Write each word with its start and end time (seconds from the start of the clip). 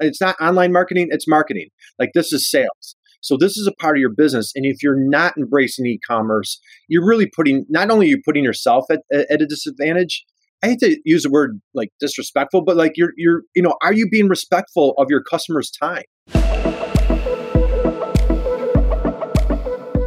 It's 0.00 0.20
not 0.20 0.36
online 0.40 0.72
marketing, 0.72 1.08
it's 1.10 1.28
marketing. 1.28 1.68
Like 1.98 2.10
this 2.14 2.32
is 2.32 2.50
sales. 2.50 2.96
So 3.20 3.38
this 3.38 3.56
is 3.56 3.66
a 3.66 3.72
part 3.80 3.96
of 3.96 4.00
your 4.00 4.12
business. 4.14 4.52
And 4.54 4.66
if 4.66 4.82
you're 4.82 5.00
not 5.00 5.34
embracing 5.38 5.86
e-commerce, 5.86 6.60
you're 6.88 7.06
really 7.06 7.26
putting 7.26 7.64
not 7.70 7.90
only 7.90 8.06
are 8.06 8.10
you 8.10 8.22
putting 8.22 8.44
yourself 8.44 8.84
at, 8.90 9.00
at 9.12 9.40
a 9.40 9.46
disadvantage, 9.46 10.24
I 10.62 10.68
hate 10.68 10.80
to 10.80 10.98
use 11.04 11.22
the 11.22 11.30
word 11.30 11.60
like 11.74 11.88
disrespectful, 12.00 12.64
but 12.64 12.76
like 12.76 12.92
you're 12.96 13.12
you're 13.16 13.42
you 13.54 13.62
know, 13.62 13.76
are 13.82 13.92
you 13.92 14.08
being 14.10 14.28
respectful 14.28 14.94
of 14.98 15.06
your 15.10 15.22
customers' 15.22 15.70
time? 15.70 16.04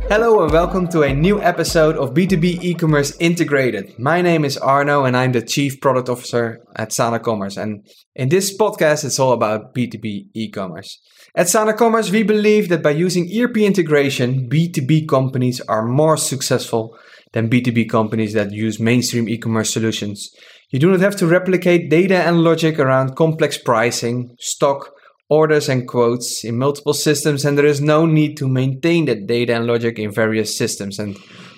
Hello 0.10 0.42
and 0.42 0.54
welcome 0.54 0.88
to 0.88 1.02
a 1.02 1.14
new 1.14 1.42
episode 1.42 1.98
of 1.98 2.14
B2B 2.14 2.64
e-commerce 2.64 3.14
integrated. 3.20 4.00
My 4.00 4.22
name 4.22 4.46
is 4.46 4.58
Arno 4.58 5.04
and 5.04 5.18
I'm 5.18 5.34
the 5.34 5.42
Chief 5.42 5.82
Product 5.82 6.08
Officer 6.08 6.60
at 6.78 6.94
Sana 6.94 7.20
Commerce. 7.20 7.58
And 7.58 7.86
in 8.16 8.30
this 8.30 8.58
podcast, 8.58 9.04
it's 9.04 9.20
all 9.20 9.34
about 9.34 9.76
B2B 9.76 10.28
e-commerce. 10.34 10.98
At 11.36 11.50
Sana 11.50 11.74
Commerce, 11.74 12.10
we 12.10 12.24
believe 12.24 12.70
that 12.70 12.82
by 12.82 12.92
using 12.92 13.30
ERP 13.38 13.58
integration, 13.58 14.50
B2B 14.50 15.10
companies 15.10 15.60
are 15.68 15.86
more 15.86 16.16
successful 16.16 16.98
than 17.34 17.50
B2B 17.50 17.90
companies 17.90 18.32
that 18.32 18.54
use 18.54 18.80
mainstream 18.80 19.28
e-commerce 19.28 19.74
solutions. 19.74 20.30
You 20.70 20.80
do 20.80 20.90
not 20.90 21.02
have 21.02 21.18
to 21.18 21.28
replicate 21.28 21.90
data 21.90 22.24
and 22.24 22.46
logic 22.46 22.80
around 22.80 23.18
complex 23.18 23.58
pricing, 23.58 24.38
stock, 24.40 24.94
orders 25.30 25.70
and 25.70 25.88
quotes 25.88 26.44
in 26.44 26.58
multiple 26.58 26.94
systems, 26.94 27.44
and 27.44 27.58
there 27.58 27.66
is 27.66 27.82
no 27.82 28.06
need 28.06 28.38
to 28.38 28.48
maintain 28.48 29.06
that 29.06 29.28
data 29.28 29.56
and 29.56 29.68
logic 29.68 30.00
in 30.00 30.12
various 30.12 30.58
systems. 30.58 31.00
And 31.00 31.18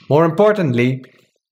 more 0.10 0.26
importantly, 0.26 1.04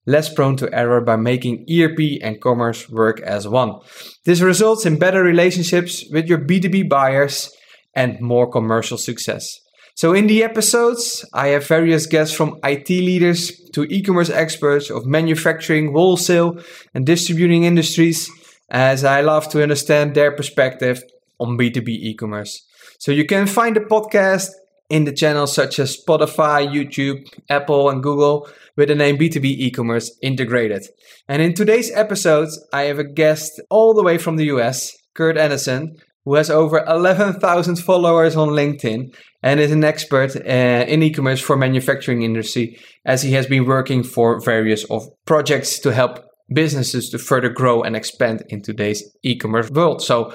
less 0.06 0.32
prone 0.32 0.56
to 0.56 0.74
error 0.74 1.00
by 1.00 1.16
making 1.16 1.66
ERP 1.70 2.20
and 2.22 2.40
commerce 2.40 2.88
work 2.88 3.20
as 3.20 3.46
one. 3.46 3.78
This 4.24 4.40
results 4.40 4.86
in 4.86 4.98
better 4.98 5.22
relationships 5.22 6.04
with 6.10 6.26
your 6.26 6.38
B2B 6.38 6.88
buyers 6.88 7.50
and 7.94 8.20
more 8.20 8.50
commercial 8.50 8.98
success. 8.98 9.60
So, 9.94 10.14
in 10.14 10.28
the 10.28 10.44
episodes, 10.44 11.24
I 11.34 11.48
have 11.48 11.66
various 11.66 12.06
guests 12.06 12.34
from 12.34 12.60
IT 12.62 12.88
leaders 12.88 13.52
to 13.72 13.82
e 13.82 14.00
commerce 14.00 14.30
experts 14.30 14.90
of 14.90 15.06
manufacturing, 15.06 15.92
wholesale, 15.92 16.58
and 16.94 17.04
distributing 17.04 17.64
industries, 17.64 18.30
as 18.70 19.04
I 19.04 19.22
love 19.22 19.48
to 19.50 19.62
understand 19.62 20.14
their 20.14 20.30
perspective 20.30 21.02
on 21.38 21.58
B2B 21.58 21.88
e-commerce. 21.88 22.64
So 22.98 23.12
you 23.12 23.24
can 23.24 23.46
find 23.46 23.76
the 23.76 23.80
podcast 23.80 24.50
in 24.90 25.04
the 25.04 25.12
channels 25.12 25.54
such 25.54 25.78
as 25.78 25.96
Spotify, 25.96 26.66
YouTube, 26.66 27.28
Apple, 27.50 27.90
and 27.90 28.02
Google 28.02 28.48
with 28.76 28.88
the 28.88 28.94
name 28.94 29.18
B2B 29.18 29.44
e-commerce 29.44 30.16
integrated. 30.22 30.86
And 31.28 31.42
in 31.42 31.54
today's 31.54 31.90
episode, 31.92 32.48
I 32.72 32.82
have 32.84 32.98
a 32.98 33.04
guest 33.04 33.60
all 33.70 33.94
the 33.94 34.02
way 34.02 34.18
from 34.18 34.36
the 34.36 34.46
US, 34.46 34.96
Curt 35.14 35.36
Anderson, 35.36 35.96
who 36.24 36.34
has 36.34 36.50
over 36.50 36.84
11,000 36.86 37.76
followers 37.76 38.36
on 38.36 38.48
LinkedIn 38.48 39.14
and 39.42 39.60
is 39.60 39.72
an 39.72 39.84
expert 39.84 40.36
uh, 40.36 40.84
in 40.86 41.02
e-commerce 41.02 41.40
for 41.40 41.56
manufacturing 41.56 42.22
industry 42.22 42.78
as 43.04 43.22
he 43.22 43.32
has 43.32 43.46
been 43.46 43.66
working 43.66 44.02
for 44.02 44.40
various 44.40 44.84
of 44.90 45.08
projects 45.26 45.78
to 45.78 45.92
help 45.92 46.24
businesses 46.52 47.10
to 47.10 47.18
further 47.18 47.48
grow 47.48 47.82
and 47.82 47.94
expand 47.94 48.42
in 48.48 48.62
today's 48.62 49.02
e-commerce 49.22 49.70
world. 49.70 50.02
So 50.02 50.34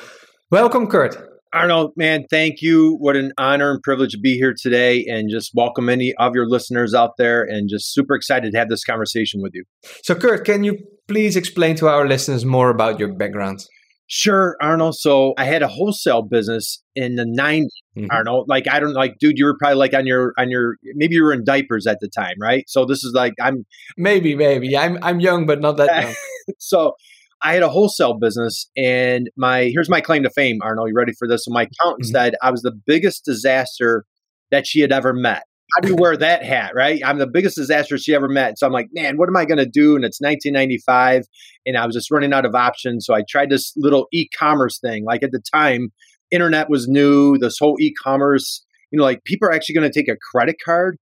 Welcome, 0.53 0.85
Curt. 0.85 1.17
Arnold, 1.51 1.93
man, 1.95 2.25
thank 2.29 2.61
you. 2.61 2.95
What 2.99 3.15
an 3.15 3.33
honor 3.39 3.71
and 3.71 3.81
privilege 3.81 4.11
to 4.11 4.19
be 4.19 4.35
here 4.35 4.53
today 4.55 5.03
and 5.03 5.27
just 5.27 5.49
welcome 5.55 5.89
any 5.89 6.13
of 6.19 6.35
your 6.35 6.47
listeners 6.47 6.93
out 6.93 7.17
there 7.17 7.41
and 7.41 7.67
just 7.67 7.91
super 7.91 8.13
excited 8.13 8.51
to 8.51 8.59
have 8.59 8.69
this 8.69 8.83
conversation 8.83 9.41
with 9.41 9.53
you. 9.55 9.63
So, 10.03 10.13
Curt, 10.13 10.45
can 10.45 10.63
you 10.63 10.77
please 11.07 11.35
explain 11.35 11.75
to 11.77 11.87
our 11.87 12.07
listeners 12.07 12.45
more 12.45 12.69
about 12.69 12.99
your 12.99 13.11
background? 13.11 13.65
Sure, 14.05 14.55
Arnold. 14.61 14.95
So 14.95 15.33
I 15.39 15.45
had 15.45 15.63
a 15.63 15.67
wholesale 15.67 16.21
business 16.21 16.83
in 16.95 17.15
the 17.15 17.23
90s, 17.23 17.65
mm-hmm. 17.97 18.05
Arnold. 18.11 18.47
Like 18.47 18.67
I 18.69 18.79
don't 18.79 18.93
like 18.93 19.17
dude, 19.19 19.39
you 19.39 19.45
were 19.45 19.57
probably 19.57 19.77
like 19.77 19.95
on 19.95 20.05
your 20.05 20.33
on 20.37 20.51
your 20.51 20.75
maybe 20.83 21.15
you 21.15 21.23
were 21.23 21.33
in 21.33 21.43
diapers 21.43 21.87
at 21.87 21.99
the 21.99 22.09
time, 22.09 22.35
right? 22.39 22.63
So 22.67 22.85
this 22.85 23.03
is 23.03 23.13
like 23.15 23.33
I'm 23.41 23.65
maybe 23.97 24.35
maybe. 24.35 24.77
I'm 24.77 24.99
I'm 25.01 25.19
young 25.19 25.47
but 25.47 25.61
not 25.61 25.77
that 25.77 26.03
young. 26.03 26.13
so 26.59 26.93
I 27.43 27.53
had 27.53 27.63
a 27.63 27.69
wholesale 27.69 28.13
business, 28.13 28.69
and 28.77 29.29
my 29.35 29.65
here's 29.73 29.89
my 29.89 30.01
claim 30.01 30.23
to 30.23 30.29
fame, 30.29 30.59
Arnold. 30.61 30.89
You 30.89 30.95
ready 30.95 31.13
for 31.17 31.27
this? 31.27 31.45
So 31.45 31.51
my 31.51 31.63
accountant 31.63 32.05
mm-hmm. 32.05 32.11
said 32.11 32.35
I 32.41 32.51
was 32.51 32.61
the 32.61 32.71
biggest 32.71 33.25
disaster 33.25 34.05
that 34.51 34.65
she 34.65 34.79
had 34.79 34.91
ever 34.91 35.13
met. 35.13 35.43
How 35.75 35.81
do 35.81 35.89
you 35.89 35.95
wear 35.95 36.15
that 36.15 36.43
hat, 36.43 36.73
right? 36.75 37.01
I'm 37.03 37.17
the 37.17 37.27
biggest 37.27 37.55
disaster 37.55 37.97
she 37.97 38.13
ever 38.13 38.29
met. 38.29 38.59
So 38.59 38.67
I'm 38.67 38.73
like, 38.73 38.89
man, 38.93 39.17
what 39.17 39.27
am 39.27 39.35
I 39.35 39.45
going 39.45 39.57
to 39.57 39.65
do? 39.65 39.95
And 39.95 40.05
it's 40.05 40.21
1995, 40.21 41.23
and 41.65 41.77
I 41.77 41.85
was 41.85 41.95
just 41.95 42.11
running 42.11 42.31
out 42.31 42.45
of 42.45 42.53
options. 42.53 43.05
So 43.05 43.15
I 43.15 43.23
tried 43.27 43.49
this 43.49 43.73
little 43.75 44.07
e-commerce 44.13 44.79
thing. 44.79 45.03
Like 45.03 45.23
at 45.23 45.31
the 45.31 45.41
time, 45.53 45.91
internet 46.31 46.69
was 46.69 46.87
new. 46.87 47.37
This 47.37 47.57
whole 47.59 47.77
e-commerce, 47.79 48.63
you 48.91 48.99
know, 48.99 49.03
like 49.03 49.23
people 49.23 49.47
are 49.47 49.51
actually 49.51 49.75
going 49.75 49.91
to 49.91 49.99
take 49.99 50.07
a 50.07 50.17
credit 50.31 50.57
card 50.63 50.97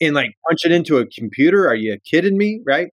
and 0.00 0.14
like 0.14 0.32
punch 0.48 0.60
it 0.64 0.72
into 0.72 0.98
a 0.98 1.06
computer. 1.06 1.68
Are 1.68 1.74
you 1.76 1.96
kidding 2.10 2.36
me? 2.36 2.60
Right? 2.66 2.88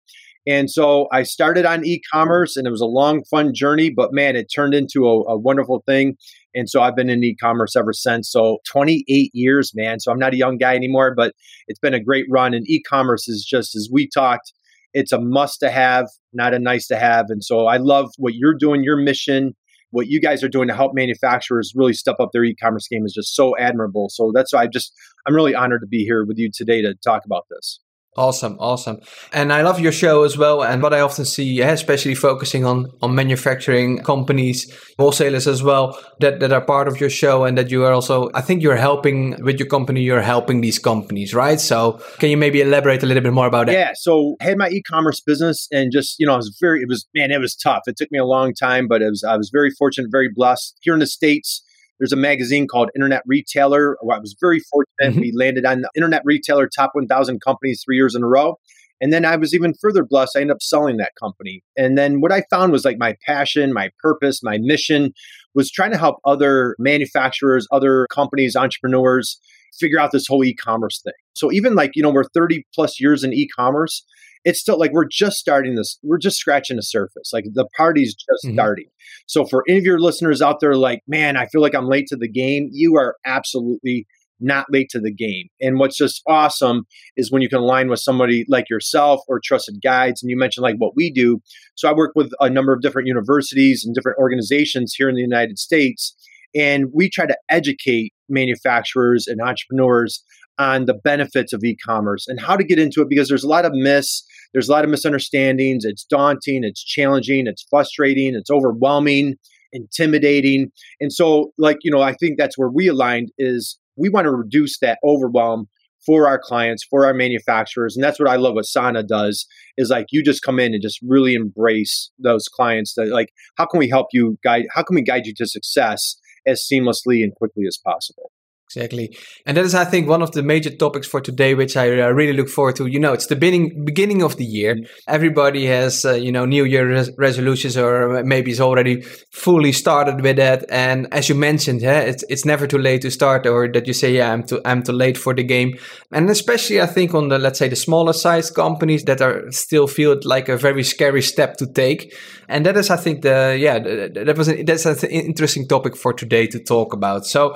And 0.45 0.69
so 0.69 1.07
I 1.11 1.23
started 1.23 1.65
on 1.65 1.85
e 1.85 2.01
commerce 2.11 2.57
and 2.57 2.67
it 2.67 2.71
was 2.71 2.81
a 2.81 2.85
long, 2.85 3.23
fun 3.23 3.53
journey, 3.53 3.89
but 3.89 4.09
man, 4.11 4.35
it 4.35 4.51
turned 4.53 4.73
into 4.73 5.05
a, 5.07 5.23
a, 5.33 5.37
wonderful 5.37 5.83
thing. 5.85 6.17
And 6.53 6.69
so 6.69 6.81
I've 6.81 6.95
been 6.95 7.09
in 7.09 7.23
e 7.23 7.35
commerce 7.35 7.75
ever 7.75 7.93
since. 7.93 8.29
So 8.29 8.57
28 8.69 9.31
years, 9.33 9.71
man. 9.73 9.99
So 9.99 10.11
I'm 10.11 10.19
not 10.19 10.33
a 10.33 10.37
young 10.37 10.57
guy 10.57 10.75
anymore, 10.75 11.13
but 11.15 11.33
it's 11.67 11.79
been 11.79 11.93
a 11.93 12.03
great 12.03 12.25
run. 12.29 12.53
And 12.53 12.67
e 12.67 12.81
commerce 12.81 13.27
is 13.27 13.45
just 13.49 13.75
as 13.75 13.89
we 13.91 14.09
talked, 14.09 14.51
it's 14.93 15.11
a 15.11 15.19
must 15.19 15.59
to 15.61 15.71
have, 15.71 16.07
not 16.33 16.53
a 16.53 16.59
nice 16.59 16.87
to 16.87 16.97
have. 16.97 17.27
And 17.29 17.43
so 17.43 17.67
I 17.67 17.77
love 17.77 18.11
what 18.17 18.33
you're 18.35 18.53
doing, 18.53 18.83
your 18.83 18.97
mission. 18.97 19.55
What 19.91 20.07
you 20.07 20.19
guys 20.19 20.43
are 20.43 20.49
doing 20.49 20.67
to 20.69 20.75
help 20.75 20.93
manufacturers 20.95 21.71
really 21.75 21.93
step 21.93 22.15
up 22.19 22.29
their 22.33 22.43
e-commerce 22.43 22.87
game 22.87 23.05
is 23.05 23.13
just 23.13 23.35
so 23.35 23.55
admirable. 23.57 24.09
So 24.09 24.31
that's 24.33 24.51
why 24.51 24.63
I 24.63 24.67
just 24.67 24.91
I'm 25.27 25.35
really 25.35 25.53
honored 25.53 25.81
to 25.81 25.87
be 25.87 26.03
here 26.03 26.25
with 26.25 26.37
you 26.37 26.49
today 26.51 26.81
to 26.81 26.95
talk 26.95 27.25
about 27.25 27.45
this. 27.49 27.79
Awesome, 28.15 28.57
awesome. 28.59 28.99
And 29.31 29.51
I 29.51 29.63
love 29.63 29.79
your 29.79 29.91
show 29.91 30.23
as 30.23 30.37
well. 30.37 30.63
And 30.63 30.83
what 30.83 30.93
I 30.93 30.99
often 30.99 31.25
see, 31.25 31.61
especially 31.61 32.13
focusing 32.13 32.63
on, 32.63 32.91
on 33.01 33.15
manufacturing 33.15 34.03
companies, 34.03 34.71
wholesalers 34.99 35.47
as 35.47 35.63
well, 35.63 35.99
that, 36.19 36.39
that 36.39 36.53
are 36.53 36.61
part 36.61 36.87
of 36.87 37.01
your 37.01 37.09
show 37.09 37.43
and 37.43 37.57
that 37.57 37.71
you 37.71 37.83
are 37.85 37.91
also, 37.91 38.29
I 38.35 38.41
think 38.41 38.61
you're 38.61 38.75
helping 38.75 39.43
with 39.43 39.57
your 39.57 39.67
company, 39.67 40.01
you're 40.01 40.21
helping 40.21 40.61
these 40.61 40.77
companies, 40.77 41.33
right? 41.33 41.59
So 41.59 41.99
can 42.19 42.29
you 42.29 42.37
maybe 42.37 42.61
elaborate 42.61 43.01
a 43.01 43.07
little 43.07 43.23
bit 43.23 43.33
more 43.33 43.47
about 43.47 43.65
that? 43.65 43.73
Yeah. 43.73 43.91
So 43.95 44.35
I 44.39 44.45
had 44.45 44.57
my 44.59 44.69
e-commerce 44.69 45.19
business 45.19 45.67
and 45.71 45.91
just, 45.91 46.19
you 46.19 46.27
know, 46.27 46.33
I 46.33 46.37
was 46.37 46.55
very, 46.61 46.81
it 46.81 46.87
was, 46.87 47.07
man, 47.15 47.31
it 47.31 47.39
was 47.39 47.55
tough. 47.55 47.81
It 47.87 47.97
took 47.97 48.11
me 48.11 48.19
a 48.19 48.25
long 48.25 48.53
time, 48.53 48.87
but 48.87 49.01
it 49.01 49.09
was, 49.09 49.23
I 49.23 49.37
was 49.37 49.49
very 49.51 49.71
fortunate, 49.71 50.11
very 50.11 50.29
blessed 50.29 50.77
here 50.81 50.93
in 50.93 50.99
the 50.99 51.07
States 51.07 51.63
there's 51.99 52.13
a 52.13 52.17
magazine 52.17 52.67
called 52.67 52.89
Internet 52.95 53.23
Retailer. 53.25 53.97
I 54.01 54.19
was 54.19 54.35
very 54.39 54.59
fortunate. 54.59 55.13
Mm-hmm. 55.13 55.19
We 55.19 55.31
landed 55.33 55.65
on 55.65 55.81
the 55.81 55.89
Internet 55.95 56.23
Retailer 56.25 56.67
Top 56.67 56.91
1,000 56.93 57.41
Companies 57.41 57.81
three 57.85 57.95
years 57.95 58.15
in 58.15 58.23
a 58.23 58.27
row. 58.27 58.57
And 59.01 59.11
then 59.11 59.25
I 59.25 59.35
was 59.35 59.53
even 59.53 59.73
further 59.81 60.03
blessed. 60.05 60.37
I 60.37 60.41
ended 60.41 60.55
up 60.55 60.61
selling 60.61 60.97
that 60.97 61.11
company. 61.19 61.61
And 61.75 61.97
then 61.97 62.21
what 62.21 62.31
I 62.31 62.43
found 62.49 62.71
was 62.71 62.85
like 62.85 62.97
my 62.97 63.15
passion, 63.25 63.73
my 63.73 63.89
purpose, 64.01 64.41
my 64.41 64.57
mission 64.61 65.13
was 65.53 65.69
trying 65.69 65.91
to 65.91 65.97
help 65.97 66.17
other 66.25 66.75
manufacturers, 66.79 67.67
other 67.71 68.07
companies, 68.09 68.55
entrepreneurs 68.55 69.39
figure 69.77 69.99
out 69.99 70.11
this 70.11 70.27
whole 70.27 70.43
e 70.43 70.53
commerce 70.53 71.01
thing. 71.03 71.13
So 71.35 71.51
even 71.51 71.75
like, 71.75 71.91
you 71.95 72.03
know, 72.03 72.11
we're 72.11 72.23
30 72.23 72.65
plus 72.73 72.99
years 72.99 73.23
in 73.23 73.33
e 73.33 73.47
commerce 73.47 74.05
it's 74.45 74.59
still 74.59 74.77
like 74.77 74.91
we're 74.91 75.07
just 75.09 75.37
starting 75.37 75.75
this, 75.75 75.97
we're 76.03 76.17
just 76.17 76.37
scratching 76.37 76.77
the 76.77 76.83
surface. 76.83 77.31
Like 77.31 77.45
the 77.53 77.67
party's 77.77 78.13
just 78.13 78.45
mm-hmm. 78.45 78.55
starting. 78.55 78.87
So 79.25 79.45
for 79.45 79.63
any 79.67 79.77
of 79.77 79.85
your 79.85 79.99
listeners 79.99 80.41
out 80.41 80.59
there, 80.59 80.75
like, 80.75 81.01
man, 81.07 81.37
I 81.37 81.47
feel 81.47 81.61
like 81.61 81.75
I'm 81.75 81.87
late 81.87 82.07
to 82.07 82.15
the 82.15 82.29
game, 82.29 82.69
you 82.71 82.95
are 82.97 83.15
absolutely 83.25 84.05
not 84.39 84.65
late 84.69 84.89
to 84.89 84.99
the 84.99 85.13
game. 85.13 85.47
And 85.61 85.79
what's 85.79 85.97
just 85.97 86.21
awesome 86.27 86.83
is 87.15 87.31
when 87.31 87.41
you 87.41 87.49
can 87.49 87.59
align 87.59 87.89
with 87.89 87.99
somebody 87.99 88.45
like 88.49 88.69
yourself 88.69 89.21
or 89.27 89.39
trusted 89.43 89.75
guides. 89.81 90.21
And 90.21 90.29
you 90.29 90.37
mentioned 90.37 90.63
like 90.63 90.75
what 90.77 90.95
we 90.95 91.11
do. 91.11 91.39
So 91.75 91.89
I 91.89 91.93
work 91.93 92.11
with 92.15 92.31
a 92.39 92.49
number 92.49 92.73
of 92.73 92.81
different 92.81 93.07
universities 93.07 93.83
and 93.85 93.95
different 93.95 94.17
organizations 94.17 94.93
here 94.97 95.07
in 95.07 95.15
the 95.15 95.21
United 95.21 95.57
States. 95.57 96.13
And 96.55 96.87
we 96.93 97.09
try 97.09 97.25
to 97.25 97.37
educate 97.49 98.13
manufacturers 98.29 99.27
and 99.27 99.41
entrepreneurs 99.41 100.23
on 100.59 100.85
the 100.85 100.93
benefits 100.93 101.53
of 101.53 101.63
e-commerce 101.63 102.27
and 102.27 102.39
how 102.39 102.55
to 102.55 102.63
get 102.63 102.79
into 102.79 103.01
it 103.01 103.09
because 103.09 103.27
there's 103.27 103.43
a 103.43 103.47
lot 103.47 103.65
of 103.65 103.71
myths 103.73 104.25
there's 104.53 104.69
a 104.69 104.71
lot 104.71 104.83
of 104.83 104.89
misunderstandings. 104.89 105.83
It's 105.83 106.05
daunting 106.05 106.63
it's 106.63 106.83
challenging 106.83 107.47
it's 107.47 107.65
frustrating 107.69 108.35
it's 108.35 108.51
overwhelming 108.51 109.35
intimidating. 109.73 110.71
And 110.99 111.11
so 111.11 111.51
like 111.57 111.77
you 111.81 111.91
know 111.91 112.01
i 112.01 112.13
think 112.13 112.37
that's 112.37 112.57
where 112.57 112.69
we 112.69 112.87
aligned 112.87 113.31
is 113.37 113.77
we 113.95 114.09
want 114.09 114.25
to 114.25 114.31
reduce 114.31 114.79
that 114.79 114.99
overwhelm 115.03 115.67
for 116.05 116.27
our 116.27 116.37
clients 116.37 116.83
for 116.89 117.05
our 117.05 117.13
manufacturers. 117.13 117.95
And 117.95 118.03
that's 118.03 118.19
what 118.19 118.29
i 118.29 118.35
love 118.35 118.53
what 118.53 118.65
sana 118.65 119.03
does 119.03 119.45
is 119.77 119.89
like 119.89 120.05
you 120.11 120.23
just 120.23 120.43
come 120.43 120.59
in 120.59 120.73
and 120.73 120.81
just 120.81 120.99
really 121.01 121.33
embrace 121.33 122.11
those 122.19 122.47
clients 122.47 122.93
that 122.95 123.07
like 123.07 123.29
how 123.57 123.65
can 123.65 123.79
we 123.79 123.89
help 123.89 124.07
you 124.13 124.37
guide 124.43 124.65
how 124.73 124.83
can 124.83 124.95
we 124.95 125.01
guide 125.01 125.25
you 125.25 125.33
to 125.37 125.47
success 125.47 126.15
as 126.45 126.67
seamlessly 126.71 127.23
and 127.23 127.33
quickly 127.35 127.63
as 127.67 127.79
possible 127.83 128.31
Exactly. 128.75 129.15
And 129.45 129.55
that 129.55 129.65
is, 129.65 129.75
I 129.75 129.85
think, 129.85 130.07
one 130.07 130.23
of 130.23 130.31
the 130.31 130.41
major 130.41 130.71
topics 130.71 131.07
for 131.07 131.21
today, 131.21 131.53
which 131.53 131.77
I 131.77 132.01
uh, 132.01 132.09
really 132.09 132.33
look 132.33 132.49
forward 132.49 132.75
to. 132.77 132.87
You 132.87 132.99
know, 132.99 133.13
it's 133.13 133.27
the 133.27 133.35
beginning, 133.35 133.85
beginning 133.85 134.23
of 134.23 134.37
the 134.37 134.45
year. 134.45 134.75
Mm-hmm. 134.75 134.85
Everybody 135.07 135.67
has, 135.67 136.05
uh, 136.05 136.13
you 136.13 136.31
know, 136.31 136.45
New 136.45 136.63
Year 136.65 136.89
res- 136.89 137.11
resolutions 137.17 137.77
or 137.77 138.23
maybe 138.23 138.49
is 138.49 138.59
already 138.59 139.01
fully 139.29 139.73
started 139.73 140.21
with 140.21 140.37
that. 140.37 140.65
And 140.71 141.07
as 141.13 141.29
you 141.29 141.35
mentioned, 141.35 141.81
yeah, 141.81 141.99
it's, 141.99 142.23
it's 142.29 142.45
never 142.45 142.65
too 142.65 142.79
late 142.79 143.03
to 143.03 143.11
start 143.11 143.45
or 143.45 143.71
that 143.71 143.85
you 143.85 143.93
say, 143.93 144.11
yeah, 144.11 144.31
I'm 144.31 144.43
too, 144.43 144.59
I'm 144.65 144.81
too 144.81 144.93
late 144.93 145.17
for 145.17 145.35
the 145.35 145.43
game. 145.43 145.77
And 146.11 146.29
especially, 146.29 146.81
I 146.81 146.87
think, 146.87 147.13
on 147.13 147.29
the, 147.29 147.37
let's 147.37 147.59
say, 147.59 147.67
the 147.67 147.75
smaller 147.75 148.13
size 148.13 148.49
companies 148.49 149.03
that 149.03 149.21
are 149.21 149.51
still 149.51 149.85
feel 149.87 150.17
like 150.23 150.49
a 150.49 150.57
very 150.57 150.83
scary 150.83 151.21
step 151.21 151.57
to 151.57 151.67
take. 151.67 152.15
And 152.49 152.65
that 152.65 152.75
is, 152.75 152.89
I 152.89 152.97
think, 152.97 153.21
the, 153.21 153.55
yeah, 153.59 153.79
that 153.79 154.35
was, 154.37 154.47
an, 154.47 154.65
that's 154.65 154.85
an 154.85 155.09
interesting 155.09 155.67
topic 155.67 155.95
for 155.95 156.11
today 156.11 156.47
to 156.47 156.59
talk 156.59 156.93
about. 156.93 157.25
So 157.25 157.55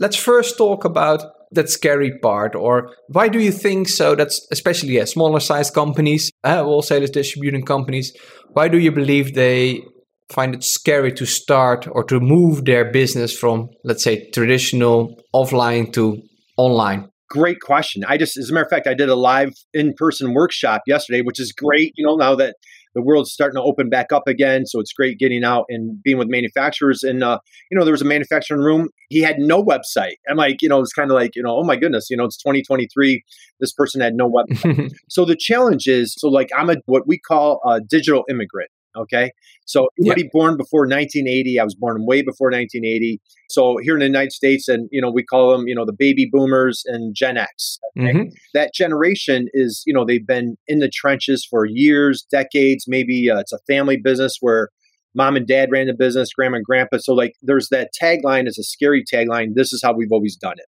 let's 0.00 0.16
first 0.16 0.56
talk 0.56 0.84
about 0.84 1.22
that 1.50 1.68
scary 1.70 2.18
part 2.18 2.54
or 2.54 2.90
why 3.08 3.28
do 3.28 3.38
you 3.38 3.50
think 3.50 3.88
so 3.88 4.14
that's 4.14 4.46
especially 4.52 4.90
yeah, 4.90 5.04
smaller 5.04 5.40
sized 5.40 5.72
companies 5.72 6.30
uh, 6.44 6.62
wholesalers 6.62 7.10
distributing 7.10 7.64
companies 7.64 8.12
why 8.52 8.68
do 8.68 8.78
you 8.78 8.92
believe 8.92 9.34
they 9.34 9.80
find 10.30 10.54
it 10.54 10.62
scary 10.62 11.12
to 11.12 11.24
start 11.24 11.88
or 11.90 12.04
to 12.04 12.20
move 12.20 12.64
their 12.64 12.90
business 12.90 13.36
from 13.36 13.68
let's 13.84 14.04
say 14.04 14.28
traditional 14.30 15.20
offline 15.34 15.92
to 15.92 16.20
online? 16.56 17.08
Great 17.30 17.60
question. 17.60 18.04
I 18.06 18.16
just 18.16 18.36
as 18.36 18.50
a 18.50 18.52
matter 18.52 18.64
of 18.64 18.70
fact 18.70 18.86
i 18.86 18.94
did 18.94 19.08
a 19.08 19.14
live 19.14 19.52
in-person 19.72 20.34
workshop 20.34 20.82
yesterday 20.86 21.22
which 21.22 21.40
is 21.40 21.52
great 21.52 21.92
you 21.96 22.06
know 22.06 22.16
now 22.16 22.34
that 22.34 22.56
the 22.94 23.02
world's 23.02 23.32
starting 23.32 23.56
to 23.56 23.62
open 23.62 23.88
back 23.88 24.12
up 24.12 24.26
again. 24.26 24.66
So 24.66 24.80
it's 24.80 24.92
great 24.92 25.18
getting 25.18 25.44
out 25.44 25.66
and 25.68 26.02
being 26.02 26.18
with 26.18 26.28
manufacturers. 26.28 27.02
And, 27.02 27.22
uh, 27.22 27.38
you 27.70 27.78
know, 27.78 27.84
there 27.84 27.92
was 27.92 28.02
a 28.02 28.06
manufacturing 28.06 28.60
room. 28.60 28.88
He 29.08 29.20
had 29.20 29.38
no 29.38 29.62
website. 29.62 30.16
I'm 30.28 30.36
like, 30.36 30.62
you 30.62 30.68
know, 30.68 30.80
it's 30.80 30.92
kind 30.92 31.10
of 31.10 31.14
like, 31.14 31.36
you 31.36 31.42
know, 31.42 31.56
oh 31.56 31.64
my 31.64 31.76
goodness, 31.76 32.08
you 32.10 32.16
know, 32.16 32.24
it's 32.24 32.36
2023. 32.38 33.22
This 33.60 33.72
person 33.72 34.00
had 34.00 34.14
no 34.14 34.30
website. 34.30 34.92
so 35.08 35.24
the 35.24 35.36
challenge 35.36 35.86
is, 35.86 36.14
so 36.16 36.28
like 36.28 36.50
I'm 36.56 36.70
a, 36.70 36.76
what 36.86 37.06
we 37.06 37.18
call 37.18 37.60
a 37.66 37.80
digital 37.80 38.24
immigrant. 38.28 38.70
Okay. 38.96 39.32
So 39.66 39.88
anybody 40.00 40.22
yep. 40.22 40.32
born 40.32 40.56
before 40.56 40.80
1980, 40.80 41.60
I 41.60 41.64
was 41.64 41.74
born 41.74 42.04
way 42.06 42.22
before 42.22 42.48
1980. 42.48 43.20
So 43.50 43.76
here 43.82 43.94
in 43.94 44.00
the 44.00 44.06
United 44.06 44.32
States, 44.32 44.68
and 44.68 44.88
you 44.90 45.00
know, 45.00 45.10
we 45.10 45.22
call 45.22 45.52
them, 45.52 45.68
you 45.68 45.74
know, 45.74 45.84
the 45.84 45.94
baby 45.96 46.28
boomers 46.30 46.82
and 46.86 47.14
Gen 47.14 47.36
X. 47.36 47.78
Okay? 47.98 48.12
Mm-hmm. 48.12 48.28
That 48.54 48.74
generation 48.74 49.48
is, 49.52 49.82
you 49.86 49.92
know, 49.92 50.04
they've 50.04 50.26
been 50.26 50.56
in 50.66 50.78
the 50.78 50.88
trenches 50.88 51.46
for 51.48 51.64
years, 51.64 52.26
decades. 52.30 52.84
Maybe 52.88 53.30
uh, 53.30 53.38
it's 53.38 53.52
a 53.52 53.58
family 53.66 53.96
business 53.96 54.38
where 54.40 54.70
mom 55.14 55.36
and 55.36 55.46
dad 55.46 55.70
ran 55.70 55.86
the 55.86 55.94
business, 55.94 56.32
grandma 56.32 56.56
and 56.56 56.64
grandpa. 56.64 56.98
So 56.98 57.14
like, 57.14 57.34
there's 57.42 57.68
that 57.70 57.90
tagline 58.00 58.48
is 58.48 58.58
a 58.58 58.64
scary 58.64 59.04
tagline. 59.04 59.54
This 59.54 59.72
is 59.72 59.82
how 59.82 59.92
we've 59.92 60.12
always 60.12 60.36
done 60.36 60.56
it. 60.56 60.66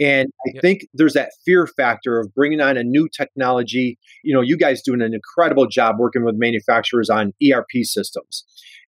And 0.00 0.28
I 0.46 0.50
yep. 0.54 0.62
think 0.62 0.86
there's 0.92 1.14
that 1.14 1.30
fear 1.44 1.66
factor 1.66 2.18
of 2.18 2.34
bringing 2.34 2.60
on 2.60 2.76
a 2.76 2.82
new 2.82 3.08
technology. 3.08 3.98
You 4.22 4.34
know, 4.34 4.40
you 4.40 4.56
guys 4.56 4.82
doing 4.82 5.02
an 5.02 5.14
incredible 5.14 5.66
job 5.66 5.96
working 5.98 6.24
with 6.24 6.34
manufacturers 6.36 7.08
on 7.08 7.32
ERP 7.42 7.84
systems. 7.84 8.44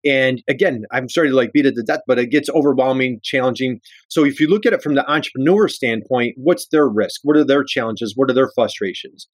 And 0.06 0.42
again, 0.48 0.84
I'm 0.92 1.08
sorry 1.08 1.30
to 1.30 1.34
like 1.36 1.52
beat 1.52 1.66
it 1.66 1.74
to 1.76 1.82
death, 1.82 2.00
but 2.06 2.18
it 2.18 2.30
gets 2.30 2.50
overwhelming, 2.50 3.20
challenging. 3.22 3.80
So 4.08 4.24
if 4.24 4.38
you 4.38 4.48
look 4.48 4.66
at 4.66 4.72
it 4.72 4.82
from 4.82 4.94
the 4.94 5.10
entrepreneur 5.10 5.66
standpoint, 5.68 6.34
what's 6.36 6.68
their 6.68 6.88
risk? 6.88 7.20
What 7.24 7.36
are 7.36 7.44
their 7.44 7.64
challenges? 7.64 8.12
What 8.14 8.30
are 8.30 8.34
their 8.34 8.50
frustrations? 8.54 9.28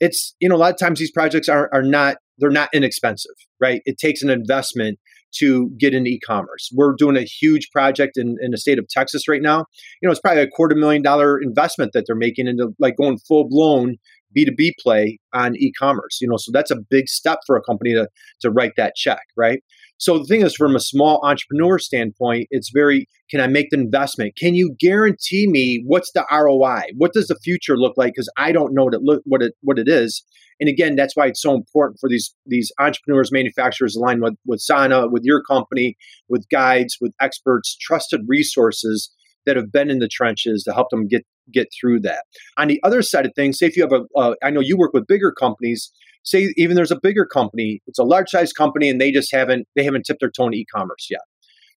It's, 0.00 0.34
you 0.40 0.48
know, 0.48 0.56
a 0.56 0.58
lot 0.58 0.72
of 0.72 0.78
times 0.78 0.98
these 0.98 1.10
projects 1.10 1.48
are, 1.48 1.68
are 1.72 1.82
not, 1.82 2.16
they're 2.38 2.50
not 2.50 2.70
inexpensive, 2.72 3.34
right? 3.60 3.82
It 3.84 3.98
takes 3.98 4.22
an 4.22 4.30
investment 4.30 4.98
to 5.38 5.70
get 5.78 5.94
into 5.94 6.10
e-commerce. 6.10 6.70
We're 6.74 6.94
doing 6.94 7.16
a 7.16 7.22
huge 7.22 7.70
project 7.70 8.16
in, 8.16 8.36
in 8.40 8.50
the 8.50 8.58
state 8.58 8.78
of 8.78 8.88
Texas 8.88 9.28
right 9.28 9.42
now. 9.42 9.66
You 10.00 10.08
know, 10.08 10.10
it's 10.10 10.20
probably 10.20 10.42
a 10.42 10.48
quarter 10.48 10.74
million 10.74 11.02
dollar 11.02 11.40
investment 11.40 11.92
that 11.92 12.04
they're 12.06 12.16
making 12.16 12.48
into 12.48 12.70
like 12.78 12.96
going 12.96 13.18
full 13.28 13.48
blown 13.48 13.96
B2B 14.36 14.72
play 14.80 15.18
on 15.32 15.56
e-commerce. 15.56 16.18
You 16.20 16.28
know, 16.28 16.36
so 16.36 16.50
that's 16.52 16.70
a 16.70 16.76
big 16.76 17.08
step 17.08 17.38
for 17.46 17.56
a 17.56 17.62
company 17.62 17.92
to 17.94 18.08
to 18.40 18.50
write 18.50 18.72
that 18.76 18.94
check, 18.96 19.22
right? 19.36 19.62
So 20.00 20.18
the 20.18 20.24
thing 20.24 20.40
is, 20.40 20.56
from 20.56 20.74
a 20.74 20.80
small 20.80 21.20
entrepreneur 21.22 21.78
standpoint, 21.78 22.48
it's 22.50 22.70
very 22.70 23.06
can 23.30 23.40
I 23.40 23.46
make 23.46 23.68
the 23.70 23.78
investment? 23.78 24.34
Can 24.36 24.54
you 24.54 24.74
guarantee 24.80 25.46
me 25.46 25.82
what's 25.86 26.10
the 26.12 26.26
ROI? 26.32 26.92
What 26.96 27.12
does 27.12 27.28
the 27.28 27.38
future 27.44 27.76
look 27.76 27.92
like? 27.96 28.14
Because 28.14 28.30
I 28.38 28.50
don't 28.50 28.74
know 28.74 28.84
what 28.84 28.94
it 28.94 29.02
look 29.02 29.22
what 29.26 29.42
it 29.42 29.52
what 29.60 29.78
it 29.78 29.88
is. 29.88 30.24
And 30.58 30.68
again, 30.68 30.96
that's 30.96 31.14
why 31.14 31.26
it's 31.26 31.42
so 31.42 31.54
important 31.54 32.00
for 32.00 32.08
these 32.08 32.34
these 32.46 32.72
entrepreneurs, 32.80 33.30
manufacturers 33.30 33.94
aligned 33.94 34.22
with 34.22 34.36
with 34.46 34.60
Sana, 34.60 35.06
with 35.06 35.22
your 35.24 35.42
company, 35.42 35.96
with 36.30 36.48
guides, 36.50 36.96
with 36.98 37.12
experts, 37.20 37.76
trusted 37.78 38.22
resources 38.26 39.12
that 39.44 39.56
have 39.56 39.70
been 39.70 39.90
in 39.90 39.98
the 39.98 40.08
trenches 40.08 40.62
to 40.64 40.72
help 40.72 40.88
them 40.90 41.08
get 41.08 41.26
get 41.52 41.68
through 41.78 42.00
that. 42.00 42.24
On 42.56 42.68
the 42.68 42.80
other 42.82 43.02
side 43.02 43.26
of 43.26 43.32
things, 43.36 43.58
say 43.58 43.66
if 43.66 43.76
you 43.76 43.82
have 43.82 43.92
a, 43.92 44.18
uh, 44.18 44.34
I 44.42 44.48
know 44.48 44.60
you 44.60 44.78
work 44.78 44.94
with 44.94 45.06
bigger 45.06 45.30
companies. 45.30 45.92
Say 46.22 46.52
even 46.56 46.76
there's 46.76 46.90
a 46.90 47.00
bigger 47.00 47.24
company, 47.24 47.80
it's 47.86 47.98
a 47.98 48.04
large 48.04 48.28
size 48.28 48.52
company, 48.52 48.88
and 48.88 49.00
they 49.00 49.10
just 49.10 49.32
haven't 49.32 49.66
they 49.76 49.84
haven't 49.84 50.04
tipped 50.04 50.20
their 50.20 50.30
toe 50.30 50.46
in 50.46 50.54
e-commerce 50.54 51.08
yet. 51.10 51.22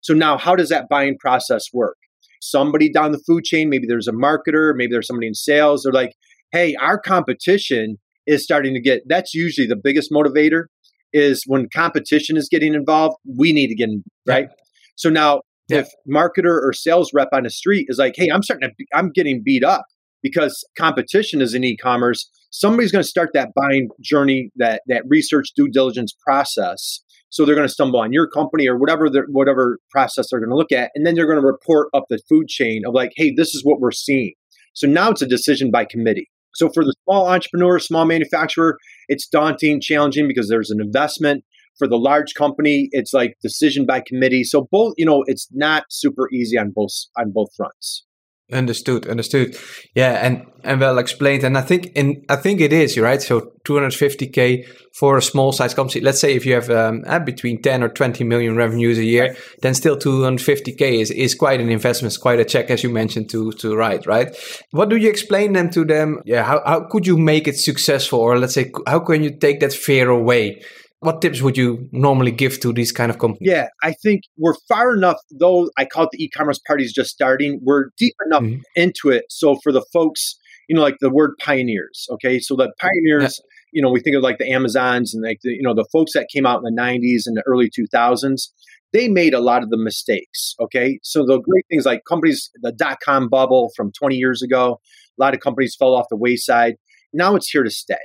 So 0.02 0.14
now, 0.14 0.38
how 0.38 0.56
does 0.56 0.70
that 0.70 0.90
buying 0.90 1.18
process 1.18 1.66
work? 1.74 1.98
Somebody 2.42 2.92
down 2.92 3.14
the 3.14 3.22
food 3.26 3.46
chain, 3.46 3.70
maybe 3.70 3.88
there's 3.88 4.08
a 4.08 4.12
marketer, 4.12 4.74
maybe 4.76 4.92
there's 4.92 5.08
somebody 5.08 5.28
in 5.28 5.34
sales. 5.34 5.84
They're 5.84 5.94
like, 5.94 6.14
"Hey, 6.52 6.76
our 6.76 7.00
competition 7.00 7.98
is 8.28 8.44
starting 8.44 8.74
to 8.74 8.82
get." 8.82 9.04
That's 9.08 9.34
usually 9.34 9.68
the 9.68 9.78
biggest 9.82 10.12
motivator. 10.12 10.66
Is 11.14 11.44
when 11.46 11.70
competition 11.70 12.38
is 12.38 12.50
getting 12.50 12.74
involved, 12.74 13.16
we 13.38 13.54
need 13.54 13.68
to 13.68 13.76
get 13.76 13.90
in, 13.90 14.04
right. 14.26 14.48
Yeah. 14.50 14.56
So 14.96 15.10
now 15.10 15.42
yeah. 15.70 15.80
if 15.80 15.90
marketer 16.12 16.60
or 16.62 16.74
sales 16.74 17.12
rep 17.14 17.30
on 17.34 17.44
the 17.44 17.50
street 17.50 17.86
is 17.90 17.98
like, 17.98 18.16
hey, 18.18 18.30
I'm 18.30 18.44
starting 18.44 18.70
to, 18.70 18.86
I'm 18.94 19.12
getting 19.12 19.42
beat 19.44 19.64
up 19.64 19.86
because 20.22 20.64
competition 20.78 21.42
is 21.42 21.54
in 21.54 21.64
e-commerce. 21.64 22.30
Somebody's 22.56 22.92
going 22.92 23.02
to 23.02 23.10
start 23.10 23.32
that 23.34 23.50
buying 23.56 23.90
journey, 24.00 24.52
that 24.58 24.84
that 24.88 25.04
research 25.08 25.50
due 25.56 25.68
diligence 25.68 26.14
process. 26.24 27.02
So 27.30 27.46
they're 27.46 27.56
going 27.56 27.68
to 27.68 27.74
stumble 27.74 28.00
on 28.00 28.14
your 28.14 28.28
company 28.28 28.68
or 28.68 28.78
whatever 28.78 29.10
whatever 29.30 29.80
process 29.90 30.28
they're 30.30 30.40
going 30.40 30.52
to 30.52 30.56
look 30.56 30.72
at, 30.72 30.92
and 30.94 31.04
then 31.04 31.16
they're 31.16 31.26
going 31.26 31.42
to 31.42 31.46
report 31.46 31.88
up 31.96 32.06
the 32.10 32.20
food 32.30 32.48
chain 32.48 32.84
of 32.86 32.94
like, 32.94 33.12
hey, 33.16 33.34
this 33.36 33.56
is 33.56 33.66
what 33.66 33.80
we're 33.80 33.92
seeing. 33.92 34.34
So 34.74 34.88
now 34.88 35.10
it's 35.10 35.24
a 35.24 35.28
decision 35.28 35.72
by 35.72 35.86
committee. 35.86 36.30
So 36.54 36.70
for 36.70 36.84
the 36.84 36.94
small 37.06 37.28
entrepreneur, 37.28 37.80
small 37.80 38.06
manufacturer, 38.06 38.78
it's 39.08 39.28
daunting, 39.28 39.82
challenging 39.82 40.28
because 40.28 40.48
there's 40.48 40.70
an 40.70 40.80
investment 40.80 41.44
for 41.80 41.88
the 41.88 41.98
large 41.98 42.36
company 42.36 42.88
it's 42.92 43.14
like 43.14 43.36
decision 43.42 43.86
by 43.86 44.00
committee 44.00 44.44
so 44.44 44.68
both 44.72 44.94
you 44.96 45.06
know 45.06 45.24
it's 45.26 45.48
not 45.52 45.86
super 45.90 46.30
easy 46.32 46.56
on 46.56 46.70
both 46.70 46.92
on 47.18 47.32
both 47.32 47.50
fronts 47.58 48.06
understood 48.52 49.08
understood. 49.08 49.58
Yeah 49.96 50.14
and 50.14 50.46
and 50.64 50.80
well 50.80 50.98
explained 50.98 51.44
and 51.44 51.58
i 51.58 51.62
think 51.62 51.88
in 51.96 52.24
i 52.30 52.36
think 52.36 52.62
it 52.62 52.72
is 52.72 52.98
right 52.98 53.22
so 53.22 53.52
250k 53.66 54.66
for 54.94 55.18
a 55.18 55.22
small 55.22 55.52
size 55.52 55.74
company. 55.74 56.02
Let's 56.02 56.20
say 56.20 56.36
if 56.36 56.46
you 56.46 56.54
have 56.54 56.70
um, 56.70 57.04
uh, 57.08 57.20
between 57.20 57.62
10 57.62 57.84
or 57.84 57.90
20 57.90 58.24
million 58.24 58.56
revenues 58.56 58.98
a 58.98 59.04
year 59.04 59.36
then 59.62 59.74
still 59.74 59.98
250k 59.98 61.02
is, 61.02 61.12
is 61.12 61.36
quite 61.36 61.60
an 61.62 61.70
investment 61.70 62.18
quite 62.20 62.40
a 62.40 62.46
check 62.46 62.70
as 62.70 62.84
you 62.84 62.90
mentioned 62.90 63.30
to 63.32 63.52
to 63.54 63.76
write 63.76 64.06
right? 64.06 64.36
What 64.72 64.90
do 64.90 64.98
you 64.98 65.10
explain 65.10 65.54
them 65.54 65.70
to 65.72 65.86
them? 65.86 66.22
Yeah 66.26 66.44
how, 66.44 66.62
how 66.66 66.82
could 66.82 67.08
you 67.08 67.18
make 67.18 67.48
it 67.48 67.58
successful? 67.58 68.20
Or 68.20 68.38
let's 68.38 68.54
say 68.54 68.72
how 68.88 69.00
can 69.00 69.24
you 69.24 69.32
take 69.32 69.62
that 69.62 69.74
fear 69.74 70.10
away 70.10 70.62
what 71.04 71.22
tips 71.22 71.42
would 71.42 71.58
you 71.58 71.90
normally 71.92 72.32
give 72.32 72.60
to 72.62 72.72
these 72.72 72.92
kind 72.92 73.10
of 73.10 73.20
companies? 73.20 73.50
Yeah, 73.50 73.68
I 73.82 73.94
think 73.94 74.24
we're 74.38 74.56
far 74.68 74.96
enough, 74.96 75.18
though 75.32 75.70
I 75.78 75.86
call 75.86 76.06
it 76.06 76.10
the 76.12 76.24
e-commerce 76.24 76.60
party 76.66 76.84
is 76.84 76.94
just 76.94 77.10
starting, 77.10 77.60
we're 77.62 77.90
deep 77.98 78.16
enough 78.26 78.44
mm-hmm. 78.44 78.62
into 78.76 79.10
it. 79.10 79.26
So 79.30 79.58
for 79.62 79.72
the 79.72 79.86
folks, 79.92 80.38
you 80.70 80.76
know, 80.76 80.82
like 80.82 80.98
the 81.02 81.10
word 81.10 81.34
pioneers, 81.40 82.08
okay? 82.12 82.40
So 82.40 82.56
the 82.56 82.72
pioneers, 82.80 83.40
yeah. 83.40 83.50
you 83.74 83.82
know, 83.82 83.90
we 83.90 84.00
think 84.00 84.16
of 84.16 84.24
like 84.24 84.38
the 84.38 84.50
Amazons 84.50 85.14
and 85.14 85.24
like 85.24 85.40
the, 85.44 85.52
you 85.52 85.62
know, 85.62 85.76
the 85.76 85.88
folks 85.92 86.14
that 86.14 86.30
came 86.34 86.46
out 86.46 86.62
in 86.64 86.74
the 86.74 86.82
90s 86.82 87.24
and 87.26 87.36
the 87.36 87.44
early 87.46 87.70
2000s, 87.70 88.50
they 88.94 89.10
made 89.10 89.34
a 89.34 89.42
lot 89.42 89.64
of 89.64 89.72
the 89.72 89.78
mistakes, 89.78 90.56
okay? 90.62 91.00
So 91.04 91.26
the 91.26 91.40
great 91.40 91.66
things 91.70 91.86
like 91.86 92.04
companies, 92.08 92.50
the 92.62 92.72
dot-com 92.72 93.28
bubble 93.28 93.72
from 93.76 93.92
20 93.92 94.16
years 94.16 94.42
ago, 94.42 94.80
a 95.20 95.22
lot 95.22 95.34
of 95.34 95.42
companies 95.42 95.76
fell 95.78 95.96
off 95.96 96.06
the 96.10 96.16
wayside. 96.16 96.76
Now 97.12 97.36
it's 97.36 97.50
here 97.50 97.64
to 97.64 97.70
stay. 97.70 97.96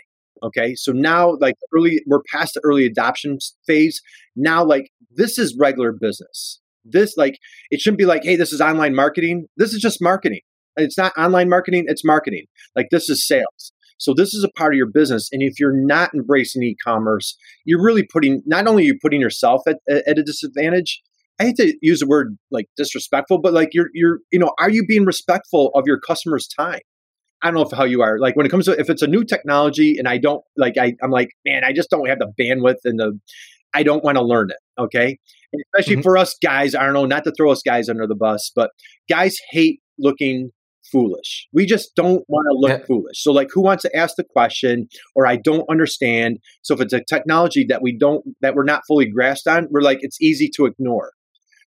Okay. 0.43 0.75
So 0.75 0.93
now, 0.93 1.37
like, 1.41 1.55
early, 1.75 2.03
we're 2.07 2.23
past 2.33 2.55
the 2.55 2.61
early 2.65 2.87
adoption 2.87 3.39
phase. 3.67 4.01
Now, 4.37 4.65
like, 4.65 4.91
this 5.11 5.39
is 5.39 5.57
regular 5.59 5.93
business. 5.93 6.61
This, 6.85 7.17
like, 7.17 7.39
it 7.71 7.81
shouldn't 7.81 7.99
be 7.99 8.07
like, 8.07 8.25
hey, 8.25 8.37
this 8.37 8.53
is 8.53 8.61
online 8.61 8.95
marketing. 8.95 9.47
This 9.57 9.75
is 9.75 9.81
just 9.81 9.99
marketing. 10.01 10.41
It's 10.77 10.97
not 10.97 11.13
online 11.19 11.49
marketing, 11.49 11.85
it's 11.89 12.05
marketing. 12.05 12.45
Like, 12.77 12.89
this 12.91 13.11
is 13.11 13.27
sales. 13.27 13.73
So 13.99 14.15
this 14.15 14.33
is 14.33 14.45
a 14.45 14.49
part 14.57 14.73
of 14.73 14.77
your 14.77 14.87
business. 14.87 15.29
And 15.33 15.43
if 15.43 15.59
you're 15.59 15.77
not 15.77 16.15
embracing 16.15 16.63
e-commerce, 16.63 17.37
you're 17.65 17.83
really 17.83 18.05
putting 18.05 18.43
not 18.47 18.69
only 18.69 18.85
you 18.85 18.97
putting 19.03 19.21
yourself 19.21 19.63
at, 19.67 19.79
at 19.89 20.19
a 20.19 20.23
disadvantage. 20.23 21.03
I 21.41 21.47
hate 21.47 21.57
to 21.57 21.75
use 21.83 22.01
the 22.01 22.07
word 22.07 22.37
like 22.51 22.67
disrespectful, 22.77 23.41
but 23.41 23.53
like 23.53 23.71
you're 23.73 23.91
you're 23.95 24.19
you 24.33 24.39
know, 24.39 24.53
are 24.59 24.71
you 24.71 24.85
being 24.87 25.05
respectful 25.05 25.71
of 25.75 25.85
your 25.87 25.99
customer's 26.01 26.49
time? 26.49 26.81
I 27.43 27.47
don't 27.47 27.55
know 27.55 27.63
if 27.63 27.77
how 27.77 27.85
you 27.85 28.03
are. 28.03 28.19
Like 28.19 28.37
when 28.37 28.47
it 28.47 28.49
comes 28.49 28.67
to 28.67 28.73
if 28.79 28.91
it's 28.91 29.03
a 29.03 29.07
new 29.07 29.25
technology 29.25 29.97
and 29.99 30.09
I 30.09 30.19
don't 30.19 30.43
like 30.57 30.77
I, 30.79 30.95
I'm 31.03 31.11
like, 31.11 31.31
man, 31.47 31.63
I 31.65 31.73
just 31.73 31.91
don't 31.91 32.09
have 32.09 32.19
the 32.19 32.33
bandwidth 32.41 32.79
and 32.85 32.99
the 32.99 33.19
I 33.75 33.83
don't 33.83 34.03
want 34.03 34.17
to 34.17 34.25
learn 34.25 34.51
it. 34.51 34.57
Okay. 34.81 35.19
And 35.53 35.63
especially 35.73 35.97
mm-hmm. 35.97 36.03
for 36.03 36.17
us 36.17 36.37
guys, 36.43 36.75
I 36.75 36.85
don't 36.85 36.95
know, 36.95 37.07
not 37.07 37.25
to 37.25 37.33
throw 37.33 37.51
us 37.51 37.63
guys 37.65 37.89
under 37.89 38.07
the 38.07 38.17
bus, 38.17 38.51
but 38.55 38.71
guys 39.09 39.37
hate 39.51 39.81
looking 39.99 40.51
foolish. 40.91 41.47
We 41.53 41.67
just 41.67 41.95
don't 41.95 42.25
want 42.29 42.47
to 42.51 42.59
look 42.59 42.81
yeah. 42.81 42.87
foolish. 42.87 43.23
So 43.23 43.33
like 43.33 43.49
who 43.53 43.61
wants 43.61 43.83
to 43.83 43.97
ask 43.97 44.17
the 44.17 44.25
question 44.25 44.89
or 45.15 45.27
I 45.27 45.37
don't 45.37 45.69
understand. 45.71 46.39
So 46.63 46.75
if 46.75 46.81
it's 46.81 46.93
a 46.93 47.05
technology 47.05 47.65
that 47.69 47.83
we 47.83 47.97
don't 47.97 48.25
that 48.41 48.55
we're 48.55 48.65
not 48.65 48.83
fully 48.89 49.07
grasped 49.07 49.47
on, 49.47 49.69
we're 49.71 49.83
like 49.83 49.99
it's 50.01 50.21
easy 50.21 50.51
to 50.57 50.67
ignore. 50.67 51.13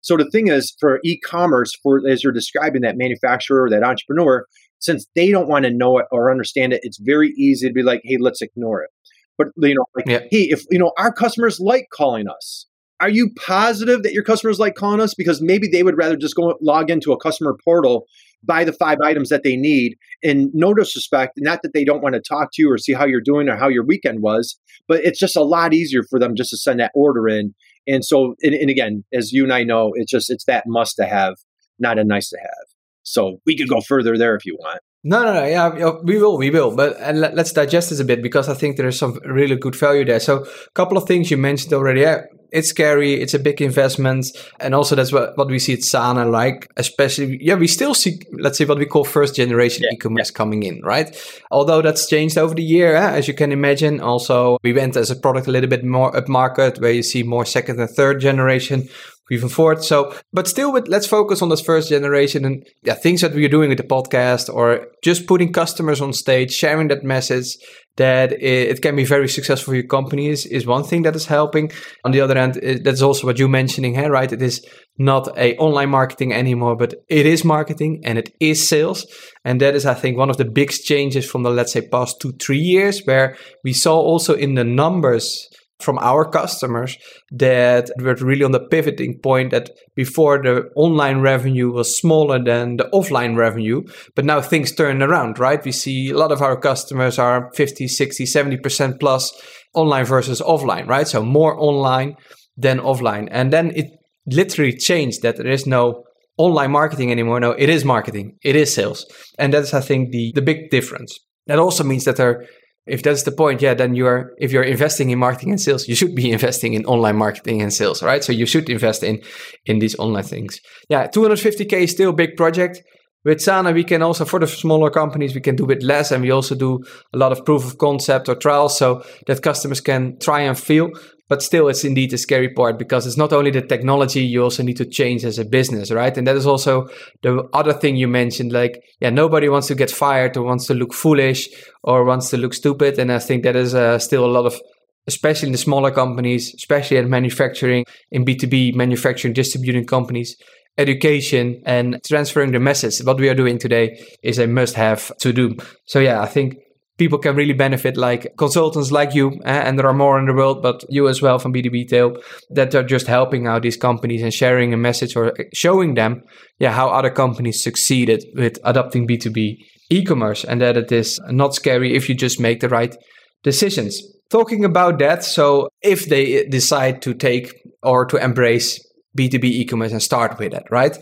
So 0.02 0.16
the 0.16 0.30
thing 0.32 0.48
is 0.48 0.76
for 0.80 1.00
e-commerce 1.04 1.74
for 1.84 2.02
as 2.08 2.24
you're 2.24 2.32
describing 2.32 2.82
that 2.84 2.98
manufacturer 2.98 3.64
or 3.64 3.70
that 3.70 3.84
entrepreneur, 3.84 4.46
since 4.80 5.06
they 5.16 5.32
don't 5.32 5.48
want 5.48 5.66
to 5.66 5.72
know 5.72 5.98
it 6.00 6.06
or 6.12 6.32
understand 6.32 6.74
it, 6.74 6.82
it's 6.84 7.00
very 7.00 7.30
easy 7.38 7.68
to 7.68 7.74
be 7.74 7.84
like, 7.84 8.02
"Hey, 8.04 8.18
let's 8.20 8.42
ignore 8.42 8.84
it." 8.84 8.90
But 9.38 9.48
you 9.58 9.76
know, 9.76 9.86
like, 9.96 10.08
yeah. 10.08 10.28
"Hey, 10.32 10.44
if 10.50 10.64
you 10.70 10.80
know 10.80 10.92
our 10.98 11.14
customers 11.14 11.60
like 11.60 11.88
calling 11.94 12.28
us, 12.28 12.66
are 13.00 13.10
you 13.10 13.32
positive 13.46 14.04
that 14.04 14.14
your 14.14 14.24
customers 14.24 14.60
like 14.60 14.76
calling 14.76 15.00
us? 15.00 15.14
Because 15.14 15.42
maybe 15.42 15.68
they 15.68 15.84
would 15.84 15.98
rather 15.98 16.18
just 16.18 16.36
go 16.36 16.56
log 16.62 16.90
into 16.90 17.14
a 17.14 17.20
customer 17.20 17.56
portal, 17.64 18.06
buy 18.44 18.64
the 18.64 18.74
five 18.74 18.98
items 19.04 19.30
that 19.30 19.44
they 19.44 19.56
need, 19.56 19.96
and 20.24 20.50
no 20.54 20.74
disrespect, 20.74 21.34
not 21.38 21.62
that 21.64 21.74
they 21.74 21.86
don't 21.86 22.02
want 22.02 22.16
to 22.16 22.22
talk 22.22 22.50
to 22.54 22.62
you 22.62 22.72
or 22.72 22.78
see 22.78 22.94
how 22.94 23.06
you're 23.06 23.22
doing 23.22 23.48
or 23.48 23.56
how 23.56 23.70
your 23.70 23.86
weekend 23.86 24.22
was, 24.22 24.60
but 24.88 25.04
it's 25.04 25.20
just 25.20 25.38
a 25.38 25.44
lot 25.44 25.74
easier 25.74 26.04
for 26.10 26.20
them 26.20 26.36
just 26.36 26.50
to 26.50 26.58
send 26.58 26.80
that 26.80 26.92
order 26.94 27.28
in. 27.30 27.54
And 27.88 28.04
so, 28.04 28.36
and, 28.42 28.54
and 28.54 28.70
again, 28.70 29.04
as 29.14 29.32
you 29.32 29.44
and 29.44 29.54
I 29.54 29.64
know, 29.64 29.94
it's 29.96 30.12
just 30.12 30.30
it's 30.30 30.46
that 30.46 30.66
must 30.68 30.98
to 30.98 31.06
have, 31.06 31.36
not 31.80 32.00
a 32.00 32.04
nice 32.04 32.30
to 32.30 32.38
have. 32.38 32.69
So 33.10 33.40
we 33.46 33.58
could 33.58 33.70
go 33.70 33.82
further 33.82 34.18
there 34.18 34.36
if 34.36 34.46
you 34.46 34.56
want. 34.60 34.82
No, 35.04 35.24
no, 35.24 35.34
no. 35.34 35.46
Yeah, 35.46 35.94
we 36.04 36.18
will, 36.18 36.38
we 36.38 36.50
will. 36.50 36.76
But 36.76 36.98
and 37.00 37.22
let, 37.22 37.38
us 37.40 37.54
digest 37.54 37.90
this 37.90 38.00
a 38.00 38.06
bit 38.06 38.22
because 38.22 38.50
I 38.50 38.54
think 38.54 38.76
there 38.76 38.88
is 38.88 39.00
some 39.00 39.18
really 39.26 39.56
good 39.56 39.76
value 39.76 40.04
there. 40.04 40.20
So, 40.20 40.44
a 40.44 40.72
couple 40.74 40.98
of 40.98 41.08
things 41.08 41.32
you 41.32 41.38
mentioned 41.38 41.74
already. 41.74 42.02
Yeah, 42.02 42.24
it's 42.52 42.70
scary. 42.70 43.14
It's 43.14 43.34
a 43.34 43.40
big 43.40 43.62
investment, 43.62 44.28
and 44.60 44.76
also 44.76 44.96
that's 44.96 45.14
what, 45.14 45.38
what 45.38 45.48
we 45.48 45.58
see 45.58 45.74
at 45.74 45.84
Sana. 45.84 46.26
Like, 46.26 46.70
especially, 46.76 47.40
yeah, 47.42 47.56
we 47.56 47.68
still 47.68 47.94
see, 47.94 48.20
let's 48.34 48.58
say, 48.58 48.66
what 48.66 48.78
we 48.78 48.86
call 48.86 49.06
first 49.06 49.36
generation 49.36 49.84
yeah, 49.84 49.94
e-commerce 49.94 50.32
yeah. 50.32 50.38
coming 50.38 50.64
in, 50.64 50.82
right? 50.84 51.16
Although 51.50 51.82
that's 51.82 52.10
changed 52.10 52.38
over 52.38 52.54
the 52.54 52.64
year, 52.64 52.96
eh? 52.96 53.12
as 53.12 53.28
you 53.28 53.34
can 53.34 53.54
imagine. 53.54 54.02
Also, 54.02 54.58
we 54.64 54.74
went 54.74 54.98
as 54.98 55.10
a 55.10 55.16
product 55.16 55.48
a 55.48 55.52
little 55.52 55.70
bit 55.70 55.86
more 55.86 56.12
upmarket, 56.12 56.82
where 56.82 56.92
you 56.92 57.04
see 57.04 57.24
more 57.24 57.46
second 57.46 57.80
and 57.80 57.90
third 57.90 58.20
generation 58.20 58.90
even 59.32 59.50
forward. 59.50 59.84
So, 59.84 60.14
but 60.34 60.48
still, 60.48 60.72
with 60.72 60.88
let's 60.88 61.08
focus 61.08 61.42
on 61.42 61.50
this 61.50 61.62
first 61.62 61.90
generation 61.90 62.46
and 62.46 62.66
yeah, 62.84 62.94
things 62.94 63.22
that 63.22 63.34
we 63.34 63.46
are 63.46 63.50
doing 63.50 63.70
with 63.70 63.78
the 63.78 63.84
podcast 63.84 64.54
or 64.54 64.88
just 65.04 65.28
putting 65.28 65.54
customers 65.54 66.02
on 66.02 66.14
stage, 66.14 66.52
sharing 66.52 66.88
that 66.90 67.04
message 67.04 67.58
that 68.00 68.32
it, 68.42 68.82
can 68.82 68.96
be 68.96 69.04
very 69.04 69.28
successful 69.28 69.72
for 69.72 69.76
your 69.76 69.86
company 69.86 70.30
is, 70.30 70.46
is 70.46 70.66
one 70.66 70.86
thing 70.86 71.02
that 71.04 71.18
is 71.18 71.26
helping. 71.26 71.70
On 72.06 72.12
the 72.12 72.22
other 72.22 72.36
hand, 72.36 72.54
that's 72.82 73.02
also 73.02 73.28
what 73.28 73.38
you're 73.38 73.50
mentioning 73.50 73.94
here, 73.94 74.10
right? 74.10 74.32
It 74.32 74.42
is 74.42 74.66
not 74.98 75.38
a 75.38 75.58
online 75.58 75.90
marketing 75.90 76.34
anymore, 76.34 76.78
but 76.78 76.94
it 77.10 77.26
is 77.26 77.44
marketing 77.44 78.02
and 78.06 78.18
it 78.18 78.34
is 78.40 78.68
sales. 78.68 79.06
And 79.44 79.60
that 79.60 79.76
is, 79.76 79.86
I 79.86 79.96
think, 79.96 80.18
one 80.18 80.30
of 80.30 80.38
the 80.38 80.46
big 80.46 80.72
changes 80.72 81.30
from 81.30 81.44
the, 81.44 81.50
let's 81.50 81.74
say, 81.74 81.82
past 81.90 82.22
two, 82.22 82.32
three 82.42 82.60
years, 82.60 83.02
where 83.04 83.36
we 83.66 83.74
saw 83.74 83.98
also 83.98 84.34
in 84.34 84.56
the 84.56 84.64
numbers 84.64 85.50
from 85.80 85.98
our 86.00 86.30
customers 86.30 86.98
that 87.32 87.90
we're 87.98 88.16
really 88.16 88.44
on 88.44 88.52
the 88.52 88.60
pivoting 88.60 89.18
point 89.20 89.52
that 89.52 89.70
before 89.96 90.42
the 90.42 90.70
online 90.76 91.22
revenue 91.22 91.72
was 91.72 91.98
smaller 91.98 92.44
than 92.44 92.78
the 92.78 92.90
offline 92.94 93.36
revenue 93.38 93.82
but 94.16 94.26
now 94.26 94.42
things 94.42 94.74
turn 94.74 95.02
around 95.02 95.40
right? 95.40 95.64
We 95.64 95.72
see 95.72 96.10
a 96.10 96.18
lot 96.18 96.32
of 96.32 96.42
our 96.42 96.60
customers 96.60 97.18
are 97.18 97.52
50 97.54 97.88
60 97.88 98.26
70% 98.26 99.00
plus 99.00 99.32
online 99.74 100.06
versus 100.06 100.42
offline 100.42 100.88
right? 100.88 101.08
So 101.08 101.24
more 101.24 101.56
online 101.60 102.16
than 102.58 102.80
offline. 102.80 103.30
And 103.32 103.52
then 103.54 103.72
it 103.76 103.88
literally 104.28 104.76
changed 104.76 105.22
that 105.22 105.38
there 105.38 105.48
is 105.48 105.66
no 105.66 106.04
online 106.38 106.72
marketing 106.72 107.12
anymore. 107.12 107.40
No 107.40 107.52
it 107.52 107.70
is 107.70 107.86
marketing. 107.86 108.38
It 108.44 108.56
is 108.56 108.74
sales. 108.74 109.06
And 109.38 109.54
that's 109.54 109.74
i 109.74 109.82
think 109.82 110.12
the 110.12 110.32
the 110.36 110.42
big 110.42 110.70
difference. 110.70 111.18
That 111.48 111.60
also 111.60 111.84
means 111.84 112.04
that 112.04 112.18
there 112.18 112.46
if 112.90 113.04
that's 113.04 113.24
the 113.24 113.32
point, 113.32 113.62
yeah, 113.62 113.74
then 113.74 113.96
you're 113.96 114.34
if 114.38 114.52
you're 114.52 114.64
investing 114.64 115.10
in 115.10 115.20
marketing 115.20 115.52
and 115.52 115.62
sales, 115.62 115.88
you 115.88 115.96
should 115.96 116.16
be 116.16 116.32
investing 116.38 116.74
in 116.74 116.86
online 116.86 117.18
marketing 117.18 117.62
and 117.62 117.74
sales, 117.74 118.04
right? 118.04 118.24
So 118.24 118.32
you 118.32 118.46
should 118.46 118.70
invest 118.70 119.04
in 119.04 119.22
in 119.66 119.80
these 119.80 119.98
online 120.00 120.24
things. 120.24 120.60
Yeah, 120.90 121.08
250k 121.08 121.74
is 121.84 121.92
still 121.92 122.10
a 122.10 122.14
big 122.14 122.36
project. 122.36 122.82
With 123.26 123.42
Sana, 123.42 123.74
we 123.74 123.84
can 123.84 124.02
also 124.02 124.24
for 124.24 124.40
the 124.40 124.48
smaller 124.48 124.90
companies 124.90 125.36
we 125.36 125.42
can 125.42 125.56
do 125.56 125.70
it 125.70 125.84
less, 125.84 126.12
and 126.12 126.24
we 126.24 126.32
also 126.32 126.56
do 126.56 126.80
a 127.14 127.18
lot 127.18 127.32
of 127.32 127.46
proof 127.46 127.66
of 127.66 127.78
concept 127.78 128.30
or 128.30 128.36
trials, 128.36 128.78
so 128.78 129.04
that 129.28 129.42
customers 129.42 129.82
can 129.82 130.18
try 130.20 130.42
and 130.42 130.58
feel. 130.58 130.90
But 131.30 131.44
still, 131.44 131.70
it's 131.70 131.86
indeed 131.86 132.12
a 132.12 132.18
scary 132.18 132.50
part 132.50 132.80
because 132.80 133.06
it's 133.06 133.18
not 133.18 133.32
only 133.32 133.52
the 133.52 133.62
technology, 133.62 134.22
you 134.22 134.44
also 134.44 134.64
need 134.64 134.78
to 134.78 134.86
change 134.86 135.24
as 135.24 135.38
a 135.38 135.46
business, 135.46 135.92
right? 135.92 136.18
And 136.18 136.26
that 136.28 136.36
is 136.36 136.48
also 136.48 136.88
the 137.22 137.48
other 137.54 137.72
thing 137.72 137.96
you 137.96 138.08
mentioned. 138.08 138.52
Like, 138.52 138.82
yeah, 139.00 139.12
nobody 139.12 139.48
wants 139.48 139.68
to 139.68 139.76
get 139.76 139.92
fired 139.92 140.36
or 140.36 140.44
wants 140.44 140.66
to 140.68 140.74
look 140.74 140.92
foolish 140.92 141.48
or 141.84 142.04
wants 142.04 142.32
to 142.32 142.38
look 142.38 142.56
stupid. 142.56 142.98
And 142.98 143.12
I 143.12 143.20
think 143.20 143.44
that 143.44 143.56
is 143.56 143.76
uh, 143.76 144.00
still 144.00 144.26
a 144.26 144.28
lot 144.28 144.48
of, 144.48 144.60
especially 145.06 145.50
in 145.50 145.52
the 145.52 145.60
smaller 145.60 145.92
companies, 145.92 146.52
especially 146.56 146.98
in 146.98 147.10
manufacturing, 147.10 147.86
in 148.10 148.26
B2B 148.26 148.74
manufacturing, 148.74 149.36
distributing 149.36 149.86
companies, 149.86 150.36
education 150.80 151.62
and 151.66 152.00
transferring 152.08 152.54
the 152.54 152.60
message. 152.60 153.06
What 153.06 153.20
we 153.20 153.30
are 153.30 153.36
doing 153.36 153.60
today 153.60 154.04
is 154.24 154.40
a 154.40 154.48
must 154.48 154.76
have 154.76 155.16
to 155.20 155.32
do. 155.32 155.58
So, 155.86 156.00
yeah, 156.00 156.22
I 156.22 156.26
think 156.26 156.56
people 157.00 157.18
can 157.18 157.36
really 157.36 157.54
benefit, 157.54 157.98
like 157.98 158.36
consultants 158.38 158.92
like 158.92 159.16
you, 159.16 159.40
uh, 159.46 159.48
and 159.66 159.80
there 159.80 159.88
are 159.88 159.94
more 159.94 160.20
in 160.20 160.26
the 160.26 160.34
world, 160.34 160.62
but 160.62 160.84
you 160.90 161.08
as 161.08 161.22
well 161.22 161.40
from 161.40 161.54
B2Btail, 161.54 162.22
that 162.52 162.76
are 162.76 162.84
just 162.84 163.08
helping 163.08 163.48
out 163.48 163.64
these 163.64 163.78
companies 163.78 164.22
and 164.22 164.34
sharing 164.34 164.74
a 164.74 164.78
message 164.78 165.16
or 165.16 165.34
showing 165.54 165.96
them, 165.96 166.22
yeah, 166.60 166.72
how 166.72 166.90
other 166.90 167.10
companies 167.10 167.64
succeeded 167.64 168.24
with 168.36 168.60
adopting 168.64 169.08
B2B 169.08 169.58
e-commerce, 169.90 170.44
and 170.44 170.62
that 170.62 170.78
it 170.78 170.92
is 170.92 171.20
not 171.30 171.56
scary 171.56 171.96
if 171.96 172.08
you 172.10 172.14
just 172.14 172.40
make 172.40 172.60
the 172.60 172.70
right 172.70 172.96
decisions. 173.44 174.04
Talking 174.30 174.64
about 174.64 175.00
that, 175.00 175.24
so 175.24 175.70
if 175.82 176.06
they 176.06 176.46
decide 176.46 177.02
to 177.02 177.16
take 177.16 177.52
or 177.82 178.06
to 178.06 178.18
embrace 178.18 178.80
B2B 179.18 179.46
e-commerce 179.46 179.92
and 179.92 180.04
start 180.04 180.38
with 180.38 180.54
it, 180.54 180.64
right? 180.70 180.96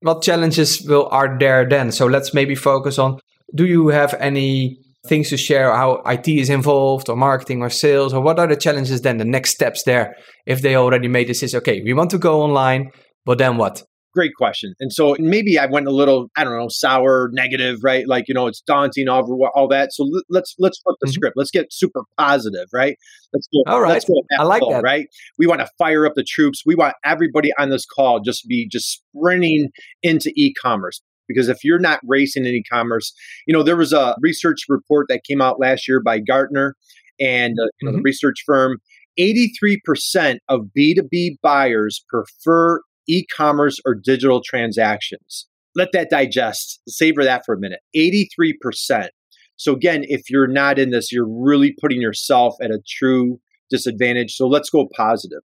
What 0.00 0.22
challenges 0.22 0.82
will 0.88 1.08
are 1.12 1.38
there 1.38 1.68
then? 1.68 1.92
So 1.92 2.06
let's 2.06 2.34
maybe 2.34 2.56
focus 2.56 2.98
on 2.98 3.18
do 3.54 3.66
you 3.66 3.88
have 3.88 4.14
any 4.14 4.81
things 5.06 5.30
to 5.30 5.36
share 5.36 5.74
how 5.74 6.00
IT 6.06 6.28
is 6.28 6.48
involved 6.48 7.08
or 7.08 7.16
marketing 7.16 7.60
or 7.60 7.70
sales 7.70 8.14
or 8.14 8.20
what 8.20 8.38
are 8.38 8.46
the 8.46 8.56
challenges 8.56 9.02
then 9.02 9.18
the 9.18 9.24
next 9.24 9.50
steps 9.50 9.82
there 9.84 10.14
if 10.46 10.62
they 10.62 10.76
already 10.76 11.08
made 11.08 11.28
this 11.28 11.42
is 11.42 11.54
okay 11.54 11.82
we 11.82 11.92
want 11.92 12.10
to 12.10 12.18
go 12.18 12.42
online 12.42 12.90
but 13.24 13.38
then 13.38 13.56
what? 13.56 13.82
Great 14.14 14.32
question. 14.36 14.74
And 14.78 14.92
so 14.92 15.16
maybe 15.18 15.58
i 15.58 15.64
went 15.64 15.86
a 15.86 15.90
little 15.90 16.28
i 16.36 16.44
don't 16.44 16.54
know 16.54 16.68
sour 16.68 17.30
negative 17.32 17.78
right? 17.82 18.06
Like 18.06 18.28
you 18.28 18.34
know 18.34 18.46
it's 18.46 18.60
daunting 18.60 19.08
over 19.08 19.32
all 19.54 19.68
that. 19.68 19.92
So 19.92 20.06
let's 20.28 20.54
let's 20.58 20.80
flip 20.80 20.96
the 21.00 21.06
mm-hmm. 21.06 21.12
script. 21.12 21.36
Let's 21.36 21.50
get 21.50 21.72
super 21.72 22.02
positive 22.18 22.68
right? 22.74 22.98
Let's 23.32 23.48
go 23.48 23.72
all 23.72 23.80
right. 23.80 24.04
go 24.06 24.14
i 24.38 24.42
like 24.42 24.60
call, 24.60 24.72
that. 24.72 24.82
right? 24.82 25.06
We 25.38 25.46
want 25.46 25.60
to 25.60 25.68
fire 25.78 26.04
up 26.04 26.12
the 26.14 26.24
troops. 26.24 26.62
We 26.66 26.74
want 26.74 26.94
everybody 27.04 27.52
on 27.58 27.70
this 27.70 27.86
call 27.86 28.20
just 28.20 28.46
be 28.46 28.68
just 28.70 29.02
sprinting 29.14 29.70
into 30.02 30.30
e-commerce 30.36 31.00
because 31.32 31.48
if 31.48 31.64
you're 31.64 31.78
not 31.78 32.00
racing 32.06 32.44
in 32.44 32.54
e-commerce, 32.54 33.12
you 33.46 33.52
know 33.52 33.62
there 33.62 33.76
was 33.76 33.92
a 33.92 34.16
research 34.20 34.60
report 34.68 35.06
that 35.08 35.24
came 35.24 35.40
out 35.40 35.60
last 35.60 35.88
year 35.88 36.00
by 36.00 36.18
Gartner 36.18 36.76
and 37.20 37.58
uh, 37.58 37.64
you 37.80 37.86
know, 37.86 37.90
mm-hmm. 37.90 37.98
the 37.98 38.02
research 38.02 38.42
firm. 38.44 38.78
83% 39.20 40.38
of 40.48 40.60
B2B 40.76 41.36
buyers 41.42 42.02
prefer 42.08 42.80
e-commerce 43.06 43.78
or 43.84 43.94
digital 43.94 44.40
transactions. 44.42 45.46
Let 45.74 45.92
that 45.92 46.10
digest. 46.10 46.80
Savor 46.88 47.24
that 47.24 47.42
for 47.44 47.54
a 47.54 47.58
minute. 47.58 47.80
83%. 47.96 49.08
So 49.56 49.72
again, 49.72 50.04
if 50.08 50.30
you're 50.30 50.46
not 50.46 50.78
in 50.78 50.90
this, 50.90 51.12
you're 51.12 51.28
really 51.28 51.74
putting 51.80 52.00
yourself 52.00 52.54
at 52.62 52.70
a 52.70 52.80
true 52.88 53.38
disadvantage. 53.70 54.34
So 54.34 54.46
let's 54.46 54.70
go 54.70 54.88
positive 54.96 55.40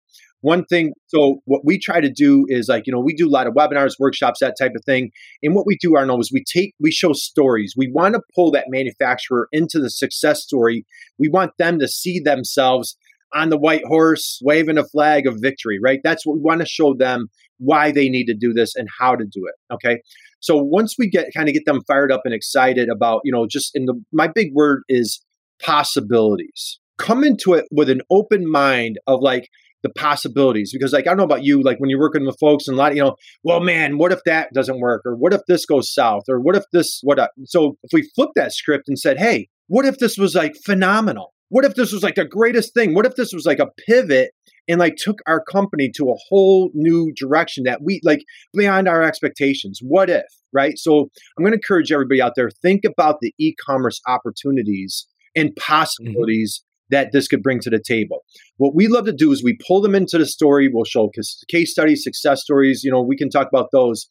one 0.44 0.66
thing 0.66 0.92
so 1.08 1.42
what 1.46 1.62
we 1.64 1.80
try 1.80 2.02
to 2.02 2.12
do 2.12 2.46
is 2.50 2.68
like 2.68 2.86
you 2.86 2.94
know 2.94 3.00
we 3.00 3.16
do 3.16 3.28
a 3.28 3.32
lot 3.32 3.48
of 3.48 3.54
webinars 3.54 3.94
workshops 3.98 4.42
that 4.42 4.56
type 4.60 4.74
of 4.76 4.84
thing 4.84 5.10
and 5.42 5.56
what 5.56 5.66
we 5.66 5.78
do 5.78 5.96
arnold 5.96 6.20
is 6.20 6.32
we 6.32 6.44
take 6.44 6.76
we 6.80 6.92
show 6.92 7.14
stories. 7.14 7.74
We 7.78 7.90
want 7.92 8.16
to 8.16 8.22
pull 8.36 8.52
that 8.52 8.66
manufacturer 8.68 9.48
into 9.52 9.80
the 9.80 9.90
success 9.90 10.44
story. 10.44 10.86
We 11.18 11.30
want 11.30 11.52
them 11.58 11.80
to 11.80 11.88
see 11.88 12.20
themselves 12.20 12.98
on 13.34 13.50
the 13.50 13.58
white 13.58 13.86
horse 13.86 14.40
waving 14.44 14.78
a 14.78 14.84
flag 14.84 15.26
of 15.26 15.38
victory 15.40 15.80
right? 15.82 16.00
That's 16.04 16.26
what 16.26 16.36
we 16.36 16.42
want 16.42 16.60
to 16.60 16.68
show 16.68 16.94
them 16.94 17.28
why 17.60 17.92
they 17.92 18.10
need 18.10 18.26
to 18.26 18.36
do 18.36 18.52
this 18.54 18.76
and 18.76 18.90
how 19.00 19.16
to 19.16 19.26
do 19.26 19.48
it 19.48 19.74
okay? 19.74 20.02
So 20.42 20.58
once 20.58 20.96
we 21.00 21.10
get 21.10 21.34
kind 21.36 21.48
of 21.48 21.54
get 21.54 21.66
them 21.66 21.84
fired 21.88 22.12
up 22.12 22.24
and 22.26 22.34
excited 22.34 22.90
about 22.90 23.22
you 23.24 23.32
know 23.32 23.48
just 23.48 23.72
in 23.76 23.86
the 23.86 23.96
my 24.12 24.28
big 24.28 24.54
word 24.54 24.84
is 24.90 25.24
possibilities. 25.62 26.80
Come 26.98 27.24
into 27.24 27.54
it 27.54 27.66
with 27.72 27.90
an 27.90 28.02
open 28.12 28.50
mind 28.50 29.00
of 29.08 29.22
like 29.22 29.50
the 29.84 29.90
possibilities 29.92 30.72
because 30.74 30.94
like 30.94 31.06
i 31.06 31.12
don't 31.12 31.18
know 31.18 31.24
about 31.24 31.44
you 31.44 31.62
like 31.62 31.78
when 31.80 31.90
you're 31.90 32.00
working 32.00 32.26
with 32.26 32.38
folks 32.40 32.68
and 32.68 32.76
a 32.76 32.78
lot 32.78 32.92
of, 32.92 32.98
you 32.98 33.04
know 33.04 33.16
well 33.44 33.60
man 33.60 33.98
what 33.98 34.12
if 34.12 34.20
that 34.26 34.50
doesn't 34.54 34.80
work 34.80 35.02
or 35.06 35.16
what 35.16 35.34
if 35.34 35.42
this 35.48 35.66
goes 35.66 35.94
south 35.94 36.24
or 36.30 36.40
what 36.40 36.56
if 36.56 36.64
this 36.72 37.00
what 37.04 37.20
up? 37.20 37.32
so 37.46 37.78
if 37.84 37.92
we 37.94 38.10
flip 38.16 38.30
that 38.36 38.52
script 38.52 38.86
and 38.88 38.98
said 38.98 39.18
hey 39.18 39.48
what 39.68 39.86
if 39.86 39.98
this 40.00 40.18
was 40.18 40.36
like 40.36 40.54
phenomenal 40.66 41.34
what 41.50 41.66
if 41.66 41.76
this 41.76 41.92
was 41.92 42.02
like 42.02 42.16
the 42.16 42.26
greatest 42.26 42.74
thing 42.74 42.94
what 42.94 43.06
if 43.06 43.16
this 43.16 43.34
was 43.34 43.46
like 43.46 43.60
a 43.60 43.68
pivot 43.88 44.32
and 44.68 44.80
like 44.80 44.96
took 44.96 45.20
our 45.28 45.44
company 45.44 45.92
to 45.96 46.10
a 46.10 46.16
whole 46.30 46.72
new 46.74 47.12
direction 47.16 47.64
that 47.66 47.82
we 47.84 48.00
like 48.04 48.24
beyond 48.54 48.88
our 48.88 49.04
expectations. 49.04 49.80
What 49.82 50.10
if, 50.10 50.26
right? 50.52 50.78
So 50.78 51.10
I'm 51.38 51.44
going 51.44 51.52
to 51.52 51.58
encourage 51.58 51.92
everybody 51.92 52.22
out 52.22 52.34
there 52.36 52.50
think 52.62 52.86
about 52.86 53.18
the 53.22 53.34
e-commerce 53.40 54.00
opportunities 54.08 55.08
and 55.36 55.50
mm-hmm. 55.50 55.60
possibilities. 55.60 56.64
That 56.90 57.12
this 57.12 57.28
could 57.28 57.42
bring 57.42 57.60
to 57.62 57.70
the 57.70 57.82
table. 57.86 58.24
What 58.58 58.76
we 58.76 58.88
love 58.88 59.06
to 59.06 59.14
do 59.14 59.32
is 59.32 59.44
we 59.44 59.58
pull 59.68 59.82
them 59.82 59.96
into 59.96 60.18
the 60.18 60.26
story. 60.26 60.70
We'll 60.72 60.84
show 60.84 61.10
case 61.50 61.72
studies, 61.72 62.04
success 62.04 62.42
stories. 62.42 62.84
You 62.84 62.92
know, 62.92 63.02
we 63.02 63.18
can 63.18 63.30
talk 63.30 63.48
about 63.48 63.70
those. 63.72 64.08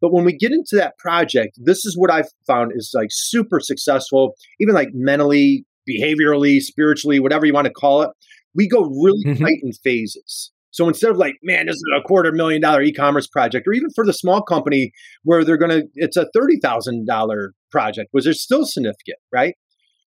But 0.00 0.12
when 0.12 0.24
we 0.24 0.36
get 0.36 0.52
into 0.52 0.76
that 0.76 0.98
project, 0.98 1.58
this 1.62 1.84
is 1.86 1.96
what 1.96 2.10
I've 2.10 2.28
found 2.46 2.72
is 2.74 2.92
like 2.94 3.08
super 3.10 3.60
successful, 3.60 4.34
even 4.60 4.74
like 4.74 4.88
mentally, 4.92 5.64
behaviorally, 5.88 6.60
spiritually, 6.60 7.20
whatever 7.20 7.46
you 7.46 7.54
want 7.54 7.66
to 7.66 7.72
call 7.72 8.02
it. 8.02 8.10
We 8.54 8.68
go 8.68 8.82
really 8.82 9.24
mm-hmm. 9.26 9.44
tight 9.44 9.58
in 9.62 9.72
phases. 9.72 10.52
So 10.70 10.86
instead 10.88 11.10
of 11.10 11.16
like, 11.16 11.36
man, 11.42 11.66
this 11.66 11.76
is 11.76 11.84
a 11.96 12.02
quarter 12.02 12.32
million 12.32 12.60
dollar 12.60 12.82
e-commerce 12.82 13.26
project, 13.26 13.66
or 13.66 13.72
even 13.72 13.88
for 13.94 14.04
the 14.04 14.12
small 14.12 14.42
company 14.42 14.92
where 15.22 15.42
they're 15.42 15.56
gonna, 15.56 15.84
it's 15.94 16.18
a 16.18 16.28
thirty 16.34 16.58
thousand 16.62 17.06
dollar 17.06 17.54
project, 17.70 18.08
which 18.12 18.26
is 18.26 18.42
still 18.42 18.66
significant, 18.66 19.16
right? 19.32 19.54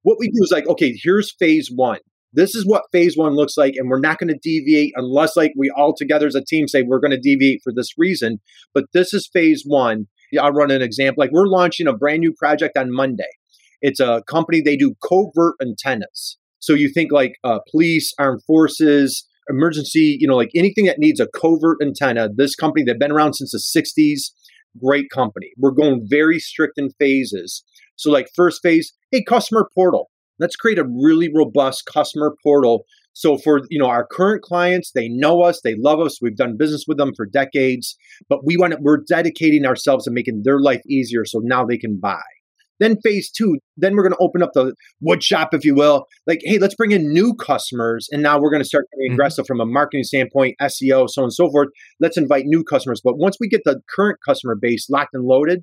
What 0.03 0.19
we 0.19 0.29
do 0.29 0.43
is 0.43 0.51
like, 0.53 0.67
okay, 0.69 0.95
here's 1.03 1.35
phase 1.39 1.71
one. 1.75 1.99
This 2.33 2.55
is 2.55 2.65
what 2.67 2.85
phase 2.93 3.17
one 3.17 3.35
looks 3.35 3.57
like, 3.57 3.75
and 3.77 3.91
we're 3.91 4.01
not 4.01 4.19
going 4.19 4.33
to 4.33 4.39
deviate 4.43 4.93
unless 4.97 5.37
like 5.37 5.53
we 5.57 5.71
all 5.77 5.95
together 5.97 6.27
as 6.27 6.35
a 6.35 6.43
team 6.43 6.67
say 6.67 6.83
we're 6.83 7.01
going 7.01 7.11
to 7.11 7.21
deviate 7.21 7.61
for 7.63 7.73
this 7.75 7.91
reason. 7.99 8.41
But 8.73 8.85
this 8.95 9.13
is 9.13 9.29
phase 9.33 9.65
one. 9.67 10.07
I'll 10.41 10.53
run 10.53 10.71
an 10.71 10.81
example. 10.81 11.21
Like 11.21 11.31
we're 11.31 11.47
launching 11.47 11.87
a 11.87 11.93
brand 11.93 12.21
new 12.21 12.33
project 12.33 12.79
on 12.79 12.91
Monday. 12.91 13.29
It's 13.83 14.01
a 14.01 14.23
company, 14.27 14.61
they 14.61 14.77
do 14.77 14.95
covert 15.07 15.57
antennas. 15.61 16.39
So 16.61 16.73
you 16.73 16.89
think 16.89 17.13
like 17.13 17.35
uh, 17.45 17.59
police, 17.71 18.15
armed 18.19 18.43
forces, 18.47 19.27
emergency, 19.51 20.17
you 20.21 20.29
know, 20.29 20.37
like 20.37 20.51
anything 20.55 20.87
that 20.87 20.99
needs 20.99 21.21
a 21.21 21.27
covert 21.27 21.79
antenna. 21.83 22.29
This 22.35 22.55
company, 22.55 22.85
they've 22.85 22.99
been 22.99 23.13
around 23.13 23.35
since 23.35 23.51
the 23.51 23.59
60s, 23.59 24.31
great 24.81 25.11
company. 25.11 25.51
We're 25.59 25.73
going 25.73 26.07
very 26.09 26.39
strict 26.39 26.79
in 26.79 26.91
phases. 26.99 27.65
So, 28.03 28.11
like, 28.11 28.29
first 28.35 28.61
phase, 28.63 28.93
hey, 29.11 29.23
customer 29.23 29.69
portal. 29.75 30.11
Let's 30.39 30.57
create 30.57 30.79
a 30.79 30.85
really 30.85 31.31
robust 31.33 31.85
customer 31.87 32.35
portal. 32.43 32.85
So 33.15 33.37
for 33.37 33.61
you 33.69 33.79
know 33.79 33.89
our 33.89 34.07
current 34.11 34.43
clients, 34.43 34.93
they 34.95 35.09
know 35.09 35.43
us, 35.43 35.61
they 35.63 35.77
love 35.79 36.01
us, 36.01 36.19
we've 36.23 36.37
done 36.37 36.57
business 36.57 36.85
with 36.89 36.97
them 36.97 37.13
for 37.15 37.27
decades, 37.27 37.95
but 38.29 38.41
we 38.45 38.57
want 38.57 38.73
to, 38.73 38.79
we're 38.81 39.03
dedicating 39.07 39.67
ourselves 39.67 40.07
to 40.07 40.11
making 40.11 40.43
their 40.45 40.61
life 40.61 40.81
easier 40.89 41.25
so 41.27 41.41
now 41.45 41.65
they 41.65 41.77
can 41.77 42.01
buy. 42.01 42.23
Then 42.81 42.97
phase 43.05 43.31
two, 43.31 43.59
then 43.77 43.95
we're 43.95 44.03
going 44.03 44.15
to 44.15 44.19
open 44.19 44.43
up 44.43 44.51
the 44.55 44.75
wood 45.01 45.23
shop, 45.23 45.51
if 45.55 45.65
you 45.65 45.75
will. 45.75 46.07
Like, 46.27 46.41
hey, 46.43 46.59
let's 46.59 46.75
bring 46.75 46.91
in 46.91 47.13
new 47.13 47.33
customers. 47.35 48.09
And 48.11 48.23
now 48.23 48.41
we're 48.41 48.51
going 48.51 48.63
to 48.63 48.69
start 48.69 48.87
getting 48.93 49.11
mm-hmm. 49.11 49.15
aggressive 49.15 49.47
from 49.47 49.61
a 49.61 49.67
marketing 49.67 50.03
standpoint, 50.03 50.57
SEO, 50.61 51.09
so 51.09 51.23
on 51.23 51.27
and 51.27 51.33
so 51.33 51.49
forth. 51.49 51.69
Let's 52.01 52.17
invite 52.17 52.47
new 52.47 52.65
customers. 52.65 53.01
But 53.05 53.19
once 53.19 53.37
we 53.39 53.49
get 53.49 53.61
the 53.65 53.81
current 53.95 54.19
customer 54.27 54.57
base 54.61 54.91
locked 54.91 55.11
and 55.13 55.25
loaded, 55.25 55.63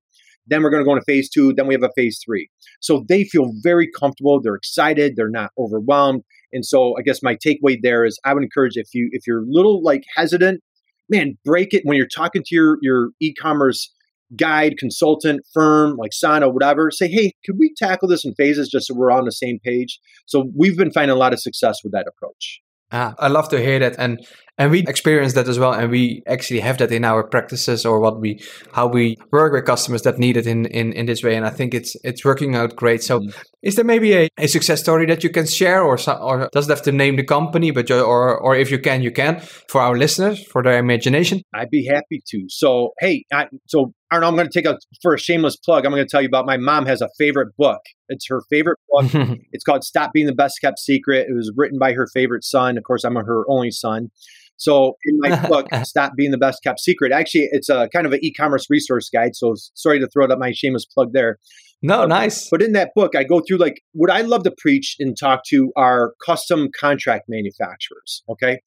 then 0.50 0.64
we're 0.64 0.70
going 0.70 0.84
to 0.84 0.86
go 0.86 0.94
into 0.94 1.06
phase 1.06 1.30
two. 1.30 1.54
Then 1.54 1.68
we 1.68 1.74
have 1.74 1.84
a 1.84 1.92
phase 1.96 2.20
three. 2.24 2.50
So 2.80 3.06
they 3.08 3.24
feel 3.24 3.52
very 3.64 3.90
comfortable. 4.00 4.42
They're 4.42 4.56
excited. 4.56 5.16
They're 5.16 5.30
not 5.30 5.52
overwhelmed. 5.58 6.24
And 6.52 6.66
so 6.66 6.96
I 6.98 7.02
guess 7.02 7.22
my 7.22 7.36
takeaway 7.36 7.78
there 7.82 8.06
is 8.06 8.20
I 8.26 8.34
would 8.34 8.44
encourage 8.44 8.76
if 8.76 8.90
you 8.94 9.10
if 9.12 9.28
you're 9.28 9.44
a 9.44 9.48
little 9.48 9.84
like 9.84 10.04
hesitant, 10.16 10.62
man, 11.10 11.38
break 11.46 11.74
it 11.74 11.84
when 11.86 11.98
you're 11.98 12.08
talking 12.08 12.42
to 12.46 12.56
your 12.56 12.78
your 12.82 13.10
e-commerce 13.22 13.94
guide, 14.36 14.78
consultant, 14.78 15.42
firm 15.54 15.96
like 15.98 16.14
Sana, 16.14 16.50
whatever, 16.50 16.92
say, 16.92 17.08
hey, 17.08 17.34
could 17.46 17.56
we 17.58 17.74
tackle 17.76 18.08
this 18.08 18.24
in 18.24 18.36
phases 18.36 18.70
just 18.70 18.88
so 18.88 18.94
we're 18.94 19.12
on 19.12 19.26
the 19.26 19.32
same 19.32 19.60
page? 19.64 20.00
So 20.26 20.52
we've 20.56 20.78
been 20.78 20.92
finding 20.92 21.16
a 21.16 21.20
lot 21.20 21.34
of 21.34 21.40
success 21.40 21.78
with 21.84 21.94
that 21.94 22.06
approach. 22.08 22.62
Ah, 22.92 23.14
I 23.20 23.28
love 23.28 23.50
to 23.50 23.62
hear 23.62 23.78
that, 23.80 23.96
and 24.00 24.26
and 24.60 24.72
we 24.72 24.80
experience 24.88 25.34
that 25.34 25.48
as 25.48 25.58
well, 25.58 25.74
and 25.74 25.90
we 25.90 26.22
actually 26.28 26.60
have 26.60 26.78
that 26.80 26.92
in 26.92 27.06
our 27.06 27.24
practices 27.24 27.86
or 27.86 28.00
what 28.00 28.20
we 28.20 28.44
how 28.74 28.88
we 28.88 29.18
work 29.32 29.54
with 29.54 29.66
customers 29.66 30.02
that 30.02 30.20
need 30.20 30.36
it 30.36 30.46
in 30.46 30.66
in 30.66 30.92
in 30.94 31.06
this 31.06 31.24
way, 31.24 31.36
and 31.36 31.46
I 31.46 31.50
think 31.50 31.74
it's 31.74 31.96
it's 32.04 32.26
working 32.26 32.56
out 32.56 32.76
great. 32.76 33.02
So, 33.02 33.22
mm. 33.22 33.34
is 33.64 33.76
there 33.76 33.86
maybe 33.86 34.14
a, 34.14 34.30
a 34.38 34.48
success 34.48 34.82
story 34.82 35.06
that 35.06 35.24
you 35.24 35.30
can 35.30 35.48
share, 35.48 35.82
or 35.82 35.98
or 36.22 36.50
does 36.52 36.68
it 36.68 36.72
have 36.72 36.84
to 36.84 36.92
name 36.92 37.16
the 37.16 37.24
company, 37.24 37.72
but 37.72 37.90
you, 37.90 38.02
or 38.02 38.38
or 38.38 38.56
if 38.56 38.70
you 38.70 38.80
can, 38.80 39.02
you 39.02 39.12
can 39.12 39.40
for 39.70 39.82
our 39.82 39.98
listeners 39.98 40.46
for 40.52 40.62
their 40.62 40.78
imagination? 40.78 41.42
I'd 41.54 41.70
be 41.70 41.86
happy 41.86 42.22
to. 42.28 42.46
So, 42.50 42.92
hey, 43.00 43.24
I, 43.32 43.48
so 43.66 43.94
Arnold, 44.12 44.32
I'm 44.32 44.36
going 44.36 44.50
to 44.50 44.54
take 44.54 44.66
a 44.66 44.78
for 45.02 45.14
a 45.14 45.20
shameless 45.20 45.56
plug. 45.56 45.86
I'm 45.86 45.92
going 45.92 46.04
to 46.04 46.10
tell 46.10 46.22
you 46.22 46.28
about 46.28 46.46
my 46.46 46.58
mom 46.58 46.86
has 46.88 47.02
a 47.02 47.10
favorite 47.18 47.56
book. 47.58 47.82
It's 48.08 48.28
her 48.28 48.42
favorite 48.50 48.80
book. 48.90 49.06
it's 49.52 49.64
called 49.64 49.84
Stop 49.84 50.14
Being 50.14 50.26
the 50.26 50.34
Best 50.34 50.60
Kept 50.62 50.80
Secret. 50.80 51.28
It 51.30 51.34
was 51.34 51.52
written 51.56 51.78
by 51.78 51.94
her 51.94 52.08
favorite 52.08 52.44
son. 52.44 52.78
Of 52.78 52.84
course, 52.84 53.04
I'm 53.04 53.16
her 53.16 53.44
only 53.48 53.72
son. 53.72 54.10
So 54.58 54.98
in 55.06 55.20
my 55.20 55.48
book, 55.48 55.68
Stop 55.84 56.14
Being 56.16 56.32
the 56.32 56.38
Best 56.38 56.64
Kept 56.64 56.80
Secret, 56.80 57.12
actually, 57.12 57.50
it's 57.52 57.70
a 57.70 57.88
kind 57.94 58.06
of 58.06 58.14
an 58.14 58.20
e-commerce 58.24 58.66
resource 58.70 59.10
guide. 59.10 59.36
So 59.36 59.56
sorry 59.76 60.00
to 60.00 60.08
throw 60.08 60.26
it 60.26 60.32
up 60.32 60.40
my 60.40 60.52
shameless 60.52 60.86
plug 60.86 61.14
there. 61.14 61.38
No, 61.82 62.04
um, 62.04 62.10
nice. 62.10 62.50
But 62.50 62.62
in 62.62 62.74
that 62.74 62.92
book, 62.96 63.16
I 63.16 63.24
go 63.24 63.42
through 63.42 63.58
like 63.58 63.82
what 63.94 64.12
I 64.12 64.22
love 64.22 64.44
to 64.44 64.54
preach 64.58 64.96
and 65.00 65.18
talk 65.18 65.44
to 65.48 65.72
are 65.78 66.14
custom 66.26 66.70
contract 66.78 67.26
manufacturers. 67.30 68.24
Okay. 68.30 68.60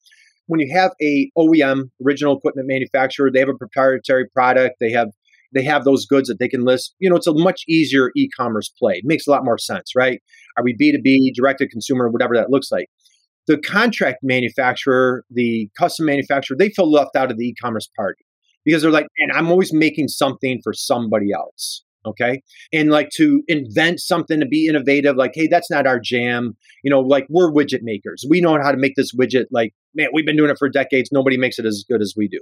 When 0.47 0.59
you 0.59 0.73
have 0.75 0.91
a 1.01 1.31
OEM, 1.37 1.89
original 2.05 2.37
equipment 2.37 2.67
manufacturer, 2.67 3.31
they 3.31 3.39
have 3.39 3.49
a 3.49 3.57
proprietary 3.57 4.27
product. 4.27 4.75
They 4.79 4.91
have 4.91 5.09
they 5.53 5.63
have 5.63 5.83
those 5.83 6.05
goods 6.05 6.27
that 6.27 6.39
they 6.39 6.47
can 6.47 6.65
list. 6.65 6.95
You 6.99 7.09
know, 7.09 7.15
it's 7.15 7.27
a 7.27 7.33
much 7.33 7.63
easier 7.67 8.11
e-commerce 8.15 8.69
play. 8.77 8.93
It 8.95 9.05
makes 9.05 9.27
a 9.27 9.31
lot 9.31 9.45
more 9.45 9.57
sense, 9.57 9.91
right? 9.95 10.21
Are 10.57 10.63
we 10.63 10.75
B2B, 10.75 11.33
direct 11.35 11.59
to 11.59 11.67
consumer, 11.67 12.09
whatever 12.09 12.35
that 12.35 12.49
looks 12.49 12.71
like? 12.71 12.87
The 13.47 13.57
contract 13.57 14.19
manufacturer, 14.23 15.25
the 15.29 15.69
custom 15.77 16.05
manufacturer, 16.05 16.55
they 16.57 16.69
feel 16.69 16.89
left 16.89 17.15
out 17.15 17.31
of 17.31 17.37
the 17.37 17.45
e-commerce 17.45 17.89
party 17.95 18.23
because 18.63 18.81
they're 18.81 18.91
like, 18.91 19.07
and 19.17 19.31
I'm 19.31 19.49
always 19.49 19.73
making 19.73 20.07
something 20.07 20.61
for 20.63 20.73
somebody 20.73 21.31
else. 21.33 21.83
Okay. 22.05 22.41
And 22.73 22.89
like 22.89 23.09
to 23.15 23.43
invent 23.47 24.01
something 24.01 24.39
to 24.41 24.45
be 24.45 24.67
innovative, 24.67 25.15
like, 25.15 25.31
hey, 25.35 25.47
that's 25.47 25.71
not 25.71 25.87
our 25.87 25.99
jam. 25.99 26.57
You 26.83 26.91
know, 26.91 26.99
like 26.99 27.25
we're 27.29 27.51
widget 27.51 27.79
makers. 27.81 28.25
We 28.29 28.41
know 28.41 28.57
how 28.61 28.71
to 28.71 28.77
make 28.77 28.95
this 28.95 29.15
widget. 29.15 29.45
Like, 29.51 29.73
man, 29.95 30.09
we've 30.13 30.25
been 30.25 30.35
doing 30.35 30.49
it 30.49 30.57
for 30.59 30.67
decades. 30.67 31.09
Nobody 31.13 31.37
makes 31.37 31.59
it 31.59 31.65
as 31.65 31.85
good 31.89 32.01
as 32.01 32.13
we 32.17 32.27
do. 32.27 32.39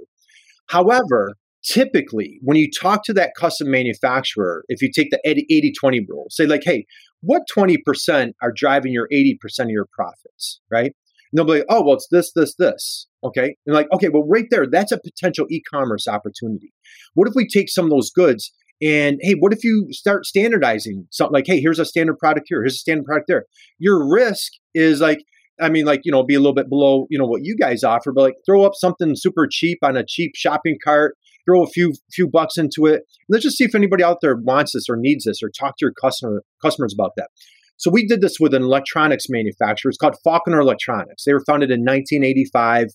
However, 0.66 1.34
typically 1.64 2.38
when 2.42 2.56
you 2.56 2.68
talk 2.70 3.04
to 3.04 3.12
that 3.12 3.32
custom 3.36 3.70
manufacturer 3.70 4.64
if 4.68 4.82
you 4.82 4.90
take 4.92 5.10
the 5.10 5.20
80 5.24 5.72
20 5.78 6.00
rule 6.08 6.26
say 6.28 6.46
like 6.46 6.62
hey 6.64 6.84
what 7.22 7.42
20% 7.56 8.32
are 8.42 8.52
driving 8.52 8.92
your 8.92 9.08
80% 9.12 9.36
of 9.60 9.70
your 9.70 9.86
profits? 9.92 10.60
Right? 10.70 10.92
And 11.32 11.38
they'll 11.38 11.46
be 11.46 11.60
like 11.60 11.66
oh 11.70 11.82
well 11.82 11.94
it's 11.94 12.08
this 12.10 12.32
this 12.34 12.54
this. 12.56 13.06
Okay? 13.24 13.56
And 13.66 13.74
like 13.74 13.90
okay 13.92 14.08
well 14.08 14.26
right 14.28 14.46
there 14.50 14.66
that's 14.70 14.92
a 14.92 15.00
potential 15.00 15.46
e-commerce 15.50 16.06
opportunity. 16.06 16.72
What 17.14 17.28
if 17.28 17.34
we 17.34 17.48
take 17.48 17.70
some 17.70 17.86
of 17.86 17.90
those 17.90 18.10
goods 18.10 18.52
and 18.82 19.18
hey 19.22 19.34
what 19.34 19.52
if 19.52 19.64
you 19.64 19.88
start 19.90 20.26
standardizing 20.26 21.06
something 21.10 21.32
like 21.32 21.46
hey 21.46 21.60
here's 21.60 21.78
a 21.78 21.84
standard 21.84 22.18
product 22.18 22.46
here 22.48 22.60
here's 22.60 22.74
a 22.74 22.78
standard 22.78 23.06
product 23.06 23.28
there. 23.28 23.46
Your 23.78 24.12
risk 24.12 24.52
is 24.74 25.00
like 25.00 25.24
I 25.60 25.68
mean, 25.68 25.84
like, 25.84 26.00
you 26.02 26.10
know, 26.10 26.24
be 26.24 26.34
a 26.34 26.40
little 26.40 26.54
bit 26.54 26.68
below, 26.68 27.06
you 27.08 27.18
know, 27.18 27.26
what 27.26 27.44
you 27.44 27.54
guys 27.54 27.84
offer, 27.84 28.10
but 28.10 28.22
like 28.22 28.34
throw 28.44 28.64
up 28.64 28.72
something 28.74 29.12
super 29.14 29.46
cheap 29.48 29.78
on 29.82 29.96
a 29.96 30.04
cheap 30.04 30.32
shopping 30.34 30.76
cart 30.82 31.14
throw 31.44 31.62
a 31.62 31.68
few 31.68 31.94
few 32.12 32.28
bucks 32.28 32.56
into 32.56 32.86
it. 32.86 33.02
Let's 33.28 33.44
just 33.44 33.56
see 33.56 33.64
if 33.64 33.74
anybody 33.74 34.04
out 34.04 34.18
there 34.20 34.36
wants 34.36 34.72
this 34.72 34.88
or 34.88 34.96
needs 34.96 35.24
this, 35.24 35.42
or 35.42 35.50
talk 35.50 35.76
to 35.78 35.86
your 35.86 35.92
customer 35.92 36.42
customers 36.62 36.94
about 36.94 37.12
that. 37.16 37.28
So 37.76 37.90
we 37.90 38.06
did 38.06 38.20
this 38.20 38.38
with 38.38 38.54
an 38.54 38.62
electronics 38.62 39.26
manufacturer. 39.28 39.88
It's 39.88 39.98
called 39.98 40.16
Falconer 40.22 40.60
Electronics. 40.60 41.24
They 41.24 41.32
were 41.32 41.42
founded 41.44 41.70
in 41.70 41.80
1985. 41.80 42.88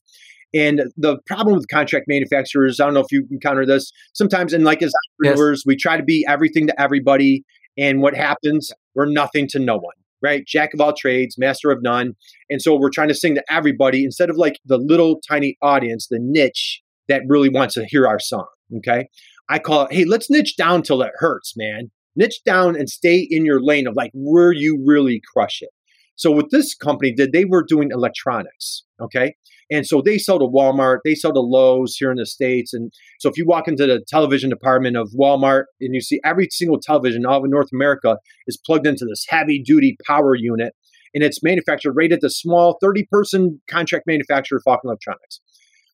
And 0.53 0.83
the 0.95 1.17
problem 1.25 1.57
with 1.57 1.67
contract 1.67 2.05
manufacturers, 2.07 2.79
I 2.79 2.85
don't 2.85 2.93
know 2.93 3.01
if 3.01 3.11
you 3.11 3.27
encounter 3.29 3.65
this, 3.65 3.91
sometimes 4.13 4.53
in 4.53 4.63
like 4.63 4.81
as 4.81 4.93
entrepreneurs, 5.19 5.59
yes. 5.59 5.63
we 5.65 5.75
try 5.75 5.97
to 5.97 6.03
be 6.03 6.25
everything 6.27 6.67
to 6.67 6.81
everybody. 6.81 7.43
And 7.77 8.01
what 8.01 8.15
happens? 8.15 8.71
We're 8.95 9.11
nothing 9.11 9.47
to 9.49 9.59
no 9.59 9.75
one, 9.75 9.95
right? 10.21 10.45
Jack 10.47 10.73
of 10.73 10.79
all 10.79 10.93
trades, 10.93 11.35
master 11.37 11.69
of 11.69 11.79
none. 11.81 12.13
And 12.49 12.61
so 12.61 12.79
we're 12.79 12.89
trying 12.89 13.09
to 13.09 13.13
sing 13.13 13.35
to 13.35 13.43
everybody 13.49 14.05
instead 14.05 14.29
of 14.29 14.37
like 14.37 14.57
the 14.65 14.77
little 14.77 15.19
tiny 15.29 15.57
audience, 15.61 16.07
the 16.09 16.19
niche 16.21 16.81
that 17.07 17.23
really 17.27 17.49
wants 17.49 17.75
to 17.75 17.85
hear 17.85 18.07
our 18.07 18.19
song. 18.19 18.47
Okay. 18.77 19.07
I 19.49 19.59
call 19.59 19.85
it, 19.85 19.93
hey, 19.93 20.05
let's 20.05 20.29
niche 20.29 20.57
down 20.57 20.83
till 20.83 21.01
it 21.01 21.11
hurts, 21.15 21.53
man. 21.55 21.91
Niche 22.15 22.41
down 22.45 22.75
and 22.75 22.89
stay 22.89 23.25
in 23.29 23.45
your 23.45 23.61
lane 23.61 23.87
of 23.87 23.95
like 23.95 24.11
where 24.13 24.51
you 24.51 24.81
really 24.85 25.21
crush 25.33 25.61
it. 25.61 25.69
So 26.15 26.31
what 26.31 26.49
this 26.51 26.73
company 26.75 27.13
did, 27.13 27.31
they 27.31 27.45
were 27.45 27.63
doing 27.63 27.89
electronics. 27.91 28.83
Okay. 28.99 29.35
And 29.69 29.85
so 29.85 30.01
they 30.01 30.17
sell 30.17 30.39
to 30.39 30.45
Walmart, 30.45 30.99
they 31.03 31.13
sell 31.13 31.33
to 31.33 31.39
Lowe's 31.39 31.95
here 31.95 32.09
in 32.09 32.17
the 32.17 32.25
States. 32.25 32.73
And 32.73 32.91
so 33.19 33.29
if 33.29 33.37
you 33.37 33.45
walk 33.45 33.67
into 33.67 33.85
the 33.85 34.03
television 34.07 34.49
department 34.49 34.97
of 34.97 35.11
Walmart 35.17 35.65
and 35.79 35.93
you 35.93 36.01
see 36.01 36.19
every 36.25 36.47
single 36.49 36.79
television 36.79 37.25
all 37.25 37.43
of 37.43 37.49
North 37.49 37.69
America 37.73 38.17
is 38.47 38.59
plugged 38.65 38.87
into 38.87 39.05
this 39.05 39.25
heavy 39.27 39.61
duty 39.61 39.97
power 40.05 40.35
unit 40.35 40.73
and 41.13 41.23
it's 41.23 41.43
manufactured 41.43 41.93
right 41.93 42.11
at 42.11 42.21
the 42.21 42.29
small 42.29 42.77
30 42.81 43.07
person 43.11 43.61
contract 43.69 44.05
manufacturer, 44.07 44.61
Falcon 44.63 44.89
Electronics. 44.89 45.41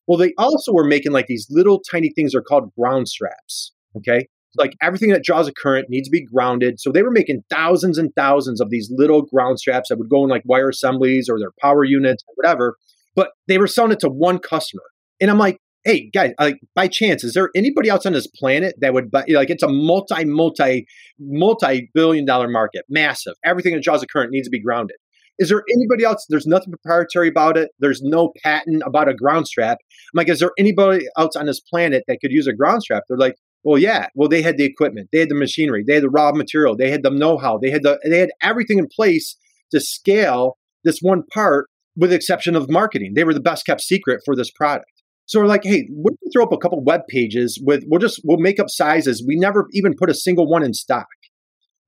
Well, 0.07 0.17
they 0.17 0.33
also 0.37 0.73
were 0.73 0.83
making 0.83 1.11
like 1.11 1.27
these 1.27 1.47
little 1.49 1.81
tiny 1.89 2.11
things 2.15 2.35
are 2.35 2.41
called 2.41 2.71
ground 2.77 3.07
straps. 3.07 3.71
Okay. 3.97 4.27
Like 4.55 4.73
everything 4.81 5.09
that 5.09 5.23
draws 5.23 5.47
a 5.47 5.53
current 5.53 5.87
needs 5.89 6.07
to 6.07 6.11
be 6.11 6.23
grounded. 6.23 6.79
So 6.79 6.91
they 6.91 7.01
were 7.01 7.11
making 7.11 7.43
thousands 7.49 7.97
and 7.97 8.11
thousands 8.15 8.61
of 8.61 8.69
these 8.69 8.91
little 8.93 9.23
ground 9.23 9.59
straps 9.59 9.89
that 9.89 9.97
would 9.97 10.09
go 10.09 10.23
in 10.23 10.29
like 10.29 10.43
wire 10.45 10.69
assemblies 10.69 11.27
or 11.29 11.39
their 11.39 11.51
power 11.61 11.83
units 11.83 12.23
or 12.27 12.33
whatever. 12.35 12.75
but 13.15 13.29
they 13.47 13.57
were 13.57 13.67
selling 13.67 13.91
it 13.91 13.99
to 13.99 14.09
one 14.09 14.39
customer. 14.39 14.83
And 15.21 15.29
I'm 15.31 15.37
like, 15.37 15.57
hey 15.83 16.09
guys, 16.13 16.33
like 16.39 16.57
by 16.75 16.87
chance, 16.87 17.23
is 17.23 17.33
there 17.33 17.49
anybody 17.55 17.89
else 17.89 18.05
on 18.05 18.13
this 18.13 18.27
planet 18.27 18.75
that 18.79 18.93
would 18.93 19.11
buy? 19.11 19.25
Like, 19.27 19.49
it's 19.49 19.63
a 19.63 19.67
multi, 19.67 20.25
multi, 20.25 20.85
multi 21.19 21.89
billion 21.93 22.25
dollar 22.25 22.47
market, 22.47 22.85
massive. 22.89 23.33
Everything 23.43 23.73
that 23.73 23.83
draws 23.83 24.03
a 24.03 24.07
current 24.07 24.31
needs 24.31 24.47
to 24.47 24.51
be 24.51 24.61
grounded. 24.61 24.97
Is 25.39 25.49
there 25.49 25.63
anybody 25.75 26.03
else? 26.03 26.25
There's 26.29 26.45
nothing 26.45 26.71
proprietary 26.71 27.27
about 27.27 27.57
it. 27.57 27.71
There's 27.79 28.01
no 28.03 28.31
patent 28.43 28.83
about 28.85 29.09
a 29.09 29.13
ground 29.13 29.47
strap. 29.47 29.79
I'm 29.81 30.17
like, 30.17 30.29
is 30.29 30.39
there 30.39 30.51
anybody 30.59 31.07
else 31.17 31.35
on 31.35 31.47
this 31.47 31.59
planet 31.59 32.03
that 32.07 32.19
could 32.21 32.31
use 32.31 32.47
a 32.47 32.53
ground 32.53 32.83
strap? 32.83 33.03
They're 33.07 33.17
like, 33.17 33.35
well, 33.63 33.77
yeah. 33.77 34.07
Well, 34.13 34.29
they 34.29 34.41
had 34.41 34.57
the 34.57 34.65
equipment, 34.65 35.09
they 35.11 35.19
had 35.19 35.29
the 35.29 35.35
machinery, 35.35 35.83
they 35.87 35.95
had 35.95 36.03
the 36.03 36.09
raw 36.09 36.31
material, 36.33 36.75
they 36.75 36.91
had 36.91 37.03
the 37.03 37.09
know-how, 37.09 37.57
they 37.57 37.71
had 37.71 37.83
the 37.83 37.99
they 38.07 38.19
had 38.19 38.31
everything 38.41 38.77
in 38.77 38.87
place 38.93 39.37
to 39.71 39.79
scale 39.79 40.57
this 40.83 40.99
one 40.99 41.23
part, 41.33 41.69
with 41.95 42.09
the 42.09 42.15
exception 42.15 42.55
of 42.55 42.69
marketing. 42.69 43.13
They 43.15 43.23
were 43.23 43.33
the 43.33 43.39
best 43.39 43.65
kept 43.65 43.81
secret 43.81 44.21
for 44.25 44.35
this 44.35 44.51
product. 44.51 44.91
So 45.25 45.39
we're 45.39 45.47
like, 45.47 45.63
hey, 45.63 45.87
we'll 45.89 46.15
throw 46.33 46.43
up 46.43 46.51
a 46.51 46.57
couple 46.57 46.83
web 46.83 47.01
pages 47.07 47.57
with 47.63 47.83
we'll 47.87 48.01
just 48.01 48.21
we'll 48.25 48.37
make 48.37 48.59
up 48.59 48.69
sizes. 48.69 49.23
We 49.25 49.37
never 49.37 49.67
even 49.71 49.93
put 49.97 50.09
a 50.09 50.13
single 50.13 50.47
one 50.47 50.63
in 50.63 50.73
stock. 50.73 51.07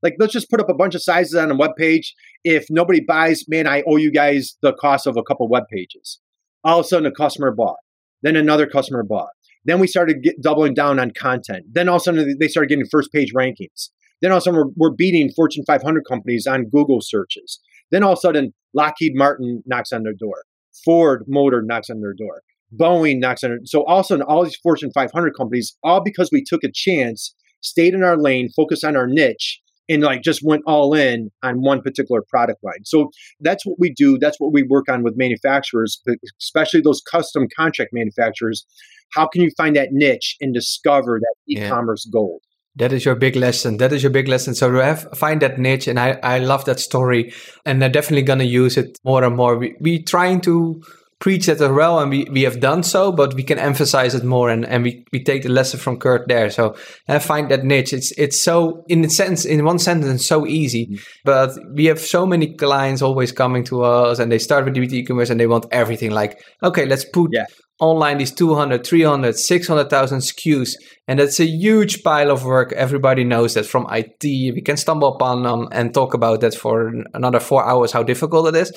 Like, 0.06 0.18
let's 0.20 0.34
just 0.34 0.52
put 0.52 0.60
up 0.60 0.70
a 0.70 0.76
bunch 0.76 0.94
of 0.94 1.02
sizes 1.02 1.34
on 1.34 1.50
a 1.50 1.56
web 1.56 1.72
page. 1.80 2.14
If 2.44 2.68
nobody 2.70 3.00
buys, 3.00 3.44
man, 3.48 3.66
I 3.66 3.82
owe 3.88 3.96
you 3.96 4.12
guys 4.12 4.56
the 4.62 4.72
cost 4.80 5.08
of 5.08 5.18
a 5.18 5.24
couple 5.24 5.50
web 5.50 5.64
pages. 5.74 6.20
All 6.64 6.80
of 6.80 6.86
a 6.86 6.88
sudden, 6.88 7.08
a 7.08 7.12
customer 7.12 7.52
bought. 7.52 7.78
Then 8.22 8.36
another 8.36 8.68
customer 8.68 9.02
bought. 9.02 9.32
Then 9.66 9.80
we 9.80 9.88
started 9.88 10.22
get, 10.22 10.40
doubling 10.44 10.76
down 10.76 11.00
on 11.00 11.10
content. 11.10 11.66
Then 11.72 11.90
all 11.90 11.96
of 11.96 12.02
a 12.02 12.04
sudden, 12.04 12.38
they 12.40 12.48
started 12.48 12.70
getting 12.70 12.86
first 12.86 13.12
page 13.12 13.34
rankings. 13.34 13.90
Then 14.22 14.30
all 14.30 14.38
of 14.38 14.42
a 14.42 14.44
sudden, 14.44 14.60
we're, 14.60 14.90
we're 14.90 14.96
beating 14.96 15.32
Fortune 15.36 15.64
500 15.66 16.04
companies 16.08 16.46
on 16.46 16.66
Google 16.66 17.00
searches. 17.02 17.60
Then 17.90 18.04
all 18.04 18.14
of 18.14 18.20
a 18.20 18.22
sudden, 18.22 18.54
Lockheed 18.76 19.14
Martin 19.16 19.64
knocks 19.66 19.92
on 19.92 20.04
their 20.04 20.14
door. 20.14 20.44
Ford 20.86 21.24
Motor 21.28 21.64
knocks 21.64 21.90
on 21.90 22.02
their 22.02 22.14
door. 22.14 22.44
Boeing 22.80 23.20
knocks 23.20 23.44
on 23.44 23.50
their 23.50 23.60
So 23.64 23.84
all 23.86 24.02
of 24.02 24.06
a 24.06 24.08
sudden, 24.10 24.24
all 24.24 24.44
these 24.44 24.56
Fortune 24.58 24.92
500 24.94 25.34
companies, 25.36 25.76
all 25.84 26.04
because 26.04 26.30
we 26.32 26.44
took 26.44 26.64
a 26.64 26.72
chance, 26.72 27.34
stayed 27.62 27.96
in 27.96 28.04
our 28.04 28.18
lane, 28.18 28.50
focused 28.56 28.84
on 28.84 28.96
our 28.96 29.08
niche, 29.08 29.62
and 29.90 30.02
like 30.04 30.22
just 30.22 30.42
went 30.44 30.64
all 30.66 30.94
in 30.94 31.32
on 31.44 31.62
one 31.62 31.82
particular 31.82 32.22
product 32.28 32.64
line. 32.64 32.84
So 32.84 33.10
that's 33.40 33.66
what 33.66 33.78
we 33.80 33.94
do. 33.94 34.18
That's 34.18 34.40
what 34.40 34.54
we 34.54 34.64
work 34.64 34.90
on 34.90 35.04
with 35.04 35.16
manufacturers, 35.18 36.02
especially 36.42 36.82
those 36.82 37.02
custom 37.02 37.48
contract 37.56 37.92
manufacturers. 37.94 38.66
How 39.14 39.28
can 39.28 39.42
you 39.42 39.52
find 39.56 39.76
that 39.76 39.90
niche 39.92 40.36
and 40.42 40.54
discover 40.54 41.20
that 41.20 41.36
e-commerce 41.48 42.06
yeah. 42.06 42.12
gold? 42.12 42.42
That 42.78 42.92
is 42.92 43.06
your 43.06 43.16
big 43.16 43.38
lesson. 43.38 43.78
That 43.78 43.94
is 43.94 44.04
your 44.04 44.10
big 44.10 44.28
lesson. 44.28 44.54
So 44.54 44.70
to 44.70 44.84
have 44.84 45.08
find 45.18 45.42
that 45.42 45.58
niche, 45.58 45.88
and 45.88 45.98
I, 45.98 46.20
I 46.24 46.40
love 46.40 46.66
that 46.66 46.80
story, 46.80 47.34
and 47.66 47.82
they're 47.82 47.90
definitely 47.90 48.24
gonna 48.24 48.44
use 48.44 48.76
it 48.76 49.00
more 49.06 49.24
and 49.24 49.36
more. 49.36 49.58
We 49.58 49.76
we 49.80 50.04
trying 50.04 50.42
to 50.42 50.84
preach 51.20 51.46
that 51.46 51.62
as 51.62 51.72
well, 51.72 52.00
and 52.00 52.12
we, 52.12 52.26
we 52.32 52.44
have 52.44 52.60
done 52.60 52.84
so, 52.84 53.12
but 53.12 53.34
we 53.34 53.44
can 53.44 53.58
emphasize 53.58 54.14
it 54.14 54.24
more, 54.24 54.50
and, 54.50 54.66
and 54.66 54.84
we, 54.84 55.06
we 55.12 55.24
take 55.24 55.44
the 55.44 55.50
lesson 55.50 55.80
from 55.80 55.98
Curt 55.98 56.28
there. 56.28 56.50
So 56.50 56.76
I 57.08 57.20
find 57.20 57.50
that 57.52 57.64
niche. 57.64 57.94
It's 57.94 58.12
it's 58.18 58.42
so 58.42 58.84
in 58.88 59.06
a 59.06 59.10
sense, 59.10 59.46
in 59.46 59.64
one 59.64 59.80
sentence, 59.80 60.26
so 60.26 60.46
easy, 60.46 60.88
mm-hmm. 60.88 60.96
but 61.24 61.52
we 61.74 61.86
have 61.86 62.00
so 62.00 62.26
many 62.26 62.54
clients 62.56 63.02
always 63.02 63.32
coming 63.32 63.64
to 63.66 63.84
us, 63.84 64.20
and 64.20 64.32
they 64.32 64.40
start 64.40 64.66
with 64.66 64.76
B2B 64.76 64.94
e-commerce, 64.94 65.30
and 65.30 65.40
they 65.40 65.48
want 65.48 65.66
everything. 65.72 66.12
Like, 66.12 66.40
okay, 66.62 66.86
let's 66.86 67.06
put 67.06 67.32
yeah 67.34 67.46
online 67.80 68.18
these 68.20 68.32
200 68.32 68.86
300 68.86 69.36
600000 69.36 70.20
skus 70.20 70.72
and 71.08 71.20
that's 71.20 71.40
a 71.40 71.46
huge 71.46 72.04
pile 72.04 72.32
of 72.32 72.46
work. 72.46 72.72
Everybody 72.74 73.24
knows 73.24 73.54
that 73.56 73.66
from 73.66 73.86
it 73.92 74.16
we 74.24 74.62
can 74.62 74.78
stumble 74.78 75.10
upon 75.10 75.46
um, 75.46 75.68
and 75.72 75.94
talk 75.94 76.14
about 76.14 76.42
that 76.42 76.56
for 76.56 76.94
another 77.14 77.40
four 77.40 77.66
hours 77.66 77.92
how 77.92 78.04
difficult 78.04 78.48
it 78.48 78.56
is. 78.56 78.72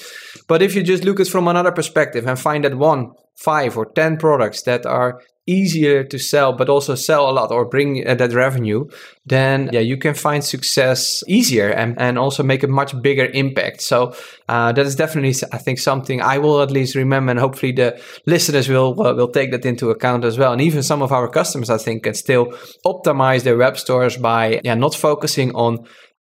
But 0.48 0.62
if 0.62 0.74
you 0.74 0.82
just 0.82 1.04
look 1.04 1.20
at 1.20 1.28
from 1.28 1.48
another 1.48 1.72
perspective 1.72 2.26
and 2.26 2.38
find 2.38 2.64
that 2.64 2.76
one 2.76 3.12
five 3.36 3.76
or 3.76 3.86
ten 3.86 4.16
products 4.16 4.62
that 4.62 4.84
are 4.84 5.20
easier 5.48 6.04
to 6.04 6.18
sell 6.18 6.52
but 6.52 6.68
also 6.68 6.94
sell 6.94 7.28
a 7.30 7.32
lot 7.32 7.50
or 7.50 7.64
bring 7.64 8.06
uh, 8.06 8.14
that 8.14 8.32
revenue 8.32 8.86
then 9.26 9.70
yeah 9.72 9.80
you 9.80 9.96
can 9.96 10.14
find 10.14 10.44
success 10.44 11.22
easier 11.26 11.68
and, 11.68 11.98
and 11.98 12.18
also 12.18 12.42
make 12.42 12.62
a 12.62 12.66
much 12.66 13.00
bigger 13.02 13.26
impact. 13.26 13.80
So 13.80 14.14
uh, 14.48 14.72
that 14.72 14.86
is 14.86 14.96
definitely 14.96 15.34
i 15.52 15.58
think 15.58 15.78
something 15.78 16.20
i 16.22 16.38
will 16.38 16.62
at 16.62 16.70
least 16.70 16.94
remember 16.94 17.30
and 17.30 17.40
hopefully 17.40 17.72
the 17.72 18.00
listeners 18.26 18.68
will 18.68 18.90
uh, 19.00 19.14
will 19.14 19.28
take 19.28 19.50
that 19.50 19.64
into 19.64 19.90
account 19.90 20.24
as 20.24 20.38
well. 20.38 20.52
And 20.52 20.62
even 20.62 20.82
some 20.82 21.02
of 21.02 21.12
our 21.12 21.28
customers 21.28 21.70
i 21.70 21.78
think 21.78 22.04
can 22.04 22.14
still 22.14 22.46
optimize 22.84 23.42
their 23.42 23.56
web 23.56 23.76
stores 23.78 24.16
by 24.16 24.60
yeah 24.64 24.74
not 24.74 24.94
focusing 24.94 25.54
on 25.54 25.86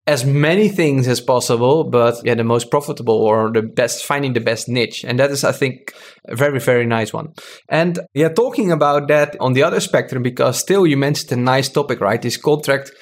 as 0.06 0.24
many 0.24 0.68
things 0.68 1.08
as 1.08 1.20
possible, 1.20 1.82
but 1.82 2.24
yeah, 2.24 2.34
the 2.34 2.44
most 2.44 2.70
profitable 2.70 3.16
or 3.16 3.50
the 3.50 3.62
best, 3.62 4.04
finding 4.04 4.34
the 4.34 4.40
best 4.40 4.68
niche. 4.68 5.04
And 5.04 5.18
that 5.18 5.32
is, 5.32 5.42
I 5.42 5.50
think, 5.50 5.92
a 6.26 6.36
very, 6.36 6.60
very 6.60 6.86
nice 6.86 7.12
one. 7.12 7.34
And 7.68 7.98
yeah, 8.14 8.28
talking 8.28 8.70
about 8.70 9.08
that 9.08 9.36
on 9.40 9.54
the 9.54 9.64
other 9.64 9.80
spectrum, 9.80 10.22
because 10.22 10.58
still 10.58 10.86
you 10.86 10.96
mentioned 10.96 11.32
a 11.32 11.36
nice 11.36 11.68
topic, 11.68 12.00
right? 12.00 12.22
This 12.22 12.36
contract 12.36 12.92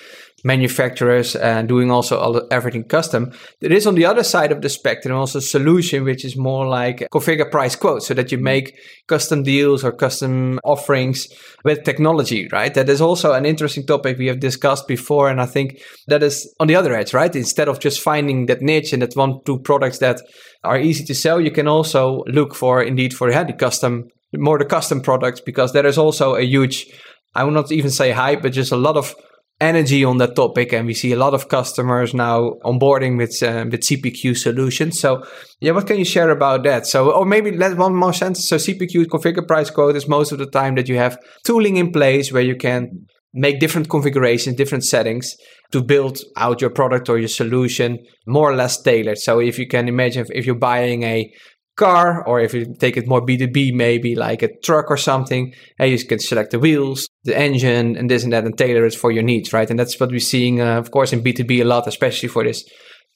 manufacturers 0.44 1.34
and 1.34 1.66
doing 1.68 1.90
also 1.90 2.18
all, 2.18 2.46
everything 2.50 2.84
custom. 2.84 3.32
There 3.60 3.72
is 3.72 3.86
on 3.86 3.94
the 3.94 4.04
other 4.04 4.22
side 4.22 4.52
of 4.52 4.60
the 4.60 4.68
spectrum 4.68 5.16
also 5.16 5.38
a 5.38 5.42
solution 5.42 6.04
which 6.04 6.24
is 6.24 6.36
more 6.36 6.66
like 6.66 7.08
configure 7.12 7.50
price 7.50 7.74
quote 7.74 8.02
so 8.02 8.14
that 8.14 8.30
you 8.30 8.38
mm. 8.38 8.42
make 8.42 8.78
custom 9.08 9.42
deals 9.42 9.82
or 9.82 9.92
custom 9.92 10.60
offerings 10.62 11.26
with 11.64 11.82
technology, 11.84 12.48
right? 12.52 12.74
That 12.74 12.90
is 12.90 13.00
also 13.00 13.32
an 13.32 13.46
interesting 13.46 13.86
topic 13.86 14.18
we 14.18 14.26
have 14.26 14.38
discussed 14.38 14.86
before. 14.86 15.30
And 15.30 15.40
I 15.40 15.46
think 15.46 15.80
that 16.08 16.22
is 16.22 16.54
on 16.60 16.66
the 16.66 16.76
other 16.76 16.94
edge, 16.94 17.14
right? 17.14 17.34
Instead 17.34 17.68
of 17.68 17.80
just 17.80 18.00
finding 18.00 18.46
that 18.46 18.60
niche 18.60 18.92
and 18.92 19.02
that 19.02 19.16
one, 19.16 19.40
two 19.46 19.58
products 19.60 19.98
that 19.98 20.20
are 20.62 20.78
easy 20.78 21.04
to 21.04 21.14
sell, 21.14 21.40
you 21.40 21.50
can 21.50 21.66
also 21.66 22.22
look 22.26 22.54
for 22.54 22.82
indeed 22.82 23.14
for 23.14 23.30
yeah, 23.30 23.44
the 23.44 23.54
custom, 23.54 24.08
more 24.36 24.58
the 24.58 24.64
custom 24.66 25.00
products 25.00 25.40
because 25.40 25.72
there 25.72 25.86
is 25.86 25.96
also 25.96 26.34
a 26.34 26.42
huge 26.42 26.86
I 27.34 27.42
will 27.42 27.50
not 27.52 27.72
even 27.72 27.90
say 27.90 28.12
hype, 28.12 28.42
but 28.42 28.52
just 28.52 28.70
a 28.70 28.76
lot 28.76 28.96
of 28.96 29.14
energy 29.60 30.04
on 30.04 30.18
that 30.18 30.34
topic 30.34 30.72
and 30.72 30.86
we 30.86 30.94
see 30.94 31.12
a 31.12 31.16
lot 31.16 31.32
of 31.32 31.48
customers 31.48 32.12
now 32.12 32.54
onboarding 32.64 33.16
with 33.16 33.42
uh, 33.42 33.64
with 33.70 33.80
CPQ 33.80 34.36
solutions. 34.36 34.98
So 35.00 35.24
yeah 35.60 35.72
what 35.72 35.86
can 35.86 35.98
you 35.98 36.04
share 36.04 36.30
about 36.30 36.64
that? 36.64 36.86
So 36.86 37.12
or 37.12 37.24
maybe 37.24 37.52
let 37.52 37.76
one 37.76 37.94
more 37.94 38.12
sentence. 38.12 38.48
So 38.48 38.56
CPQ 38.56 39.06
configure 39.06 39.46
price 39.46 39.70
quote 39.70 39.96
is 39.96 40.08
most 40.08 40.32
of 40.32 40.38
the 40.38 40.46
time 40.46 40.74
that 40.74 40.88
you 40.88 40.96
have 40.96 41.18
tooling 41.44 41.76
in 41.76 41.92
place 41.92 42.32
where 42.32 42.42
you 42.42 42.56
can 42.56 43.06
make 43.32 43.58
different 43.58 43.88
configurations 43.88 44.56
different 44.56 44.84
settings 44.84 45.34
to 45.72 45.82
build 45.82 46.18
out 46.36 46.60
your 46.60 46.70
product 46.70 47.08
or 47.08 47.18
your 47.18 47.28
solution 47.28 47.98
more 48.26 48.50
or 48.50 48.54
less 48.54 48.80
tailored. 48.80 49.18
So 49.18 49.40
if 49.40 49.58
you 49.58 49.66
can 49.66 49.88
imagine 49.88 50.22
if, 50.22 50.30
if 50.30 50.46
you're 50.46 50.54
buying 50.54 51.02
a 51.02 51.32
car, 51.76 52.26
or 52.26 52.40
if 52.40 52.54
you 52.54 52.74
take 52.78 52.96
it 52.96 53.08
more 53.08 53.24
B2B, 53.24 53.72
maybe 53.74 54.14
like 54.14 54.42
a 54.42 54.56
truck 54.60 54.90
or 54.90 54.96
something, 54.96 55.52
and 55.78 55.90
you 55.90 56.04
can 56.06 56.18
select 56.18 56.52
the 56.52 56.58
wheels, 56.58 57.08
the 57.24 57.36
engine, 57.36 57.96
and 57.96 58.10
this 58.10 58.24
and 58.24 58.32
that, 58.32 58.44
and 58.44 58.56
tailor 58.56 58.84
it 58.86 58.94
for 58.94 59.10
your 59.10 59.22
needs, 59.22 59.52
right? 59.52 59.68
And 59.68 59.78
that's 59.78 59.98
what 59.98 60.10
we're 60.10 60.20
seeing, 60.20 60.60
uh, 60.60 60.78
of 60.78 60.90
course, 60.90 61.12
in 61.12 61.22
B2B 61.22 61.60
a 61.60 61.64
lot, 61.64 61.86
especially 61.86 62.28
for 62.28 62.44
this 62.44 62.64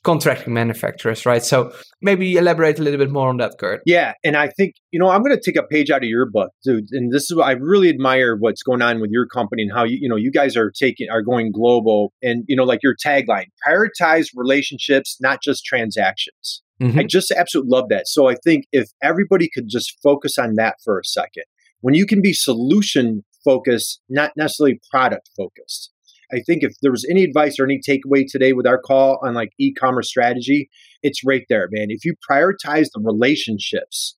contracting 0.04 0.54
manufacturers, 0.54 1.26
right? 1.26 1.42
So 1.42 1.72
maybe 2.00 2.36
elaborate 2.36 2.78
a 2.78 2.82
little 2.82 2.98
bit 2.98 3.10
more 3.10 3.28
on 3.28 3.38
that, 3.38 3.54
Curt. 3.58 3.80
Yeah, 3.84 4.12
and 4.24 4.36
I 4.36 4.48
think 4.48 4.74
you 4.90 4.98
know 4.98 5.08
I'm 5.10 5.22
going 5.22 5.36
to 5.36 5.42
take 5.42 5.56
a 5.56 5.66
page 5.66 5.90
out 5.90 6.02
of 6.02 6.08
your 6.08 6.26
book, 6.30 6.50
dude. 6.64 6.86
And 6.92 7.12
this 7.12 7.30
is 7.30 7.36
what 7.36 7.46
I 7.46 7.52
really 7.52 7.88
admire 7.88 8.36
what's 8.36 8.62
going 8.62 8.82
on 8.82 9.00
with 9.00 9.10
your 9.10 9.26
company 9.26 9.62
and 9.62 9.72
how 9.72 9.84
you 9.84 9.98
you 10.00 10.08
know 10.08 10.16
you 10.16 10.30
guys 10.30 10.56
are 10.56 10.70
taking 10.70 11.08
are 11.10 11.22
going 11.22 11.52
global, 11.52 12.12
and 12.22 12.44
you 12.48 12.56
know 12.56 12.64
like 12.64 12.80
your 12.82 12.94
tagline: 12.96 13.46
prioritize 13.66 14.28
relationships, 14.34 15.16
not 15.20 15.42
just 15.42 15.64
transactions. 15.64 16.62
Mm-hmm. 16.82 16.98
I 16.98 17.02
just 17.04 17.30
absolutely 17.30 17.70
love 17.70 17.88
that. 17.90 18.06
So 18.06 18.28
I 18.28 18.36
think 18.36 18.66
if 18.72 18.88
everybody 19.02 19.48
could 19.52 19.68
just 19.68 19.98
focus 20.02 20.38
on 20.38 20.54
that 20.56 20.76
for 20.84 20.98
a 20.98 21.04
second, 21.04 21.44
when 21.80 21.94
you 21.94 22.06
can 22.06 22.22
be 22.22 22.32
solution 22.32 23.24
focused, 23.44 24.00
not 24.08 24.32
necessarily 24.36 24.80
product 24.90 25.30
focused. 25.36 25.90
I 26.32 26.40
think 26.40 26.62
if 26.62 26.74
there 26.82 26.90
was 26.90 27.06
any 27.10 27.24
advice 27.24 27.58
or 27.58 27.64
any 27.64 27.80
takeaway 27.80 28.24
today 28.28 28.52
with 28.52 28.66
our 28.66 28.78
call 28.78 29.18
on 29.24 29.34
like 29.34 29.52
e-commerce 29.58 30.08
strategy, 30.08 30.68
it's 31.02 31.24
right 31.24 31.44
there, 31.48 31.68
man. 31.70 31.86
If 31.88 32.04
you 32.04 32.14
prioritize 32.30 32.88
the 32.92 33.00
relationships, 33.02 34.16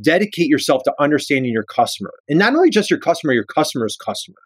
dedicate 0.00 0.48
yourself 0.48 0.82
to 0.84 0.94
understanding 0.98 1.52
your 1.52 1.64
customer, 1.64 2.12
and 2.28 2.38
not 2.38 2.54
only 2.54 2.70
just 2.70 2.90
your 2.90 2.98
customer, 2.98 3.32
your 3.32 3.44
customer's 3.44 3.96
customer 3.96 4.38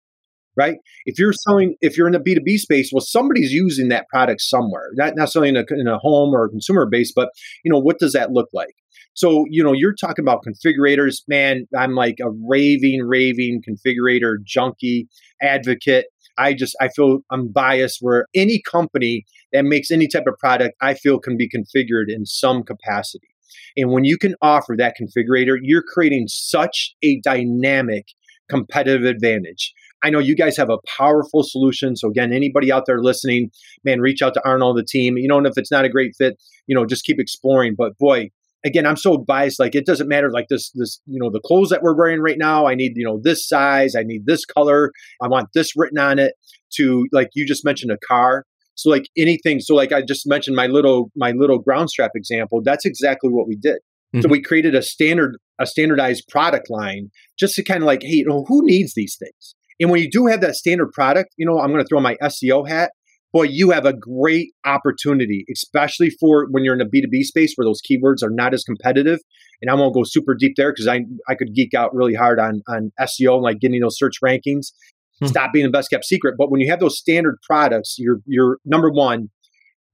right? 0.57 0.77
If 1.05 1.19
you're 1.19 1.33
selling, 1.33 1.77
if 1.81 1.97
you're 1.97 2.07
in 2.07 2.13
the 2.13 2.21
B2B 2.21 2.59
space, 2.59 2.91
well, 2.93 3.01
somebody's 3.01 3.53
using 3.53 3.89
that 3.89 4.09
product 4.09 4.41
somewhere, 4.41 4.91
not 4.95 5.15
necessarily 5.17 5.51
in 5.51 5.57
a, 5.57 5.65
in 5.71 5.87
a 5.87 5.99
home 5.99 6.35
or 6.35 6.49
consumer 6.49 6.87
base, 6.91 7.13
but, 7.15 7.29
you 7.65 7.73
know, 7.73 7.79
what 7.79 7.99
does 7.99 8.13
that 8.13 8.33
look 8.33 8.49
like? 8.53 8.75
So, 9.15 9.47
you 9.49 9.65
know, 9.65 9.73
you're 9.73 9.95
talking 9.95 10.23
about 10.23 10.45
configurators, 10.47 11.23
man. 11.27 11.67
I'm 11.77 11.95
like 11.95 12.17
a 12.21 12.31
raving, 12.47 13.03
raving 13.03 13.63
configurator 13.67 14.37
junkie 14.45 15.09
advocate. 15.41 16.07
I 16.39 16.53
just, 16.53 16.77
I 16.83 16.89
feel 16.89 17.21
I'm 17.31 17.51
biased 17.51 17.99
where 18.03 18.27
any 18.35 18.61
company 18.71 19.25
that 19.53 19.65
makes 19.65 19.91
any 19.91 20.07
type 20.07 20.27
of 20.27 20.37
product, 20.39 20.75
I 20.83 20.93
feel 20.95 21.19
can 21.19 21.39
be 21.39 21.49
configured 21.49 22.07
in 22.09 22.27
some 22.27 22.63
capacity. 22.63 23.29
And 23.75 23.91
when 23.91 24.05
you 24.05 24.19
can 24.19 24.35
offer 24.43 24.75
that 24.77 24.97
configurator, 25.01 25.57
you're 25.63 25.83
creating 25.83 26.27
such 26.29 26.95
a 27.03 27.19
dynamic 27.21 28.09
competitive 28.49 29.05
advantage. 29.05 29.73
I 30.07 30.11
know 30.11 30.21
you 30.21 30.37
guys 30.37 30.57
have 30.57 30.71
a 30.71 30.79
powerful 30.97 31.43
solution. 31.43 31.97
So 31.97 32.09
again, 32.09 32.33
anybody 32.33 32.71
out 32.71 32.85
there 32.87 33.03
listening, 33.03 33.51
man, 33.85 34.01
reach 34.01 34.23
out 34.23 34.35
to 34.35 34.49
Arnold, 34.49 34.79
the 34.79 34.85
team. 34.85 35.17
You 35.17 35.27
know, 35.27 35.37
and 35.37 35.49
if 35.49 35.55
it's 35.57 35.73
not 35.73 35.85
a 35.85 35.89
great 35.89 36.15
fit, 36.17 36.41
you 36.69 36.77
know, 36.77 36.87
just 36.87 37.05
keep 37.05 37.19
exploring. 37.19 37.75
But 37.77 37.99
boy, 37.99 38.31
again, 38.65 38.87
I'm 38.87 38.97
so 38.97 39.19
biased. 39.19 39.59
Like 39.59 39.75
it 39.75 39.85
doesn't 39.85 40.07
matter. 40.07 40.31
Like 40.31 40.47
this, 40.49 40.71
this, 40.77 41.01
you 41.07 41.19
know, 41.21 41.29
the 41.29 41.41
clothes 41.41 41.71
that 41.71 41.83
we're 41.83 41.97
wearing 41.97 42.21
right 42.21 42.39
now. 42.39 42.69
I 42.69 42.77
need, 42.77 42.93
you 42.95 43.05
know, 43.05 43.19
this 43.21 43.49
size. 43.49 43.97
I 43.97 44.05
need 44.05 44.27
this 44.27 44.45
color. 44.45 44.93
I 45.21 45.27
want 45.27 45.49
this 45.55 45.73
written 45.77 45.99
on 45.99 46.21
it. 46.21 46.35
To 46.77 47.07
like 47.11 47.31
you 47.35 47.45
just 47.45 47.65
mentioned 47.65 47.91
a 47.91 47.99
car. 48.07 48.45
So 48.77 48.91
like 48.91 49.09
anything. 49.19 49.59
So 49.59 49.75
like 49.75 49.91
I 49.91 50.03
just 50.03 50.25
mentioned 50.25 50.55
my 50.55 50.69
little 50.69 51.11
my 51.17 51.33
little 51.33 51.59
ground 51.59 51.91
strap 51.91 52.13
example. 52.15 52.61
That's 52.65 52.85
exactly 52.85 53.31
what 53.31 53.49
we 53.49 53.57
did. 53.57 53.79
Mm-hmm. 54.15 54.21
So 54.21 54.29
we 54.29 54.41
created 54.41 54.77
a 54.77 54.83
standard 54.83 55.37
a 55.59 55.67
standardized 55.67 56.29
product 56.29 56.71
line 56.71 57.11
just 57.37 57.55
to 57.55 57.65
kind 57.65 57.83
of 57.83 57.87
like, 57.87 58.03
hey, 58.03 58.17
you 58.17 58.27
know, 58.27 58.45
who 58.47 58.65
needs 58.65 58.95
these 58.95 59.17
things? 59.19 59.57
And 59.79 59.91
when 59.91 60.01
you 60.01 60.11
do 60.11 60.27
have 60.27 60.41
that 60.41 60.55
standard 60.55 60.93
product, 60.93 61.35
you 61.37 61.47
know, 61.47 61.59
I'm 61.59 61.71
going 61.71 61.83
to 61.83 61.89
throw 61.89 62.01
my 62.01 62.17
SEO 62.23 62.69
hat 62.69 62.91
boy, 63.37 63.43
you 63.43 63.71
have 63.71 63.85
a 63.85 63.93
great 63.93 64.53
opportunity, 64.65 65.45
especially 65.53 66.09
for 66.09 66.47
when 66.51 66.65
you're 66.65 66.75
in 66.75 66.81
a 66.81 66.87
B2B 66.87 67.23
space 67.23 67.53
where 67.55 67.67
those 67.67 67.83
keywords 67.83 68.23
are 68.23 68.31
not 68.31 68.55
as 68.55 68.65
competitive. 68.65 69.19
And 69.61 69.71
I 69.71 69.75
won't 69.75 69.95
go 69.95 70.05
super 70.05 70.35
deep 70.35 70.55
there 70.57 70.73
because 70.73 70.89
I 70.89 71.01
I 71.29 71.35
could 71.35 71.55
geek 71.55 71.75
out 71.75 71.95
really 71.95 72.15
hard 72.15 72.39
on 72.41 72.63
on 72.69 72.93
SEO, 73.01 73.41
like 73.43 73.61
getting 73.61 73.81
those 73.81 73.99
search 73.99 74.15
rankings. 74.25 74.73
Hmm. 75.21 75.27
Stop 75.27 75.53
being 75.53 75.67
the 75.67 75.71
best 75.71 75.91
kept 75.91 76.05
secret. 76.05 76.35
But 76.39 76.51
when 76.51 76.61
you 76.61 76.71
have 76.71 76.81
those 76.81 76.99
standard 76.99 77.37
products, 77.43 77.97
you're 77.99 78.21
you're 78.27 78.59
number 78.65 78.91
one, 78.91 79.29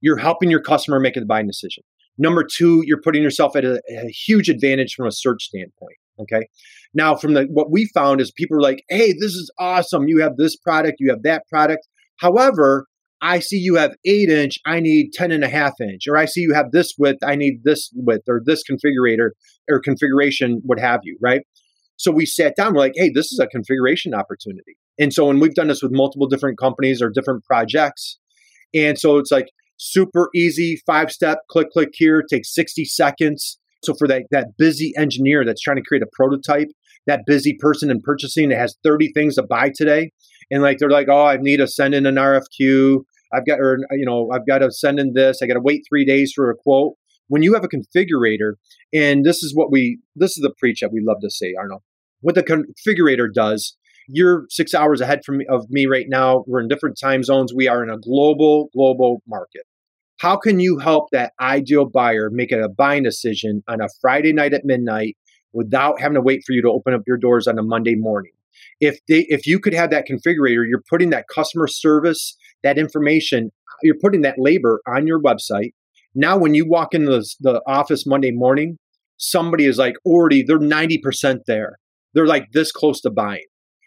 you're 0.01 0.17
helping 0.17 0.49
your 0.49 0.61
customer 0.61 0.99
make 0.99 1.17
a 1.17 1.25
buying 1.25 1.47
decision. 1.47 1.83
Number 2.17 2.43
two, 2.43 2.83
you're 2.85 3.01
putting 3.01 3.23
yourself 3.23 3.55
at 3.55 3.65
a, 3.65 3.81
a 3.89 4.09
huge 4.09 4.49
advantage 4.49 4.93
from 4.93 5.07
a 5.07 5.11
search 5.11 5.43
standpoint. 5.43 5.97
Okay. 6.19 6.47
Now, 6.93 7.15
from 7.15 7.33
the 7.33 7.45
what 7.45 7.71
we 7.71 7.89
found 7.93 8.21
is 8.21 8.31
people 8.31 8.57
are 8.57 8.61
like, 8.61 8.83
hey, 8.89 9.13
this 9.13 9.33
is 9.33 9.51
awesome. 9.59 10.07
You 10.07 10.21
have 10.21 10.37
this 10.37 10.55
product, 10.55 10.97
you 10.99 11.09
have 11.09 11.23
that 11.23 11.47
product. 11.47 11.87
However, 12.17 12.85
I 13.21 13.39
see 13.39 13.57
you 13.57 13.75
have 13.75 13.95
eight 14.05 14.29
inch, 14.29 14.59
I 14.65 14.79
need 14.79 15.13
10 15.13 15.31
and 15.31 15.43
a 15.43 15.49
half 15.49 15.73
inch, 15.79 16.07
or 16.07 16.17
I 16.17 16.25
see 16.25 16.41
you 16.41 16.53
have 16.53 16.71
this 16.71 16.93
width, 16.99 17.19
I 17.23 17.35
need 17.35 17.63
this 17.63 17.89
width, 17.95 18.23
or 18.27 18.41
this 18.43 18.63
configurator 18.69 19.29
or 19.69 19.79
configuration, 19.79 20.61
what 20.65 20.77
have 20.77 20.99
you, 21.03 21.17
right? 21.21 21.41
So 21.95 22.11
we 22.11 22.25
sat 22.25 22.55
down, 22.55 22.73
we're 22.73 22.81
like, 22.81 22.93
hey, 22.95 23.09
this 23.13 23.31
is 23.31 23.39
a 23.39 23.47
configuration 23.47 24.13
opportunity. 24.13 24.77
And 24.99 25.13
so, 25.13 25.25
when 25.25 25.39
we've 25.39 25.55
done 25.55 25.69
this 25.69 25.81
with 25.81 25.91
multiple 25.93 26.27
different 26.27 26.59
companies 26.59 27.01
or 27.01 27.09
different 27.09 27.43
projects. 27.45 28.19
And 28.75 28.97
so 28.97 29.17
it's 29.17 29.31
like 29.31 29.47
super 29.77 30.29
easy, 30.35 30.81
five 30.85 31.11
step, 31.11 31.39
click, 31.49 31.69
click 31.71 31.89
here, 31.93 32.21
takes 32.21 32.53
60 32.53 32.85
seconds. 32.85 33.59
So 33.83 33.93
for 33.93 34.07
that, 34.07 34.23
that 34.31 34.49
busy 34.57 34.93
engineer 34.97 35.43
that's 35.45 35.61
trying 35.61 35.77
to 35.77 35.83
create 35.83 36.03
a 36.03 36.09
prototype, 36.13 36.69
that 37.07 37.21
busy 37.25 37.57
person 37.59 37.91
in 37.91 38.01
purchasing 38.01 38.49
that 38.49 38.57
has 38.57 38.77
30 38.83 39.11
things 39.13 39.35
to 39.35 39.43
buy 39.43 39.71
today, 39.75 40.11
and 40.49 40.61
like 40.61 40.77
they're 40.77 40.89
like, 40.89 41.07
oh, 41.09 41.25
I 41.25 41.37
need 41.37 41.57
to 41.57 41.67
send 41.67 41.93
in 41.93 42.05
an 42.05 42.15
RFQ. 42.15 42.99
I've 43.33 43.45
got, 43.45 43.59
or 43.59 43.79
you 43.91 44.05
know, 44.05 44.29
I've 44.33 44.47
got 44.47 44.59
to 44.59 44.71
send 44.71 44.99
in 44.99 45.13
this. 45.13 45.39
I 45.41 45.47
got 45.47 45.55
to 45.55 45.61
wait 45.61 45.83
three 45.89 46.05
days 46.05 46.31
for 46.35 46.49
a 46.49 46.55
quote. 46.55 46.93
When 47.27 47.41
you 47.41 47.53
have 47.53 47.63
a 47.63 47.67
configurator, 47.67 48.53
and 48.93 49.25
this 49.25 49.43
is 49.43 49.55
what 49.55 49.71
we, 49.71 49.99
this 50.15 50.31
is 50.37 50.43
the 50.43 50.53
preach 50.57 50.81
that 50.81 50.91
we 50.91 51.01
love 51.03 51.17
to 51.21 51.29
say, 51.29 51.53
arnold 51.57 51.81
What 52.21 52.35
the 52.35 52.43
configurator 52.43 53.27
does, 53.33 53.75
you're 54.07 54.45
six 54.49 54.73
hours 54.73 55.01
ahead 55.01 55.21
from 55.25 55.37
me, 55.37 55.45
of 55.49 55.69
me 55.69 55.85
right 55.85 56.07
now. 56.07 56.43
We're 56.47 56.61
in 56.61 56.67
different 56.67 56.97
time 56.99 57.23
zones. 57.23 57.53
We 57.53 57.67
are 57.67 57.83
in 57.83 57.89
a 57.89 57.97
global, 57.97 58.69
global 58.73 59.21
market. 59.27 59.63
How 60.17 60.37
can 60.37 60.59
you 60.59 60.77
help 60.77 61.09
that 61.11 61.33
ideal 61.41 61.85
buyer 61.85 62.29
make 62.31 62.51
a 62.51 62.69
buying 62.69 63.03
decision 63.03 63.63
on 63.67 63.81
a 63.81 63.87
Friday 64.01 64.33
night 64.33 64.53
at 64.53 64.65
midnight 64.65 65.17
without 65.51 65.99
having 65.99 66.15
to 66.15 66.21
wait 66.21 66.43
for 66.45 66.53
you 66.53 66.61
to 66.61 66.69
open 66.69 66.93
up 66.93 67.01
your 67.05 67.17
doors 67.17 67.47
on 67.47 67.57
a 67.57 67.63
Monday 67.63 67.95
morning? 67.95 68.31
if 68.79 68.99
they 69.07 69.25
if 69.29 69.45
you 69.47 69.59
could 69.59 69.73
have 69.73 69.89
that 69.91 70.07
configurator 70.07 70.67
you're 70.67 70.83
putting 70.89 71.09
that 71.09 71.25
customer 71.33 71.67
service 71.67 72.37
that 72.63 72.77
information 72.77 73.51
you're 73.81 73.97
putting 74.01 74.21
that 74.21 74.35
labor 74.37 74.81
on 74.87 75.07
your 75.07 75.21
website 75.21 75.71
now 76.15 76.37
when 76.37 76.53
you 76.53 76.67
walk 76.67 76.93
into 76.93 77.11
the, 77.11 77.35
the 77.39 77.61
office 77.67 78.05
monday 78.05 78.31
morning 78.31 78.77
somebody 79.17 79.65
is 79.65 79.77
like 79.77 79.95
already 80.05 80.43
they're 80.43 80.59
90% 80.59 81.39
there 81.47 81.77
they're 82.13 82.27
like 82.27 82.47
this 82.53 82.71
close 82.71 83.01
to 83.01 83.09
buying 83.09 83.45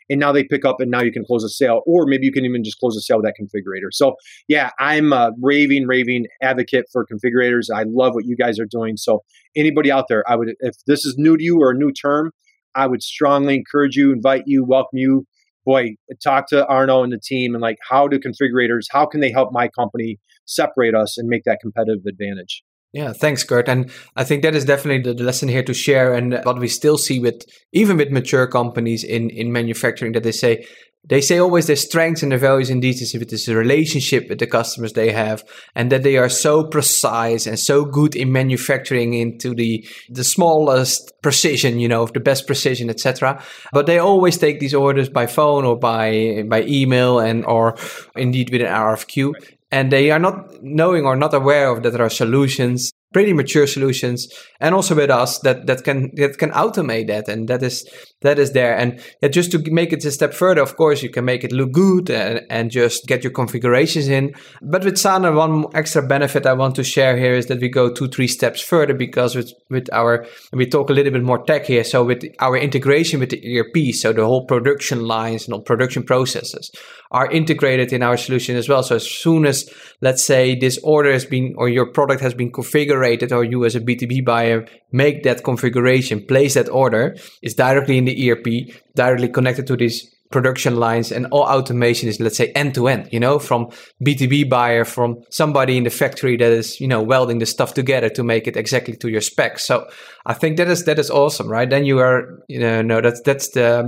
and 0.09 0.21
now 0.21 0.33
they 0.33 0.45
pick 0.45 0.65
up 0.65 0.81
and 0.81 0.91
now 0.91 1.03
you 1.03 1.13
can 1.13 1.25
close 1.25 1.45
a 1.45 1.49
sale 1.49 1.83
or 1.87 2.07
maybe 2.07 2.27
you 2.27 2.33
can 2.33 2.45
even 2.45 2.63
just 2.65 2.79
close 2.79 2.97
a 2.97 3.01
sale 3.01 3.19
with 3.19 3.27
that 3.27 3.35
configurator 3.41 3.89
so 3.91 4.15
yeah 4.49 4.71
i'm 4.79 5.13
a 5.13 5.33
raving 5.41 5.87
raving 5.87 6.27
advocate 6.43 6.87
for 6.93 7.07
configurators 7.07 7.67
i 7.75 7.85
love 7.87 8.15
what 8.15 8.25
you 8.25 8.37
guys 8.37 8.59
are 8.59 8.67
doing 8.67 8.97
so 8.97 9.23
anybody 9.57 9.91
out 9.91 10.07
there 10.09 10.25
i 10.29 10.37
would 10.37 10.55
if 10.61 10.75
this 10.87 11.05
is 11.05 11.17
new 11.19 11.37
to 11.37 11.43
you 11.45 11.59
or 11.61 11.71
a 11.71 11.75
new 11.75 11.93
term 11.93 12.31
I 12.77 12.87
would 12.87 13.03
strongly 13.03 13.57
encourage 13.57 13.97
you, 13.97 14.13
invite 14.13 14.43
you, 14.47 14.63
welcome 14.63 14.99
you. 14.99 15.27
Boy, 15.65 15.97
talk 16.23 16.47
to 16.49 16.65
Arno 16.67 17.03
and 17.03 17.13
the 17.13 17.19
team 17.19 17.55
and 17.55 17.63
like 17.63 17.79
how 17.89 18.07
do 18.07 18.21
configurators, 18.21 18.85
how 18.91 19.07
can 19.07 19.21
they 19.21 19.33
help 19.33 19.51
my 19.51 19.69
company 19.69 20.19
separate 20.45 20.95
us 20.95 21.19
and 21.19 21.29
make 21.29 21.43
that 21.45 21.59
competitive 21.61 22.05
advantage? 22.07 22.63
Yeah, 22.97 23.13
thanks, 23.13 23.45
Curt. 23.45 23.69
And 23.69 23.91
I 24.17 24.25
think 24.25 24.43
that 24.43 24.55
is 24.55 24.65
definitely 24.65 25.13
the 25.13 25.23
lesson 25.23 25.51
here 25.51 25.63
to 25.63 25.75
share. 25.75 26.15
And 26.15 26.41
what 26.45 26.59
we 26.59 26.67
still 26.67 26.97
see 26.97 27.21
with 27.21 27.43
even 27.73 27.99
with 27.99 28.11
mature 28.11 28.47
companies 28.47 29.05
in 29.05 29.29
in 29.29 29.53
manufacturing 29.53 30.13
that 30.13 30.23
they 30.23 30.33
say 30.33 30.65
they 31.09 31.21
say 31.21 31.39
always 31.39 31.67
their 31.67 31.77
strengths 31.77 32.23
and 32.23 32.33
their 32.33 32.39
values 32.39 32.71
indeed 32.71 33.01
is 33.01 33.13
with 33.13 33.29
this 33.29 33.49
relationship 33.49 34.29
with 34.31 34.39
the 34.39 34.47
customers 34.47 34.95
they 34.95 35.13
have 35.13 35.45
and 35.75 35.93
that 35.93 36.03
they 36.05 36.17
are 36.17 36.31
so 36.31 36.65
precise 36.65 37.47
and 37.47 37.59
so 37.59 37.85
good 37.85 38.17
in 38.17 38.33
manufacturing 38.33 39.13
into 39.13 39.55
the 39.55 39.87
the 40.09 40.25
smallest 40.25 41.13
precision 41.23 41.79
you 41.79 41.89
know 41.89 42.07
the 42.07 42.19
best 42.19 42.47
precision 42.47 42.91
etc 42.91 43.41
but 43.73 43.87
they 43.87 43.99
always 43.99 44.39
take 44.39 44.59
these 44.59 44.75
orders 44.75 45.09
by 45.09 45.27
phone 45.27 45.65
or 45.65 45.79
by 45.79 46.43
by 46.49 46.63
email 46.63 47.21
and 47.21 47.45
or 47.45 47.77
indeed 48.17 48.51
with 48.51 48.63
an 48.63 48.69
rfq 48.69 49.33
and 49.71 49.91
they 49.91 50.11
are 50.11 50.19
not 50.19 50.63
knowing 50.63 51.05
or 51.05 51.17
not 51.17 51.35
aware 51.35 51.71
of 51.71 51.83
that 51.83 51.93
there 51.93 52.03
are 52.03 52.11
solutions 52.11 52.93
pretty 53.17 53.33
mature 53.33 53.67
solutions 53.67 54.29
and 54.61 54.75
also 54.75 54.95
with 54.95 55.09
us 55.11 55.39
that 55.39 55.67
that 55.67 55.85
can 55.85 56.11
that 56.17 56.37
can 56.37 56.51
automate 56.51 57.07
that 57.07 57.29
and 57.29 57.49
that 57.49 57.63
is 57.63 57.89
that 58.21 58.39
is 58.39 58.53
there. 58.53 58.77
And 58.77 59.01
just 59.33 59.53
to 59.53 59.71
make 59.71 59.93
it 59.93 60.05
a 60.05 60.11
step 60.11 60.35
further 60.35 60.61
of 60.61 60.77
course 60.77 61.03
you 61.03 61.09
can 61.09 61.25
make 61.25 61.43
it 61.43 61.51
look 61.51 61.73
good 61.73 62.11
and, 62.11 62.43
and 62.51 62.71
just 62.71 63.07
get 63.07 63.25
your 63.25 63.33
configurations 63.33 64.09
in. 64.09 64.35
But 64.61 64.85
with 64.85 64.99
sana 64.99 65.33
one 65.33 65.65
extra 65.75 66.07
benefit 66.07 66.45
i 66.45 66.53
want 66.53 66.75
to 66.77 66.85
share 66.85 67.17
here 67.17 67.35
is 67.35 67.47
that 67.47 67.61
we 67.61 67.71
go 67.71 67.91
two 67.91 68.09
three 68.09 68.29
steps 68.29 68.61
further 68.61 68.93
because 68.93 69.35
with 69.35 69.51
with 69.71 69.89
our 69.93 70.27
we 70.53 70.67
talk 70.67 70.91
a 70.91 70.93
little 70.93 71.13
bit 71.13 71.23
more 71.23 71.43
tech 71.45 71.65
here. 71.65 71.85
So 71.85 72.05
with 72.05 72.23
our 72.41 72.59
integration 72.59 73.21
with 73.21 73.31
the 73.31 73.41
erp 73.59 73.95
so 73.95 74.13
the 74.13 74.27
whole 74.27 74.45
production 74.45 75.05
lines 75.05 75.47
and 75.47 75.55
all 75.55 75.63
production 75.63 76.03
processes 76.03 76.71
are 77.11 77.31
integrated 77.31 77.93
in 77.93 78.03
our 78.03 78.17
solution 78.17 78.57
as 78.57 78.69
well. 78.69 78.83
So 78.83 78.97
as 78.97 79.09
soon 79.09 79.47
as 79.47 79.69
let's 80.01 80.25
say 80.25 80.55
this 80.55 80.79
order 80.83 81.13
has 81.13 81.25
been 81.25 81.55
or 81.57 81.69
your 81.69 81.87
product 81.87 82.21
has 82.21 82.35
been 82.35 82.53
configured 82.53 83.33
or 83.33 83.45
you 83.45 83.65
as 83.65 83.75
a 83.75 83.81
B2B 83.81 84.25
buyer 84.25 84.67
make 84.93 85.23
that 85.23 85.45
configuration, 85.45 86.25
place 86.27 86.55
that 86.55 86.69
order, 86.69 87.17
is 87.43 87.55
directly 87.55 87.99
in 87.99 88.05
the 88.05 88.31
ERP, 88.31 88.75
directly 88.95 89.29
connected 89.29 89.67
to 89.67 89.77
these 89.77 90.13
production 90.31 90.77
lines 90.77 91.13
and 91.13 91.27
all 91.27 91.45
automation 91.45 92.09
is 92.09 92.19
let's 92.19 92.37
say 92.37 92.49
end 92.49 92.75
to 92.75 92.89
end 92.89 93.09
you 93.13 93.21
know 93.21 93.39
from 93.39 93.69
b2b 94.05 94.51
buyer 94.51 94.85
from 94.85 95.23
somebody 95.31 95.77
in 95.77 95.85
the 95.85 95.91
factory 95.91 96.37
that 96.37 96.51
is 96.51 96.81
you 96.81 96.89
know 96.89 97.01
welding 97.01 97.39
the 97.39 97.47
stuff 97.47 97.75
together 97.75 98.09
to 98.09 98.25
make 98.25 98.49
it 98.49 98.57
exactly 98.57 98.97
to 98.97 99.09
your 99.09 99.21
specs 99.21 99.65
so 99.65 99.89
i 100.27 100.35
think 100.35 100.57
that 100.57 100.67
is 100.67 100.85
that 100.85 100.99
is 100.99 101.11
awesome 101.11 101.49
right? 101.49 101.71
Then 101.71 101.85
you 101.85 101.99
are 101.99 102.43
you 102.49 102.59
know 102.59 102.83
no 102.83 103.01
that's 103.01 103.21
that's 103.23 103.51
the 103.51 103.85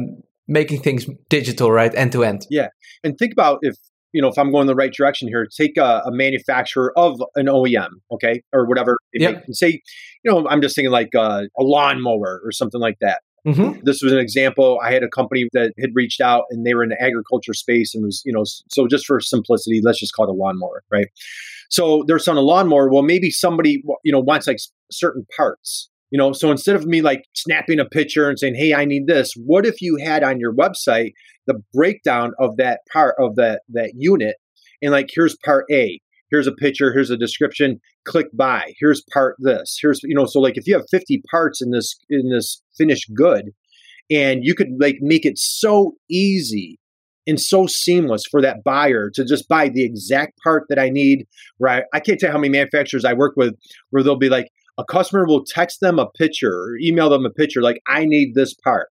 making 0.48 0.80
things 0.80 1.06
digital 1.28 1.70
right 1.70 1.94
end 1.94 2.12
to 2.12 2.24
end 2.24 2.46
yeah 2.50 2.68
and 3.04 3.16
think 3.18 3.32
about 3.32 3.58
if 3.62 3.76
you 4.12 4.22
know, 4.22 4.28
if 4.28 4.38
I'm 4.38 4.50
going 4.50 4.66
the 4.66 4.74
right 4.74 4.92
direction 4.92 5.28
here, 5.28 5.46
take 5.46 5.76
a, 5.76 6.02
a 6.06 6.10
manufacturer 6.10 6.98
of 6.98 7.22
an 7.34 7.46
OEM, 7.46 7.88
okay, 8.10 8.42
or 8.52 8.66
whatever. 8.66 8.96
Yeah. 9.12 9.40
Say, 9.50 9.82
you 10.24 10.32
know, 10.32 10.48
I'm 10.48 10.62
just 10.62 10.74
thinking 10.74 10.90
like 10.90 11.14
uh, 11.14 11.42
a 11.58 11.62
lawnmower 11.62 12.40
or 12.44 12.52
something 12.52 12.80
like 12.80 12.98
that. 13.00 13.20
Mm-hmm. 13.46 13.80
This 13.84 14.02
was 14.02 14.12
an 14.12 14.18
example. 14.18 14.80
I 14.82 14.92
had 14.92 15.02
a 15.02 15.08
company 15.08 15.48
that 15.52 15.72
had 15.80 15.90
reached 15.94 16.20
out 16.20 16.44
and 16.50 16.66
they 16.66 16.74
were 16.74 16.82
in 16.82 16.88
the 16.88 17.00
agriculture 17.00 17.54
space 17.54 17.94
and 17.94 18.04
was, 18.04 18.22
you 18.24 18.32
know, 18.32 18.44
so 18.44 18.86
just 18.88 19.06
for 19.06 19.20
simplicity, 19.20 19.80
let's 19.82 20.00
just 20.00 20.14
call 20.14 20.26
it 20.26 20.30
a 20.30 20.34
lawnmower, 20.34 20.82
right? 20.90 21.08
So 21.70 22.04
they're 22.06 22.18
selling 22.18 22.38
a 22.38 22.42
lawnmower. 22.42 22.90
Well, 22.90 23.02
maybe 23.02 23.30
somebody, 23.30 23.82
you 24.04 24.12
know, 24.12 24.20
wants 24.20 24.46
like 24.46 24.58
certain 24.90 25.26
parts, 25.36 25.88
you 26.10 26.18
know. 26.18 26.32
So 26.32 26.50
instead 26.50 26.76
of 26.76 26.86
me 26.86 27.02
like 27.02 27.22
snapping 27.34 27.80
a 27.80 27.84
picture 27.84 28.28
and 28.28 28.38
saying, 28.38 28.54
"Hey, 28.54 28.74
I 28.74 28.84
need 28.84 29.06
this," 29.06 29.32
what 29.36 29.66
if 29.66 29.80
you 29.80 29.96
had 29.96 30.22
on 30.22 30.40
your 30.40 30.54
website 30.54 31.12
the 31.46 31.62
breakdown 31.72 32.32
of 32.38 32.56
that 32.58 32.80
part 32.92 33.16
of 33.18 33.36
that 33.36 33.62
that 33.70 33.92
unit 33.94 34.36
and 34.82 34.92
like 34.92 35.08
here's 35.12 35.36
part 35.44 35.64
A, 35.72 36.00
here's 36.30 36.46
a 36.46 36.52
picture, 36.52 36.92
here's 36.92 37.10
a 37.10 37.16
description, 37.16 37.80
click 38.04 38.26
buy. 38.32 38.72
Here's 38.78 39.02
part 39.12 39.36
this. 39.38 39.78
Here's 39.80 40.00
you 40.02 40.14
know 40.14 40.26
so 40.26 40.40
like 40.40 40.56
if 40.56 40.66
you 40.66 40.74
have 40.74 40.84
50 40.90 41.22
parts 41.30 41.60
in 41.62 41.70
this 41.70 41.96
in 42.10 42.30
this 42.30 42.62
finished 42.76 43.10
good 43.14 43.50
and 44.10 44.40
you 44.44 44.54
could 44.54 44.68
like 44.80 44.98
make 45.00 45.26
it 45.26 45.38
so 45.38 45.92
easy 46.10 46.78
and 47.26 47.38
so 47.38 47.66
seamless 47.66 48.22
for 48.30 48.40
that 48.40 48.64
buyer 48.64 49.10
to 49.12 49.24
just 49.24 49.48
buy 49.48 49.68
the 49.68 49.84
exact 49.84 50.32
part 50.42 50.64
that 50.68 50.78
I 50.78 50.88
need. 50.88 51.26
Right? 51.58 51.84
I 51.92 52.00
can't 52.00 52.18
tell 52.18 52.32
how 52.32 52.38
many 52.38 52.50
manufacturers 52.50 53.04
I 53.04 53.14
work 53.14 53.34
with 53.36 53.54
where 53.90 54.02
they'll 54.02 54.16
be 54.16 54.30
like 54.30 54.48
a 54.78 54.84
customer 54.84 55.26
will 55.26 55.44
text 55.44 55.80
them 55.80 55.98
a 55.98 56.08
picture 56.10 56.52
or 56.52 56.78
email 56.80 57.10
them 57.10 57.26
a 57.26 57.30
picture 57.30 57.60
like 57.60 57.80
I 57.86 58.04
need 58.04 58.34
this 58.34 58.54
part. 58.54 58.88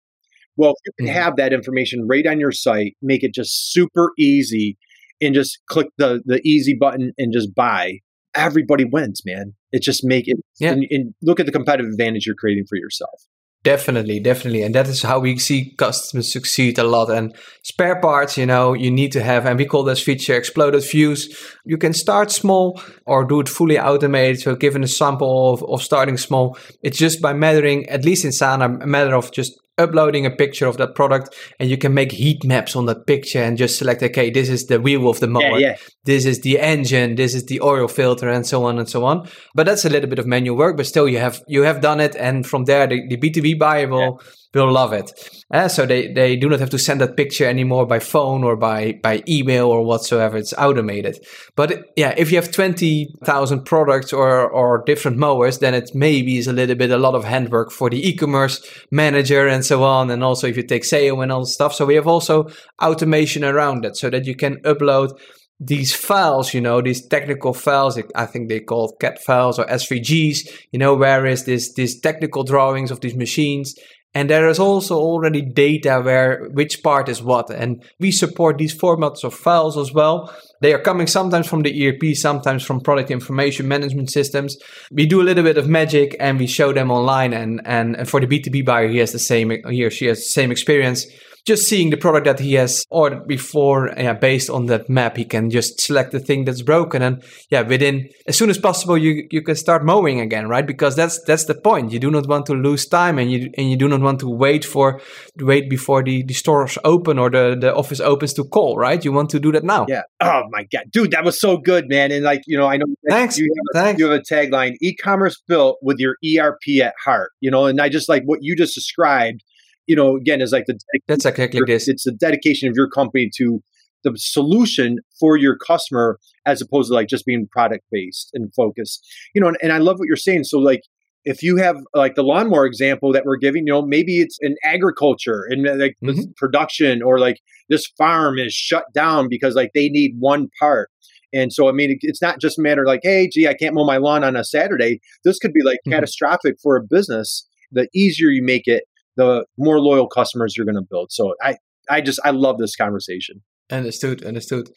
Well, 0.56 0.74
you 0.84 0.92
can 0.98 1.06
mm-hmm. 1.06 1.22
have 1.22 1.36
that 1.36 1.52
information 1.52 2.06
right 2.06 2.26
on 2.26 2.38
your 2.38 2.52
site, 2.52 2.96
make 3.02 3.24
it 3.24 3.34
just 3.34 3.72
super 3.72 4.12
easy, 4.18 4.78
and 5.20 5.34
just 5.34 5.58
click 5.66 5.88
the 5.98 6.22
the 6.24 6.40
easy 6.44 6.74
button 6.78 7.12
and 7.18 7.32
just 7.32 7.54
buy. 7.54 7.98
everybody 8.34 8.84
wins, 8.84 9.22
man. 9.24 9.54
It 9.72 9.82
just 9.82 10.04
make 10.04 10.28
it 10.28 10.36
yeah. 10.58 10.72
and, 10.72 10.86
and 10.90 11.14
look 11.22 11.40
at 11.40 11.46
the 11.46 11.52
competitive 11.52 11.90
advantage 11.90 12.26
you're 12.26 12.34
creating 12.34 12.64
for 12.68 12.76
yourself. 12.76 13.22
Definitely, 13.64 14.18
definitely. 14.18 14.62
And 14.62 14.74
that 14.74 14.88
is 14.88 15.02
how 15.02 15.20
we 15.20 15.38
see 15.38 15.70
customers 15.76 16.32
succeed 16.32 16.78
a 16.78 16.82
lot. 16.82 17.10
And 17.10 17.32
spare 17.62 18.00
parts, 18.00 18.36
you 18.36 18.44
know, 18.44 18.72
you 18.72 18.90
need 18.90 19.12
to 19.12 19.22
have, 19.22 19.46
and 19.46 19.56
we 19.56 19.66
call 19.66 19.84
this 19.84 20.02
feature 20.02 20.34
exploded 20.34 20.82
views. 20.82 21.32
You 21.64 21.78
can 21.78 21.92
start 21.92 22.32
small 22.32 22.80
or 23.06 23.24
do 23.24 23.38
it 23.38 23.48
fully 23.48 23.78
automated. 23.78 24.40
So 24.40 24.56
given 24.56 24.82
a 24.82 24.88
sample 24.88 25.54
of, 25.54 25.62
of 25.62 25.80
starting 25.80 26.16
small, 26.16 26.58
it's 26.82 26.98
just 26.98 27.22
by 27.22 27.34
measuring, 27.34 27.88
at 27.88 28.04
least 28.04 28.24
in 28.24 28.32
Sana, 28.32 28.64
a 28.64 28.86
matter 28.86 29.14
of 29.14 29.30
just 29.30 29.60
uploading 29.78 30.26
a 30.26 30.30
picture 30.30 30.66
of 30.66 30.76
that 30.76 30.94
product 30.94 31.34
and 31.58 31.70
you 31.70 31.78
can 31.78 31.94
make 31.94 32.12
heat 32.12 32.44
maps 32.44 32.76
on 32.76 32.86
that 32.86 33.06
picture 33.06 33.42
and 33.42 33.56
just 33.56 33.78
select 33.78 34.02
okay 34.02 34.30
this 34.30 34.48
is 34.48 34.66
the 34.66 34.80
wheel 34.80 35.08
of 35.08 35.18
the 35.20 35.26
mower. 35.26 35.58
yeah, 35.58 35.68
yeah. 35.68 35.76
this 36.04 36.26
is 36.26 36.40
the 36.40 36.60
engine 36.60 37.14
this 37.14 37.34
is 37.34 37.46
the 37.46 37.60
oil 37.62 37.88
filter 37.88 38.28
and 38.28 38.46
so 38.46 38.64
on 38.64 38.78
and 38.78 38.88
so 38.88 39.04
on. 39.04 39.26
But 39.54 39.66
that's 39.66 39.84
a 39.84 39.90
little 39.90 40.10
bit 40.10 40.18
of 40.18 40.26
manual 40.26 40.56
work 40.56 40.76
but 40.76 40.86
still 40.86 41.08
you 41.08 41.18
have 41.18 41.40
you 41.48 41.62
have 41.62 41.80
done 41.80 42.00
it 42.00 42.14
and 42.16 42.46
from 42.46 42.64
there 42.64 42.86
the, 42.86 43.00
the 43.08 43.16
b2b 43.16 43.58
buyer 43.58 43.88
will 43.88 44.20
yeah 44.20 44.28
will 44.54 44.70
love 44.70 44.92
it. 44.92 45.12
Uh, 45.52 45.68
so 45.68 45.86
they, 45.86 46.12
they 46.12 46.36
do 46.36 46.48
not 46.48 46.60
have 46.60 46.70
to 46.70 46.78
send 46.78 47.00
that 47.00 47.16
picture 47.16 47.46
anymore 47.46 47.86
by 47.86 47.98
phone 47.98 48.44
or 48.44 48.56
by, 48.56 48.98
by 49.02 49.22
email 49.28 49.68
or 49.68 49.84
whatsoever. 49.84 50.36
It's 50.36 50.52
automated. 50.54 51.18
But 51.56 51.84
yeah, 51.96 52.14
if 52.16 52.30
you 52.30 52.36
have 52.36 52.52
20,000 52.52 53.64
products 53.64 54.12
or, 54.12 54.48
or 54.50 54.82
different 54.84 55.18
mowers, 55.18 55.58
then 55.58 55.74
it 55.74 55.90
maybe 55.94 56.38
is 56.38 56.46
a 56.46 56.52
little 56.52 56.76
bit 56.76 56.90
a 56.90 56.98
lot 56.98 57.14
of 57.14 57.24
handwork 57.24 57.70
for 57.70 57.90
the 57.90 58.08
e-commerce 58.08 58.66
manager 58.90 59.46
and 59.46 59.64
so 59.64 59.84
on. 59.84 60.10
And 60.10 60.22
also 60.22 60.46
if 60.46 60.56
you 60.56 60.62
take 60.62 60.84
SEO 60.84 61.22
and 61.22 61.32
all 61.32 61.44
stuff. 61.44 61.74
So 61.74 61.86
we 61.86 61.94
have 61.94 62.06
also 62.06 62.48
automation 62.82 63.44
around 63.44 63.84
it 63.84 63.96
so 63.96 64.10
that 64.10 64.26
you 64.26 64.34
can 64.34 64.56
upload 64.62 65.18
these 65.64 65.94
files, 65.94 66.54
you 66.54 66.60
know, 66.60 66.82
these 66.82 67.06
technical 67.06 67.54
files, 67.54 68.00
I 68.16 68.26
think 68.26 68.48
they 68.48 68.58
call 68.58 68.96
CAD 69.00 69.20
files 69.20 69.60
or 69.60 69.66
SVGs, 69.66 70.50
you 70.72 70.78
know, 70.78 70.94
where 70.94 71.24
is 71.24 71.44
this, 71.44 71.72
these 71.74 72.00
technical 72.00 72.42
drawings 72.42 72.90
of 72.90 73.00
these 73.00 73.14
machines 73.14 73.76
and 74.14 74.28
there 74.28 74.48
is 74.48 74.58
also 74.58 74.96
already 74.96 75.40
data 75.40 76.00
where 76.02 76.48
which 76.50 76.82
part 76.82 77.08
is 77.08 77.22
what. 77.22 77.50
And 77.50 77.82
we 77.98 78.10
support 78.12 78.58
these 78.58 78.76
formats 78.76 79.24
of 79.24 79.32
files 79.32 79.78
as 79.78 79.92
well. 79.92 80.34
They 80.60 80.74
are 80.74 80.78
coming 80.78 81.06
sometimes 81.06 81.46
from 81.46 81.62
the 81.62 81.88
ERP, 81.88 82.14
sometimes 82.14 82.62
from 82.62 82.80
product 82.80 83.10
information 83.10 83.68
management 83.68 84.10
systems. 84.10 84.58
We 84.90 85.06
do 85.06 85.22
a 85.22 85.24
little 85.24 85.42
bit 85.42 85.56
of 85.56 85.66
magic 85.66 86.14
and 86.20 86.38
we 86.38 86.46
show 86.46 86.72
them 86.72 86.90
online. 86.90 87.32
And, 87.32 87.62
and, 87.64 88.08
for 88.08 88.20
the 88.20 88.26
B2B 88.26 88.66
buyer, 88.66 88.88
he 88.88 88.98
has 88.98 89.12
the 89.12 89.18
same, 89.18 89.50
he 89.70 89.82
or 89.82 89.90
she 89.90 90.06
has 90.06 90.18
the 90.18 90.24
same 90.24 90.52
experience 90.52 91.06
just 91.44 91.68
seeing 91.68 91.90
the 91.90 91.96
product 91.96 92.24
that 92.26 92.38
he 92.38 92.54
has 92.54 92.84
ordered 92.88 93.26
before, 93.26 93.92
yeah, 93.96 94.12
based 94.12 94.48
on 94.48 94.66
that 94.66 94.88
map, 94.88 95.16
he 95.16 95.24
can 95.24 95.50
just 95.50 95.80
select 95.80 96.12
the 96.12 96.20
thing 96.20 96.44
that's 96.44 96.62
broken, 96.62 97.02
and 97.02 97.22
yeah, 97.50 97.62
within 97.62 98.08
as 98.26 98.36
soon 98.36 98.48
as 98.48 98.58
possible, 98.58 98.96
you 98.96 99.26
you 99.30 99.42
can 99.42 99.56
start 99.56 99.84
mowing 99.84 100.20
again, 100.20 100.48
right? 100.48 100.66
Because 100.66 100.94
that's 100.94 101.20
that's 101.24 101.46
the 101.46 101.54
point. 101.54 101.90
You 101.90 101.98
do 101.98 102.10
not 102.10 102.28
want 102.28 102.46
to 102.46 102.54
lose 102.54 102.86
time, 102.86 103.18
and 103.18 103.30
you 103.30 103.50
and 103.58 103.70
you 103.70 103.76
do 103.76 103.88
not 103.88 104.00
want 104.00 104.20
to 104.20 104.28
wait 104.28 104.64
for 104.64 105.00
wait 105.40 105.68
before 105.68 106.04
the 106.04 106.22
the 106.22 106.34
stores 106.34 106.78
open 106.84 107.18
or 107.18 107.28
the 107.28 107.56
the 107.60 107.74
office 107.74 108.00
opens 108.00 108.34
to 108.34 108.44
call, 108.44 108.76
right? 108.76 109.04
You 109.04 109.12
want 109.12 109.30
to 109.30 109.40
do 109.40 109.50
that 109.52 109.64
now. 109.64 109.86
Yeah. 109.88 110.02
Oh 110.20 110.44
my 110.50 110.64
god, 110.72 110.84
dude, 110.92 111.10
that 111.10 111.24
was 111.24 111.40
so 111.40 111.56
good, 111.56 111.88
man. 111.88 112.12
And 112.12 112.24
like 112.24 112.42
you 112.46 112.56
know, 112.56 112.68
I 112.68 112.76
know 112.76 112.86
thanks. 113.08 113.36
You 113.36 113.52
have, 113.74 113.82
thanks. 113.82 114.00
You 114.00 114.08
have 114.08 114.20
a 114.20 114.22
tagline: 114.22 114.76
e-commerce 114.80 115.42
built 115.48 115.78
with 115.82 115.98
your 115.98 116.16
ERP 116.24 116.80
at 116.80 116.94
heart. 117.04 117.32
You 117.40 117.50
know, 117.50 117.66
and 117.66 117.80
I 117.80 117.88
just 117.88 118.08
like 118.08 118.22
what 118.24 118.38
you 118.42 118.54
just 118.54 118.74
described 118.74 119.42
you 119.86 119.96
know, 119.96 120.16
again, 120.16 120.40
is 120.40 120.52
like 120.52 120.66
the 120.66 120.78
that's 121.08 121.24
exactly 121.24 121.60
this. 121.66 121.88
It's 121.88 122.04
the 122.04 122.12
dedication 122.12 122.68
of 122.68 122.74
your 122.76 122.88
company 122.88 123.30
to 123.36 123.60
the 124.04 124.12
solution 124.16 124.98
for 125.18 125.36
your 125.36 125.56
customer 125.56 126.18
as 126.44 126.60
opposed 126.60 126.90
to 126.90 126.94
like 126.94 127.08
just 127.08 127.24
being 127.24 127.46
product 127.50 127.84
based 127.90 128.30
and 128.34 128.52
focused. 128.54 129.06
You 129.34 129.40
know, 129.40 129.48
and, 129.48 129.56
and 129.62 129.72
I 129.72 129.78
love 129.78 129.98
what 129.98 130.06
you're 130.06 130.16
saying. 130.16 130.44
So 130.44 130.58
like 130.58 130.82
if 131.24 131.42
you 131.42 131.56
have 131.56 131.76
like 131.94 132.14
the 132.14 132.22
lawnmower 132.22 132.66
example 132.66 133.12
that 133.12 133.24
we're 133.24 133.36
giving, 133.36 133.66
you 133.66 133.72
know, 133.72 133.82
maybe 133.82 134.20
it's 134.20 134.38
in 134.40 134.56
agriculture 134.64 135.44
and 135.48 135.66
uh, 135.66 135.74
like 135.76 135.96
mm-hmm. 136.02 136.22
production 136.36 137.02
or 137.02 137.18
like 137.18 137.38
this 137.68 137.86
farm 137.96 138.38
is 138.38 138.52
shut 138.52 138.84
down 138.92 139.28
because 139.28 139.54
like 139.54 139.70
they 139.74 139.88
need 139.88 140.14
one 140.18 140.48
part. 140.58 140.90
And 141.32 141.52
so, 141.52 141.68
I 141.68 141.72
mean, 141.72 141.96
it's 142.02 142.20
not 142.20 142.40
just 142.40 142.58
a 142.58 142.62
matter 142.62 142.84
like, 142.84 143.00
hey, 143.02 143.28
gee, 143.32 143.48
I 143.48 143.54
can't 143.54 143.74
mow 143.74 143.86
my 143.86 143.96
lawn 143.96 144.24
on 144.24 144.36
a 144.36 144.44
Saturday. 144.44 145.00
This 145.24 145.38
could 145.38 145.52
be 145.52 145.62
like 145.62 145.78
mm-hmm. 145.86 145.92
catastrophic 145.92 146.56
for 146.62 146.76
a 146.76 146.82
business. 146.82 147.48
The 147.70 147.88
easier 147.94 148.28
you 148.28 148.42
make 148.42 148.66
it, 148.66 148.84
the 149.16 149.44
more 149.58 149.80
loyal 149.80 150.08
customers 150.08 150.56
you're 150.56 150.66
going 150.66 150.76
to 150.76 150.86
build. 150.88 151.12
So 151.12 151.34
I, 151.42 151.56
I 151.88 152.00
just, 152.00 152.20
I 152.24 152.30
love 152.30 152.58
this 152.58 152.76
conversation. 152.76 153.42
Understood, 153.70 154.22
understood. 154.24 154.68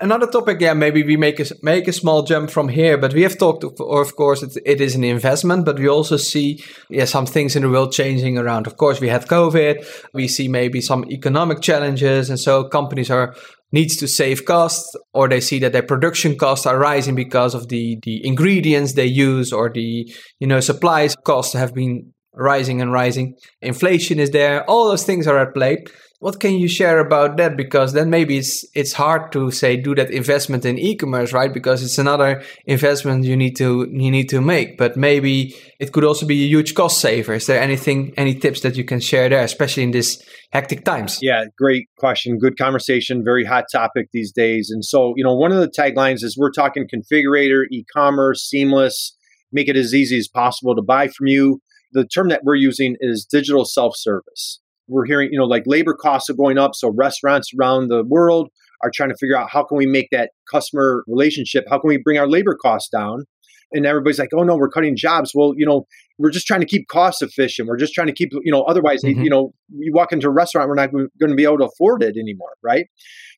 Another 0.00 0.26
topic, 0.26 0.60
yeah, 0.60 0.74
maybe 0.74 1.02
we 1.02 1.16
make 1.16 1.40
a 1.40 1.46
make 1.62 1.88
a 1.88 1.92
small 1.94 2.24
jump 2.24 2.50
from 2.50 2.68
here, 2.68 2.98
but 2.98 3.14
we 3.14 3.22
have 3.22 3.38
talked, 3.38 3.64
of, 3.64 3.72
of 3.80 4.16
course, 4.16 4.42
it, 4.42 4.58
it 4.66 4.82
is 4.82 4.94
an 4.94 5.02
investment, 5.02 5.64
but 5.64 5.78
we 5.78 5.88
also 5.88 6.18
see, 6.18 6.62
yeah, 6.90 7.06
some 7.06 7.24
things 7.24 7.56
in 7.56 7.62
the 7.62 7.70
world 7.70 7.92
changing 7.92 8.36
around. 8.36 8.66
Of 8.66 8.76
course, 8.76 9.00
we 9.00 9.08
had 9.08 9.26
COVID, 9.28 9.86
we 10.12 10.28
see 10.28 10.48
maybe 10.48 10.82
some 10.82 11.06
economic 11.10 11.62
challenges, 11.62 12.28
and 12.28 12.38
so 12.38 12.64
companies 12.64 13.10
are 13.10 13.34
needs 13.72 13.96
to 13.96 14.06
save 14.06 14.44
costs, 14.44 14.94
or 15.14 15.26
they 15.28 15.40
see 15.40 15.58
that 15.60 15.72
their 15.72 15.82
production 15.82 16.36
costs 16.36 16.66
are 16.66 16.78
rising 16.78 17.14
because 17.14 17.54
of 17.54 17.68
the 17.68 17.98
the 18.02 18.26
ingredients 18.26 18.92
they 18.92 19.06
use, 19.06 19.54
or 19.54 19.70
the 19.72 20.12
you 20.38 20.46
know 20.46 20.60
supplies 20.60 21.16
costs 21.24 21.54
have 21.54 21.72
been 21.72 22.12
rising 22.34 22.80
and 22.80 22.92
rising. 22.92 23.36
Inflation 23.62 24.18
is 24.18 24.30
there. 24.30 24.68
All 24.68 24.88
those 24.88 25.04
things 25.04 25.26
are 25.26 25.38
at 25.38 25.54
play. 25.54 25.84
What 26.20 26.40
can 26.40 26.54
you 26.54 26.68
share 26.68 27.00
about 27.00 27.36
that? 27.36 27.54
Because 27.54 27.92
then 27.92 28.08
maybe 28.08 28.38
it's 28.38 28.64
it's 28.74 28.94
hard 28.94 29.30
to 29.32 29.50
say 29.50 29.76
do 29.76 29.94
that 29.96 30.10
investment 30.10 30.64
in 30.64 30.78
e-commerce, 30.78 31.34
right? 31.34 31.52
Because 31.52 31.82
it's 31.82 31.98
another 31.98 32.42
investment 32.64 33.24
you 33.24 33.36
need 33.36 33.56
to 33.56 33.86
you 33.90 34.10
need 34.10 34.30
to 34.30 34.40
make. 34.40 34.78
But 34.78 34.96
maybe 34.96 35.54
it 35.78 35.92
could 35.92 36.02
also 36.02 36.24
be 36.24 36.42
a 36.44 36.46
huge 36.46 36.74
cost 36.74 36.98
saver. 37.02 37.34
Is 37.34 37.46
there 37.46 37.60
anything, 37.60 38.14
any 38.16 38.34
tips 38.34 38.62
that 38.62 38.74
you 38.74 38.84
can 38.84 39.00
share 39.00 39.28
there, 39.28 39.42
especially 39.42 39.82
in 39.82 39.90
this 39.90 40.24
hectic 40.50 40.86
times? 40.86 41.18
Yeah, 41.20 41.44
great 41.58 41.88
question. 41.98 42.38
Good 42.38 42.56
conversation. 42.56 43.22
Very 43.22 43.44
hot 43.44 43.64
topic 43.70 44.08
these 44.14 44.32
days. 44.32 44.70
And 44.70 44.82
so, 44.82 45.12
you 45.16 45.24
know, 45.24 45.34
one 45.34 45.52
of 45.52 45.58
the 45.58 45.68
taglines 45.68 46.24
is 46.24 46.38
we're 46.38 46.52
talking 46.52 46.86
configurator, 46.88 47.64
e-commerce, 47.70 48.48
seamless, 48.48 49.14
make 49.52 49.68
it 49.68 49.76
as 49.76 49.92
easy 49.92 50.16
as 50.16 50.28
possible 50.28 50.74
to 50.74 50.82
buy 50.82 51.08
from 51.08 51.26
you 51.26 51.60
the 51.94 52.06
term 52.06 52.28
that 52.28 52.42
we're 52.44 52.56
using 52.56 52.96
is 53.00 53.24
digital 53.24 53.64
self-service. 53.64 54.60
We're 54.88 55.06
hearing, 55.06 55.30
you 55.32 55.38
know, 55.38 55.46
like 55.46 55.62
labor 55.64 55.94
costs 55.94 56.28
are 56.28 56.34
going 56.34 56.58
up, 56.58 56.74
so 56.74 56.92
restaurants 56.94 57.50
around 57.58 57.88
the 57.88 58.04
world 58.04 58.50
are 58.82 58.90
trying 58.94 59.08
to 59.08 59.16
figure 59.16 59.38
out 59.38 59.48
how 59.50 59.64
can 59.64 59.78
we 59.78 59.86
make 59.86 60.08
that 60.12 60.32
customer 60.52 61.04
relationship, 61.06 61.64
how 61.70 61.78
can 61.78 61.88
we 61.88 61.96
bring 61.96 62.18
our 62.18 62.28
labor 62.28 62.54
costs 62.60 62.90
down? 62.90 63.24
And 63.72 63.86
everybody's 63.86 64.18
like, 64.18 64.30
"Oh 64.34 64.42
no, 64.42 64.56
we're 64.56 64.68
cutting 64.68 64.96
jobs." 64.96 65.32
Well, 65.34 65.52
you 65.56 65.66
know, 65.66 65.86
we're 66.18 66.30
just 66.30 66.46
trying 66.46 66.60
to 66.60 66.66
keep 66.66 66.88
costs 66.88 67.22
efficient. 67.22 67.68
We're 67.68 67.76
just 67.76 67.92
trying 67.92 68.06
to 68.06 68.12
keep, 68.12 68.30
you 68.32 68.52
know, 68.52 68.62
otherwise, 68.62 69.02
mm-hmm. 69.02 69.22
you 69.22 69.30
know, 69.30 69.52
you 69.70 69.92
walk 69.92 70.12
into 70.12 70.28
a 70.28 70.30
restaurant, 70.30 70.68
we're 70.68 70.76
not 70.76 70.92
going 70.92 71.30
to 71.30 71.34
be 71.34 71.44
able 71.44 71.58
to 71.58 71.64
afford 71.64 72.02
it 72.04 72.16
anymore, 72.16 72.52
right? 72.62 72.86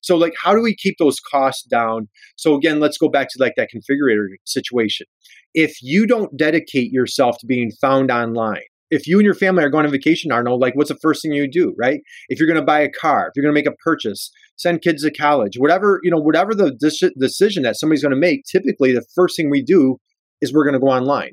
So, 0.03 0.17
like, 0.17 0.35
how 0.43 0.55
do 0.55 0.61
we 0.61 0.75
keep 0.77 0.97
those 0.99 1.19
costs 1.21 1.62
down? 1.62 2.09
So, 2.37 2.55
again, 2.55 2.81
let's 2.81 2.99
go 2.99 3.09
back 3.09 3.29
to 3.31 3.43
like 3.43 3.55
that 3.57 3.71
configurator 3.75 4.27
situation 4.45 5.07
if 5.57 5.79
you 5.83 6.07
don't 6.07 6.37
dedicate 6.37 6.93
yourself 6.93 7.39
to 7.39 7.47
being 7.47 7.71
found 7.81 8.11
online, 8.11 8.61
if 8.91 9.07
you 9.07 9.19
and 9.19 9.25
your 9.25 9.35
family 9.35 9.65
are 9.65 9.71
going 9.71 9.87
on 9.87 9.91
vacation, 9.91 10.31
Arno, 10.31 10.55
like 10.55 10.77
what's 10.77 10.91
the 10.91 10.99
first 11.01 11.23
thing 11.23 11.33
you 11.33 11.51
do, 11.51 11.75
right? 11.79 12.01
If 12.29 12.39
you're 12.39 12.47
going 12.47 12.61
to 12.61 12.65
buy 12.65 12.81
a 12.81 12.91
car, 12.91 13.27
if 13.27 13.33
you're 13.35 13.43
going 13.43 13.55
to 13.55 13.59
make 13.59 13.67
a 13.67 13.77
purchase, 13.83 14.31
send 14.57 14.83
kids 14.83 15.03
to 15.03 15.11
college, 15.11 15.55
whatever, 15.57 15.99
you 16.05 16.11
know, 16.11 16.21
whatever 16.21 16.55
the 16.55 16.73
decision 17.19 17.62
that 17.62 17.77
somebody's 17.77 18.03
going 18.03 18.15
to 18.15 18.21
make, 18.21 18.45
typically 18.45 18.93
the 18.93 19.05
first 19.15 19.35
thing 19.35 19.51
we 19.51 19.62
do 19.62 19.99
is 20.40 20.53
we're 20.53 20.64
going 20.64 20.75
to 20.75 20.81
go 20.81 20.88
online. 20.88 21.33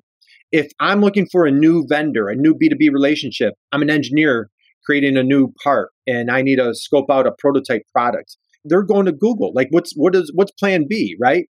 If 0.52 0.72
I'm 0.80 1.02
looking 1.02 1.28
for 1.32 1.46
a 1.46 1.52
new 1.52 1.86
vendor, 1.88 2.30
a 2.30 2.36
new 2.36 2.54
B2B 2.54 2.92
relationship, 2.92 3.54
I'm 3.72 3.82
an 3.82 3.90
engineer 3.90 4.50
creating 4.86 5.18
a 5.18 5.24
new 5.24 5.54
part 5.64 5.90
and 6.06 6.30
I 6.30 6.42
need 6.42 6.58
to 6.58 6.76
scope 6.76 7.10
out 7.10 7.26
a 7.26 7.32
prototype 7.40 7.84
product. 7.92 8.38
They're 8.66 8.84
going 8.84 9.06
to 9.06 9.12
Google. 9.12 9.52
Like 9.54 9.68
what's 9.72 9.94
what 9.96 10.16
is 10.16 10.32
what's 10.36 10.52
plan 10.52 10.86
B, 10.90 11.16
right? 11.20 11.48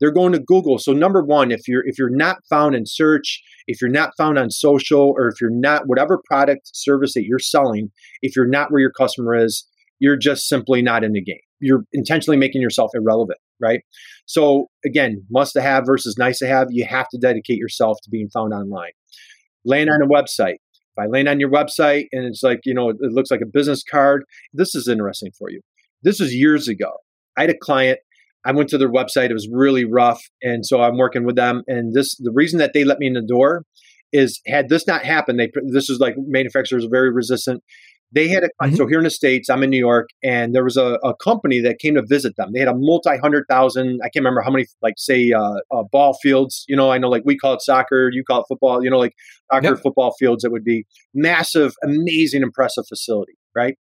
they're 0.00 0.12
going 0.12 0.32
to 0.32 0.38
Google. 0.38 0.78
So 0.78 0.92
number 0.92 1.24
one, 1.24 1.50
if 1.50 1.66
you're 1.66 1.86
if 1.86 1.98
you're 1.98 2.14
not 2.14 2.38
found 2.48 2.74
in 2.74 2.84
search, 2.86 3.42
if 3.66 3.80
you're 3.80 3.90
not 3.90 4.10
found 4.16 4.38
on 4.38 4.50
social, 4.50 5.14
or 5.16 5.28
if 5.28 5.40
you're 5.40 5.50
not 5.50 5.82
whatever 5.86 6.20
product 6.26 6.70
service 6.72 7.14
that 7.14 7.24
you're 7.24 7.38
selling, 7.38 7.90
if 8.22 8.36
you're 8.36 8.48
not 8.48 8.70
where 8.70 8.80
your 8.80 8.92
customer 8.92 9.34
is, 9.34 9.66
you're 9.98 10.16
just 10.16 10.48
simply 10.48 10.82
not 10.82 11.04
in 11.04 11.12
the 11.12 11.22
game. 11.22 11.40
You're 11.60 11.84
intentionally 11.92 12.36
making 12.36 12.60
yourself 12.60 12.90
irrelevant, 12.94 13.38
right? 13.60 13.80
So 14.26 14.66
again, 14.84 15.24
must 15.30 15.52
to 15.54 15.62
have 15.62 15.84
versus 15.86 16.16
nice 16.18 16.38
to 16.38 16.46
have. 16.46 16.68
You 16.70 16.84
have 16.86 17.08
to 17.10 17.18
dedicate 17.18 17.58
yourself 17.58 17.98
to 18.04 18.10
being 18.10 18.28
found 18.28 18.52
online. 18.52 18.92
Land 19.64 19.90
on 19.90 20.02
a 20.02 20.06
website. 20.06 20.56
If 20.74 20.98
I 20.98 21.06
land 21.06 21.28
on 21.28 21.40
your 21.40 21.50
website 21.50 22.06
and 22.12 22.24
it's 22.24 22.42
like, 22.42 22.60
you 22.64 22.74
know, 22.74 22.90
it 22.90 22.96
looks 23.00 23.30
like 23.30 23.42
a 23.42 23.46
business 23.46 23.82
card, 23.82 24.24
this 24.52 24.74
is 24.74 24.88
interesting 24.88 25.32
for 25.38 25.50
you. 25.50 25.60
This 26.02 26.20
was 26.20 26.34
years 26.34 26.68
ago. 26.68 26.92
I 27.36 27.42
had 27.42 27.50
a 27.50 27.58
client 27.58 27.98
I 28.46 28.52
went 28.52 28.68
to 28.70 28.78
their 28.78 28.90
website. 28.90 29.30
It 29.30 29.34
was 29.34 29.48
really 29.52 29.84
rough, 29.84 30.22
and 30.40 30.64
so 30.64 30.80
I'm 30.80 30.96
working 30.96 31.24
with 31.24 31.34
them. 31.34 31.62
And 31.66 31.92
this, 31.92 32.16
the 32.16 32.30
reason 32.32 32.60
that 32.60 32.74
they 32.74 32.84
let 32.84 33.00
me 33.00 33.08
in 33.08 33.14
the 33.14 33.20
door, 33.20 33.64
is 34.12 34.40
had 34.46 34.68
this 34.68 34.86
not 34.86 35.04
happened, 35.04 35.40
they 35.40 35.50
this 35.66 35.90
is 35.90 35.98
like 35.98 36.14
manufacturers 36.16 36.84
are 36.84 36.90
very 36.90 37.12
resistant. 37.12 37.62
They 38.12 38.28
had 38.28 38.44
a 38.44 38.48
mm-hmm. 38.62 38.76
so 38.76 38.86
here 38.86 38.98
in 38.98 39.04
the 39.04 39.10
states. 39.10 39.48
I'm 39.48 39.62
in 39.62 39.70
New 39.70 39.78
York, 39.78 40.08
and 40.22 40.54
there 40.54 40.62
was 40.62 40.76
a, 40.76 40.98
a, 41.02 41.14
company 41.16 41.60
that 41.60 41.78
came 41.80 41.96
to 41.96 42.02
visit 42.06 42.34
them. 42.36 42.50
They 42.52 42.60
had 42.60 42.68
a 42.68 42.74
multi 42.74 43.16
hundred 43.18 43.46
thousand. 43.50 44.00
I 44.02 44.06
can't 44.06 44.24
remember 44.24 44.42
how 44.42 44.50
many, 44.50 44.66
like 44.80 44.94
say, 44.96 45.32
uh, 45.32 45.54
uh, 45.72 45.82
ball 45.90 46.16
fields. 46.22 46.64
You 46.68 46.76
know, 46.76 46.90
I 46.90 46.98
know 46.98 47.08
like 47.08 47.22
we 47.24 47.36
call 47.36 47.54
it 47.54 47.62
soccer, 47.62 48.08
you 48.12 48.22
call 48.24 48.42
it 48.42 48.46
football. 48.48 48.82
You 48.82 48.90
know, 48.90 48.98
like 48.98 49.14
soccer 49.52 49.70
yep. 49.70 49.82
football 49.82 50.14
fields. 50.18 50.44
That 50.44 50.52
would 50.52 50.64
be 50.64 50.86
massive, 51.14 51.74
amazing, 51.82 52.42
impressive 52.42 52.84
facility, 52.88 53.34
right? 53.56 53.76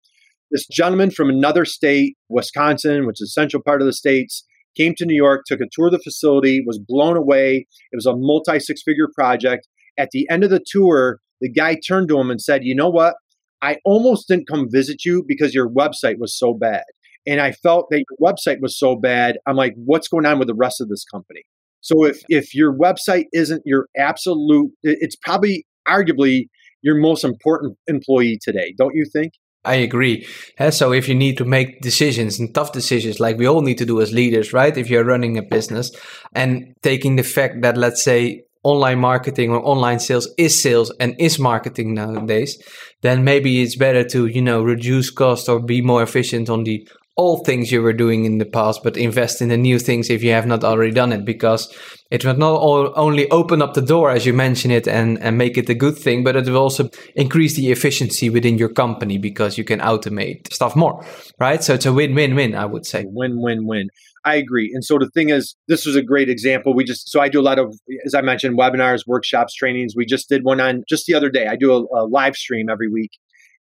This 0.50 0.66
gentleman 0.66 1.10
from 1.10 1.30
another 1.30 1.64
state, 1.64 2.16
Wisconsin, 2.28 3.06
which 3.06 3.20
is 3.20 3.32
central 3.32 3.62
part 3.62 3.80
of 3.80 3.86
the 3.86 3.92
states, 3.92 4.44
came 4.76 4.94
to 4.96 5.06
New 5.06 5.14
York, 5.14 5.42
took 5.46 5.60
a 5.60 5.68
tour 5.72 5.86
of 5.86 5.92
the 5.92 6.00
facility, 6.00 6.62
was 6.66 6.78
blown 6.78 7.16
away. 7.16 7.66
It 7.92 7.96
was 7.96 8.06
a 8.06 8.14
multi 8.14 8.60
six 8.60 8.82
figure 8.82 9.08
project. 9.14 9.66
At 9.98 10.10
the 10.12 10.28
end 10.30 10.44
of 10.44 10.50
the 10.50 10.64
tour, 10.64 11.20
the 11.40 11.50
guy 11.50 11.76
turned 11.76 12.08
to 12.08 12.18
him 12.18 12.30
and 12.30 12.40
said, 12.40 12.64
You 12.64 12.74
know 12.74 12.90
what? 12.90 13.14
I 13.62 13.78
almost 13.84 14.28
didn't 14.28 14.48
come 14.48 14.68
visit 14.70 15.04
you 15.04 15.24
because 15.26 15.54
your 15.54 15.68
website 15.68 16.18
was 16.18 16.36
so 16.38 16.54
bad. 16.54 16.84
And 17.26 17.40
I 17.40 17.52
felt 17.52 17.86
that 17.90 18.02
your 18.08 18.32
website 18.32 18.60
was 18.60 18.78
so 18.78 18.96
bad. 18.96 19.38
I'm 19.46 19.56
like, 19.56 19.74
what's 19.76 20.08
going 20.08 20.26
on 20.26 20.38
with 20.38 20.48
the 20.48 20.54
rest 20.54 20.80
of 20.80 20.88
this 20.88 21.04
company? 21.04 21.42
So 21.82 22.04
if 22.04 22.22
if 22.28 22.54
your 22.54 22.76
website 22.76 23.24
isn't 23.32 23.62
your 23.64 23.88
absolute, 23.96 24.70
it's 24.82 25.16
probably 25.16 25.66
arguably 25.88 26.48
your 26.82 26.96
most 26.96 27.24
important 27.24 27.76
employee 27.86 28.38
today, 28.42 28.74
don't 28.78 28.94
you 28.94 29.06
think? 29.10 29.32
I 29.64 29.74
agree. 29.74 30.26
So 30.70 30.92
if 30.92 31.08
you 31.08 31.14
need 31.14 31.36
to 31.36 31.44
make 31.44 31.82
decisions 31.82 32.40
and 32.40 32.54
tough 32.54 32.72
decisions, 32.72 33.20
like 33.20 33.36
we 33.36 33.46
all 33.46 33.60
need 33.60 33.76
to 33.78 33.84
do 33.84 34.00
as 34.00 34.12
leaders, 34.12 34.54
right? 34.54 34.74
If 34.74 34.88
you're 34.88 35.04
running 35.04 35.36
a 35.36 35.42
business 35.42 35.90
and 36.34 36.74
taking 36.82 37.16
the 37.16 37.22
fact 37.22 37.60
that, 37.60 37.76
let's 37.76 38.02
say, 38.02 38.44
online 38.62 38.98
marketing 38.98 39.50
or 39.50 39.60
online 39.66 39.98
sales 39.98 40.28
is 40.36 40.60
sales 40.60 40.90
and 41.00 41.14
is 41.18 41.38
marketing 41.38 41.94
nowadays, 41.94 42.58
then 43.02 43.24
maybe 43.24 43.62
it's 43.62 43.76
better 43.76 44.04
to, 44.04 44.26
you 44.26 44.42
know, 44.42 44.62
reduce 44.62 45.10
cost 45.10 45.48
or 45.48 45.60
be 45.60 45.80
more 45.80 46.02
efficient 46.02 46.50
on 46.50 46.64
the 46.64 46.86
old 47.16 47.44
things 47.44 47.70
you 47.70 47.82
were 47.82 47.92
doing 47.92 48.24
in 48.24 48.38
the 48.38 48.46
past, 48.46 48.82
but 48.82 48.96
invest 48.96 49.42
in 49.42 49.48
the 49.48 49.56
new 49.56 49.78
things 49.78 50.08
if 50.08 50.22
you 50.22 50.30
have 50.30 50.46
not 50.46 50.64
already 50.64 50.92
done 50.92 51.12
it, 51.12 51.22
because 51.24 51.74
it 52.10 52.24
will 52.24 52.36
not 52.36 52.62
only 52.96 53.30
open 53.30 53.60
up 53.60 53.74
the 53.74 53.82
door 53.82 54.10
as 54.10 54.24
you 54.24 54.32
mention 54.32 54.70
it 54.70 54.88
and, 54.88 55.18
and 55.20 55.36
make 55.36 55.58
it 55.58 55.68
a 55.68 55.74
good 55.74 55.98
thing, 55.98 56.24
but 56.24 56.34
it 56.34 56.46
will 56.46 56.56
also 56.56 56.88
increase 57.16 57.56
the 57.56 57.70
efficiency 57.70 58.30
within 58.30 58.56
your 58.56 58.70
company 58.70 59.18
because 59.18 59.58
you 59.58 59.64
can 59.64 59.80
automate 59.80 60.50
stuff 60.50 60.74
more, 60.74 61.04
right? 61.38 61.62
So 61.62 61.74
it's 61.74 61.84
a 61.84 61.92
win-win-win, 61.92 62.54
I 62.54 62.64
would 62.64 62.86
say. 62.86 63.04
Win-win-win. 63.06 63.90
I 64.24 64.34
agree. 64.34 64.70
And 64.74 64.84
so 64.84 64.98
the 64.98 65.08
thing 65.14 65.30
is, 65.30 65.56
this 65.66 65.86
was 65.86 65.96
a 65.96 66.02
great 66.02 66.28
example. 66.28 66.74
We 66.74 66.84
just, 66.84 67.08
so 67.10 67.20
I 67.20 67.28
do 67.28 67.40
a 67.40 67.42
lot 67.42 67.58
of, 67.58 67.74
as 68.04 68.14
I 68.14 68.20
mentioned, 68.20 68.58
webinars, 68.58 69.00
workshops, 69.06 69.54
trainings. 69.54 69.94
We 69.96 70.04
just 70.04 70.28
did 70.28 70.44
one 70.44 70.60
on 70.60 70.84
just 70.88 71.06
the 71.06 71.14
other 71.14 71.30
day. 71.30 71.46
I 71.46 71.56
do 71.56 71.72
a, 71.72 72.00
a 72.00 72.04
live 72.06 72.36
stream 72.36 72.68
every 72.68 72.88
week 72.88 73.12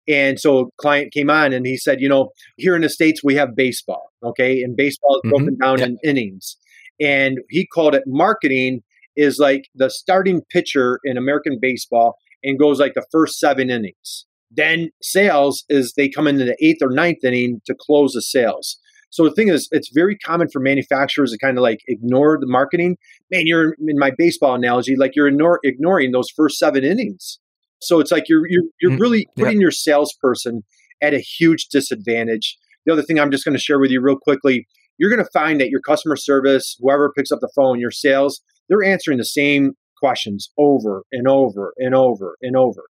and 0.08 0.40
so 0.40 0.70
client 0.76 1.12
came 1.12 1.30
on 1.30 1.52
and 1.52 1.66
he 1.66 1.76
said, 1.76 2.00
you 2.00 2.08
know, 2.08 2.30
here 2.56 2.74
in 2.74 2.82
the 2.82 2.88
States 2.88 3.22
we 3.22 3.34
have 3.36 3.54
baseball, 3.54 4.10
okay? 4.24 4.62
And 4.62 4.76
baseball 4.76 5.20
is 5.22 5.30
broken 5.30 5.50
mm-hmm. 5.50 5.62
down 5.62 5.78
yeah. 5.78 5.86
in 5.86 5.98
innings. 6.04 6.56
And 7.00 7.38
he 7.48 7.66
called 7.66 7.94
it 7.94 8.04
marketing 8.06 8.82
is 9.16 9.38
like 9.38 9.64
the 9.74 9.90
starting 9.90 10.42
pitcher 10.50 11.00
in 11.04 11.16
American 11.16 11.58
baseball 11.60 12.16
and 12.42 12.58
goes 12.58 12.80
like 12.80 12.94
the 12.94 13.06
first 13.12 13.38
seven 13.38 13.70
innings. 13.70 14.26
Then 14.50 14.90
sales 15.00 15.64
is 15.68 15.94
they 15.96 16.08
come 16.08 16.26
into 16.26 16.44
the 16.44 16.56
eighth 16.60 16.82
or 16.82 16.90
ninth 16.90 17.22
inning 17.22 17.60
to 17.66 17.74
close 17.78 18.14
the 18.14 18.22
sales. 18.22 18.78
So 19.10 19.24
the 19.24 19.32
thing 19.32 19.48
is, 19.48 19.68
it's 19.72 19.90
very 19.92 20.16
common 20.16 20.48
for 20.48 20.60
manufacturers 20.60 21.32
to 21.32 21.38
kind 21.38 21.58
of 21.58 21.62
like 21.62 21.80
ignore 21.88 22.38
the 22.40 22.46
marketing. 22.46 22.96
Man, 23.30 23.46
you're 23.46 23.74
in 23.74 23.98
my 23.98 24.12
baseball 24.16 24.54
analogy, 24.54 24.96
like 24.96 25.12
you're 25.14 25.28
ignore, 25.28 25.60
ignoring 25.64 26.12
those 26.12 26.30
first 26.30 26.58
seven 26.58 26.84
innings. 26.84 27.38
So 27.80 27.98
it's 27.98 28.12
like 28.12 28.28
you're 28.28 28.48
you're, 28.48 28.64
you're 28.80 28.92
mm, 28.92 29.00
really 29.00 29.28
putting 29.36 29.56
yeah. 29.56 29.62
your 29.62 29.70
salesperson 29.70 30.62
at 31.02 31.14
a 31.14 31.18
huge 31.18 31.68
disadvantage. 31.68 32.56
The 32.86 32.92
other 32.92 33.02
thing 33.02 33.18
I'm 33.18 33.30
just 33.30 33.44
going 33.44 33.56
to 33.56 33.62
share 33.62 33.78
with 33.78 33.90
you 33.90 34.00
real 34.00 34.16
quickly, 34.16 34.66
you're 34.98 35.10
going 35.10 35.24
to 35.24 35.30
find 35.32 35.60
that 35.60 35.70
your 35.70 35.80
customer 35.80 36.16
service, 36.16 36.76
whoever 36.80 37.12
picks 37.12 37.32
up 37.32 37.40
the 37.40 37.50
phone, 37.54 37.80
your 37.80 37.90
sales, 37.90 38.42
they're 38.68 38.84
answering 38.84 39.18
the 39.18 39.24
same 39.24 39.72
questions 39.98 40.50
over 40.58 41.04
and 41.10 41.26
over 41.26 41.74
and 41.78 41.94
over 41.94 42.36
and 42.42 42.56
over. 42.56 42.84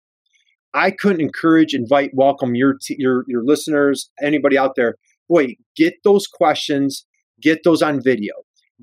I 0.74 0.92
couldn't 0.92 1.22
encourage, 1.22 1.74
invite, 1.74 2.12
welcome 2.14 2.56
your 2.56 2.76
t- 2.82 2.96
your 3.00 3.24
your 3.28 3.44
listeners, 3.44 4.10
anybody 4.22 4.58
out 4.58 4.76
there. 4.76 4.96
Boy, 5.30 5.56
get 5.76 5.96
those 6.04 6.28
questions, 6.28 7.06
get 7.42 7.60
those 7.64 7.82
on 7.82 8.02
video, 8.02 8.34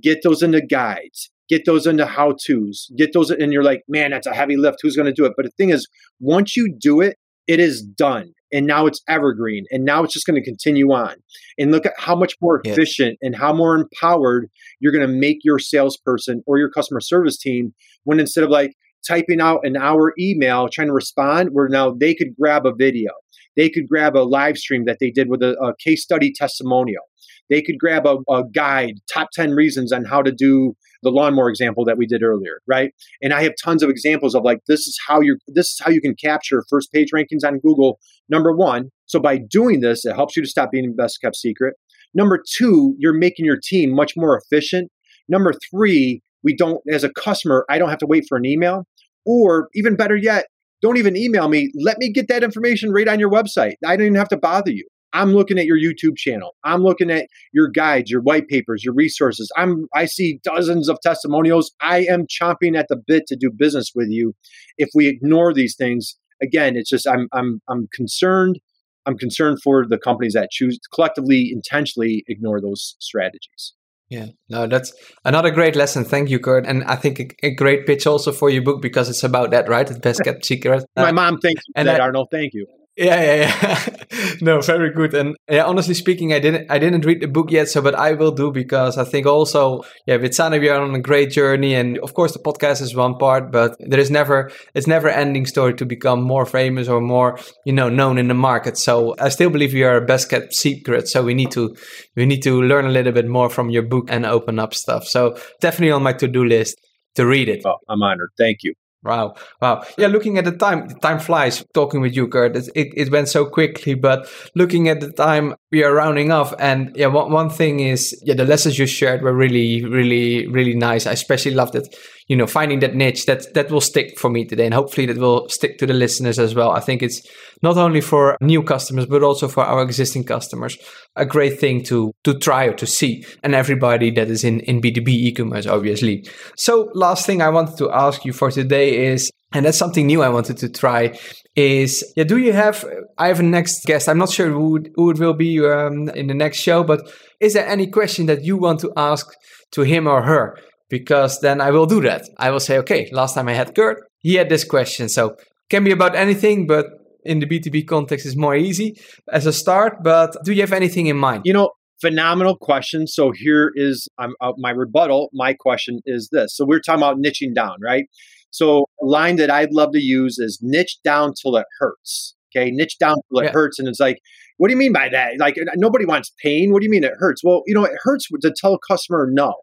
get 0.01 0.23
those 0.23 0.43
into 0.43 0.61
guides, 0.61 1.31
get 1.49 1.65
those 1.67 1.87
into 1.87 2.07
how 2.07 2.37
to's, 2.47 2.91
get 2.97 3.13
those, 3.13 3.31
and 3.31 3.53
you're 3.53 3.65
like, 3.65 3.83
man, 3.89 4.11
that's 4.11 4.27
a 4.27 4.35
heavy 4.35 4.57
lift. 4.57 4.79
Who's 4.83 4.97
going 4.97 5.07
to 5.07 5.13
do 5.13 5.25
it? 5.25 5.33
But 5.37 5.47
the 5.47 5.53
thing 5.53 5.71
is, 5.71 5.89
once 6.21 6.57
you 6.57 6.73
do 6.79 7.01
it, 7.01 7.17
it 7.47 7.61
is 7.61 7.83
done. 7.83 8.33
And 8.53 8.67
now 8.67 8.87
it's 8.87 9.03
evergreen. 9.09 9.65
And 9.71 9.85
now 9.85 10.05
it's 10.05 10.15
just 10.15 10.27
going 10.27 10.41
to 10.41 10.45
continue 10.45 10.93
on. 10.93 11.17
And 11.59 11.73
look 11.73 11.85
at 11.85 11.95
how 11.99 12.15
much 12.15 12.35
more 12.41 12.61
efficient 12.65 13.19
yeah. 13.21 13.27
and 13.27 13.37
how 13.37 13.53
more 13.53 13.75
empowered 13.75 14.49
you're 14.79 14.93
going 14.93 15.07
to 15.07 15.13
make 15.13 15.39
your 15.43 15.59
salesperson 15.59 16.43
or 16.47 16.59
your 16.59 16.71
customer 16.71 17.01
service 17.01 17.39
team 17.39 17.75
when 18.05 18.21
instead 18.21 18.45
of 18.45 18.51
like 18.51 18.73
typing 19.07 19.41
out 19.41 19.61
an 19.65 19.77
hour 19.77 20.13
email 20.19 20.69
trying 20.69 20.89
to 20.89 20.95
respond, 20.95 21.51
where 21.53 21.69
now 21.69 21.91
they 21.91 22.15
could 22.15 22.37
grab 22.39 22.67
a 22.67 22.75
video. 22.75 23.11
They 23.57 23.71
could 23.71 23.89
grab 23.89 24.17
a 24.17 24.21
live 24.21 24.59
stream 24.59 24.85
that 24.87 24.99
they 25.01 25.11
did 25.11 25.29
with 25.29 25.43
a, 25.43 25.53
a 25.63 25.75
case 25.83 26.03
study 26.03 26.33
testimonial. 26.33 27.03
They 27.49 27.63
could 27.63 27.79
grab 27.79 28.07
a, 28.07 28.17
a 28.31 28.43
guide, 28.53 28.95
top 29.13 29.29
10 29.33 29.53
reasons 29.53 29.93
on 29.93 30.05
how 30.05 30.23
to 30.23 30.33
do 30.33 30.75
the 31.03 31.11
lawnmower 31.11 31.49
example 31.49 31.85
that 31.85 31.97
we 31.97 32.07
did 32.07 32.23
earlier, 32.23 32.61
right? 32.67 32.93
And 33.23 33.33
I 33.33 33.43
have 33.43 33.53
tons 33.63 33.83
of 33.83 33.91
examples 33.91 34.35
of 34.35 34.43
like 34.43 34.59
this 34.67 34.81
is 34.81 34.99
how 35.07 35.21
you're 35.21 35.39
this 35.47 35.67
is 35.67 35.81
how 35.83 35.91
you 35.91 36.01
can 36.01 36.15
capture 36.15 36.65
first 36.69 36.93
page 36.93 37.09
rankings 37.15 37.47
on 37.47 37.61
Google. 37.61 37.99
Number 38.29 38.55
one, 38.55 38.91
so 39.07 39.21
by 39.21 39.39
doing 39.39 39.81
this, 39.81 40.05
it 40.05 40.15
helps 40.15 40.37
you 40.37 40.43
to 40.43 40.49
stop 40.49 40.71
being 40.73 40.95
best 40.97 41.21
kept 41.21 41.37
secret. 41.37 41.75
Number 42.15 42.43
two, 42.59 42.95
you're 42.99 43.17
making 43.17 43.45
your 43.45 43.59
team 43.63 43.95
much 43.95 44.15
more 44.17 44.41
efficient. 44.43 44.91
Number 45.29 45.53
three, 45.71 46.23
we 46.43 46.57
don't 46.57 46.81
as 46.91 47.05
a 47.05 47.11
customer, 47.11 47.65
I 47.71 47.79
don't 47.79 47.91
have 47.91 47.99
to 47.99 48.07
wait 48.07 48.25
for 48.29 48.37
an 48.37 48.47
email. 48.47 48.87
Or 49.25 49.69
even 49.75 49.97
better 49.97 50.17
yet, 50.17 50.47
don't 50.83 50.99
even 50.99 51.17
email 51.17 51.49
me. 51.49 51.71
Let 51.75 51.99
me 51.99 52.13
get 52.13 52.29
that 52.29 52.45
information 52.45 52.93
right 52.93 53.09
on 53.09 53.19
your 53.19 53.31
website. 53.31 53.75
I 53.85 53.97
don't 53.97 54.07
even 54.07 54.15
have 54.17 54.29
to 54.29 54.37
bother 54.37 54.71
you. 54.71 54.87
I'm 55.13 55.33
looking 55.33 55.59
at 55.59 55.65
your 55.65 55.79
YouTube 55.79 56.17
channel. 56.19 56.55
I'm 56.63 56.83
looking 56.83 57.11
at 57.11 57.29
your 57.53 57.69
guides, 57.69 58.11
your 58.11 58.21
white 58.21 58.49
papers, 58.49 58.85
your 58.85 58.93
resources. 58.93 59.51
I'm 59.57 59.87
I 59.95 60.05
see 60.05 60.41
dozens 60.43 60.89
of 60.89 61.01
testimonials. 61.01 61.73
I 61.81 62.01
am 62.01 62.27
chomping 62.27 62.77
at 62.77 62.89
the 62.89 62.97
bit 62.97 63.27
to 63.29 63.37
do 63.37 63.51
business 63.51 63.93
with 63.95 64.09
you. 64.11 64.35
If 64.77 64.91
we 64.95 65.09
ignore 65.09 65.55
these 65.55 65.75
things, 65.75 66.17
again, 66.43 66.77
it's 66.77 66.91
just 66.91 67.09
I'm 67.09 67.29
I'm 67.33 67.63
I'm 67.69 67.89
concerned. 67.95 68.61
I'm 69.07 69.17
concerned 69.17 69.63
for 69.63 69.87
the 69.89 69.99
companies 69.99 70.35
that 70.35 70.51
choose 70.51 70.79
collectively 70.93 71.51
intentionally 71.53 72.25
ignore 72.27 72.61
those 72.61 72.97
strategies. 72.99 73.73
Yeah, 74.09 74.27
no, 74.49 74.67
that's 74.69 74.93
another 75.25 75.51
great 75.51 75.75
lesson. 75.75 76.05
Thank 76.05 76.31
you, 76.31 76.39
Curt. 76.39 76.65
And 76.65 76.85
I 76.85 76.95
think 76.95 77.19
a, 77.19 77.47
a 77.47 77.55
great 77.55 77.87
pitch 77.87 78.07
also 78.07 78.31
for 78.31 78.49
your 78.49 78.63
book 78.63 78.81
because 78.81 79.09
it's 79.09 79.25
about 79.25 79.51
that, 79.51 79.69
right? 79.69 79.87
The 79.87 79.99
best 79.99 80.23
kept 80.25 80.45
secret. 80.45 80.85
My 80.95 81.13
mom 81.13 81.39
thinks 81.39 81.65
and 81.75 81.89
that, 81.89 82.01
Arnold. 82.01 82.29
Thank 82.31 82.55
you. 82.55 82.67
Yeah, 82.97 83.21
yeah, 83.21 83.61
yeah. 83.61 84.35
no, 84.41 84.61
very 84.63 84.91
good. 84.91 85.13
And 85.13 85.37
yeah, 85.51 85.65
honestly 85.65 85.93
speaking, 85.93 86.33
I 86.33 86.39
didn't, 86.39 86.71
I 86.71 86.79
didn't 86.79 87.05
read 87.05 87.21
the 87.21 87.29
book 87.29 87.51
yet, 87.51 87.69
so 87.69 87.83
but 87.83 87.95
I 87.95 88.13
will 88.13 88.33
do 88.33 88.51
because 88.51 88.97
I 88.97 89.05
think 89.05 89.27
also, 89.27 89.83
yeah, 90.07 90.17
with 90.17 90.35
Sana 90.35 90.59
we 90.59 90.71
are 90.71 90.81
on 90.81 90.95
a 90.95 90.99
great 90.99 91.31
journey, 91.31 91.75
and 91.75 91.99
of 91.99 92.15
course 92.15 92.33
the 92.33 92.39
podcast 92.39 92.81
is 92.81 92.95
one 92.95 93.19
part, 93.19 93.53
but 93.53 93.77
there 93.81 94.01
is 94.01 94.11
never, 94.11 94.51
it's 94.75 94.87
never 94.87 95.11
ending 95.11 95.45
story 95.45 95.75
to 95.75 95.85
become 95.85 96.23
more 96.23 96.47
famous 96.47 96.89
or 96.89 97.03
more, 97.03 97.39
you 97.67 97.73
know, 97.75 97.91
known 97.91 98.17
in 98.17 98.29
the 98.29 98.35
market. 98.35 98.79
So 98.79 99.15
I 99.21 99.29
still 99.29 99.51
believe 99.51 99.75
we 99.75 99.85
are 99.85 99.99
a 99.99 100.07
best 100.07 100.31
kept 100.31 100.55
secret. 100.55 101.07
So 101.07 101.23
we 101.23 101.35
need 101.35 101.51
to, 101.51 101.77
we 102.17 102.25
need 102.25 102.43
to 102.45 102.63
learn 102.63 102.87
a 102.87 102.91
little 102.91 103.13
bit 103.13 103.29
more 103.29 103.51
from 103.51 103.69
your 103.69 103.83
book 103.83 104.07
and 104.09 104.25
open 104.25 104.59
up 104.59 104.73
stuff. 104.73 105.07
So 105.07 105.37
definitely 105.61 105.91
on 105.93 106.03
my 106.03 106.15
to 106.15 106.29
do 106.29 106.45
list 106.45 106.81
to 107.17 107.27
read 107.27 107.51
it. 107.51 107.61
Oh, 107.67 107.77
I'm 107.91 108.03
honored. 108.03 108.31
Thank 108.39 108.61
you. 108.63 108.73
Wow. 109.07 109.35
Wow. 109.63 109.85
Yeah, 109.97 110.09
looking 110.09 110.37
at 110.37 110.45
the 110.45 110.53
time, 110.53 110.89
time 111.01 111.21
flies 111.21 111.65
talking 111.73 112.01
with 112.01 112.17
you, 112.17 112.27
Curt. 112.27 112.57
It, 112.57 112.69
it, 112.75 113.11
went 113.13 113.29
so 113.29 113.47
quickly, 113.47 113.95
but 113.95 114.29
looking 114.55 114.89
at 114.89 115.01
the 115.01 115.13
time, 115.13 115.55
we 115.71 115.85
are 115.85 115.95
rounding 115.95 116.33
off. 116.33 116.53
And 116.59 116.95
yeah, 116.97 117.07
one, 117.07 117.31
one 117.31 117.49
thing 117.49 117.81
is, 117.81 118.21
yeah, 118.25 118.35
the 118.35 118.45
lessons 118.45 118.79
you 118.79 118.87
shared 118.87 119.23
were 119.23 119.33
really, 119.33 119.85
really, 119.85 120.49
really 120.49 120.75
nice. 120.75 121.07
I 121.07 121.13
especially 121.13 121.55
loved 121.55 121.77
it 121.77 121.95
you 122.27 122.37
know 122.37 122.47
finding 122.47 122.81
that 122.81 122.95
niche 122.95 123.27
that 123.27 123.53
that 123.55 123.71
will 123.71 123.81
stick 123.81 124.19
for 124.19 124.31
me 124.31 124.45
today 124.45 124.65
and 124.65 124.75
hopefully 124.75 125.07
that 125.07 125.19
will 125.19 125.49
stick 125.49 125.79
to 125.79 125.87
the 125.87 125.93
listeners 125.93 126.39
as 126.39 126.55
well 126.55 126.71
i 126.73 126.81
think 126.81 127.03
it's 127.03 127.23
not 127.63 127.77
only 127.77 128.01
for 128.01 128.37
new 128.41 128.63
customers 128.63 129.07
but 129.07 129.23
also 129.23 129.49
for 129.49 129.65
our 129.65 129.83
existing 129.83 130.25
customers 130.25 130.77
a 131.17 131.25
great 131.25 131.59
thing 131.59 131.83
to 131.83 132.13
to 132.25 132.35
try 132.39 132.65
or 132.65 132.75
to 132.75 132.87
see 132.87 133.25
and 133.43 133.55
everybody 133.55 134.11
that 134.11 134.29
is 134.29 134.45
in 134.45 134.61
in 134.61 134.81
b2b 134.81 135.09
e-commerce 135.09 135.67
obviously 135.67 136.27
so 136.57 136.91
last 136.95 137.27
thing 137.27 137.41
i 137.41 137.49
wanted 137.49 137.77
to 137.77 137.91
ask 137.91 138.25
you 138.25 138.33
for 138.33 138.51
today 138.51 139.07
is 139.07 139.31
and 139.53 139.65
that's 139.65 139.79
something 139.79 140.07
new 140.07 140.23
I 140.23 140.29
wanted 140.29 140.59
to 140.59 140.69
try. 140.69 141.17
Is 141.55 142.05
yeah, 142.17 142.25
do 142.25 142.37
you 142.37 142.53
have? 142.53 142.85
I 143.17 143.29
have 143.29 143.41
a 143.41 143.45
next 143.45 143.87
guest. 143.87 144.09
I'm 144.09 144.19
not 144.19 144.31
sure 144.31 144.51
who 144.51 144.85
who 144.97 145.11
it 145.11 145.19
will 145.19 145.35
be 145.35 145.65
um, 145.65 146.09
in 146.11 146.27
the 146.27 146.35
next 146.35 146.59
show, 146.59 146.83
but 146.83 147.09
is 147.41 147.55
there 147.55 147.67
any 147.67 147.87
question 147.87 148.27
that 148.27 148.45
you 148.45 148.57
want 148.57 148.81
to 148.81 148.93
ask 148.97 149.33
to 149.71 149.83
him 149.83 150.07
or 150.07 150.23
her? 150.23 150.59
Because 150.89 151.41
then 151.41 151.61
I 151.61 151.71
will 151.71 151.87
do 151.87 152.01
that. 152.03 152.29
I 152.39 152.51
will 152.51 152.61
say, 152.61 152.79
okay, 152.79 153.09
last 153.13 153.35
time 153.35 153.49
I 153.49 153.55
had 153.55 153.75
Curt, 153.75 154.05
he 154.19 154.35
had 154.35 154.49
this 154.49 154.65
question. 154.65 155.09
So 155.09 155.37
can 155.69 155.83
be 155.85 155.91
about 155.91 156.15
anything, 156.15 156.67
but 156.67 156.87
in 157.25 157.41
the 157.41 157.47
B2B 157.47 157.87
context 157.87 158.25
is 158.25 158.37
more 158.37 158.55
easy 158.55 158.99
as 159.33 159.47
a 159.47 159.53
start, 159.53 160.03
but 160.03 160.37
do 160.45 160.53
you 160.53 160.61
have 160.61 160.73
anything 160.73 161.07
in 161.07 161.17
mind? 161.17 161.43
You 161.45 161.53
know, 161.53 161.71
phenomenal 162.01 162.57
question. 162.57 163.07
So 163.07 163.33
here 163.33 163.73
is 163.75 164.09
um, 164.19 164.35
uh, 164.41 164.53
my 164.59 164.71
rebuttal. 164.71 165.31
My 165.33 165.55
question 165.55 166.01
is 166.07 166.29
this. 166.31 166.57
So 166.57 166.65
we're 166.65 166.81
talking 166.81 167.03
about 167.03 167.19
niching 167.19 167.55
down, 167.55 167.77
right? 167.83 168.07
So 168.51 168.87
a 169.03 169.05
line 169.05 169.37
that 169.37 169.51
I'd 169.51 169.73
love 169.73 169.93
to 169.93 170.01
use 170.01 170.39
is 170.39 170.61
niche 170.63 170.99
down 171.05 171.35
till 171.41 171.57
it 171.57 171.67
hurts. 171.79 172.35
Okay, 172.55 172.71
niche 172.71 172.97
down 172.99 173.17
till 173.29 173.41
it 173.43 173.47
yeah. 173.47 173.53
hurts, 173.53 173.79
and 173.79 173.87
it's 173.87 174.01
like, 174.01 174.19
what 174.57 174.69
do 174.69 174.73
you 174.73 174.79
mean 174.79 174.93
by 174.93 175.11
that? 175.11 175.33
Like 175.39 175.57
nobody 175.75 176.07
wants 176.07 176.33
pain. 176.43 176.73
What 176.73 176.81
do 176.81 176.85
you 176.87 176.91
mean 176.91 177.05
it 177.05 177.13
hurts? 177.19 177.43
Well, 177.45 177.63
you 177.67 177.75
know, 177.75 177.85
it 177.85 177.93
hurts 178.03 178.29
to 178.41 178.55
tell 178.57 178.75
a 178.75 178.79
customer 178.89 179.29
no. 179.31 179.55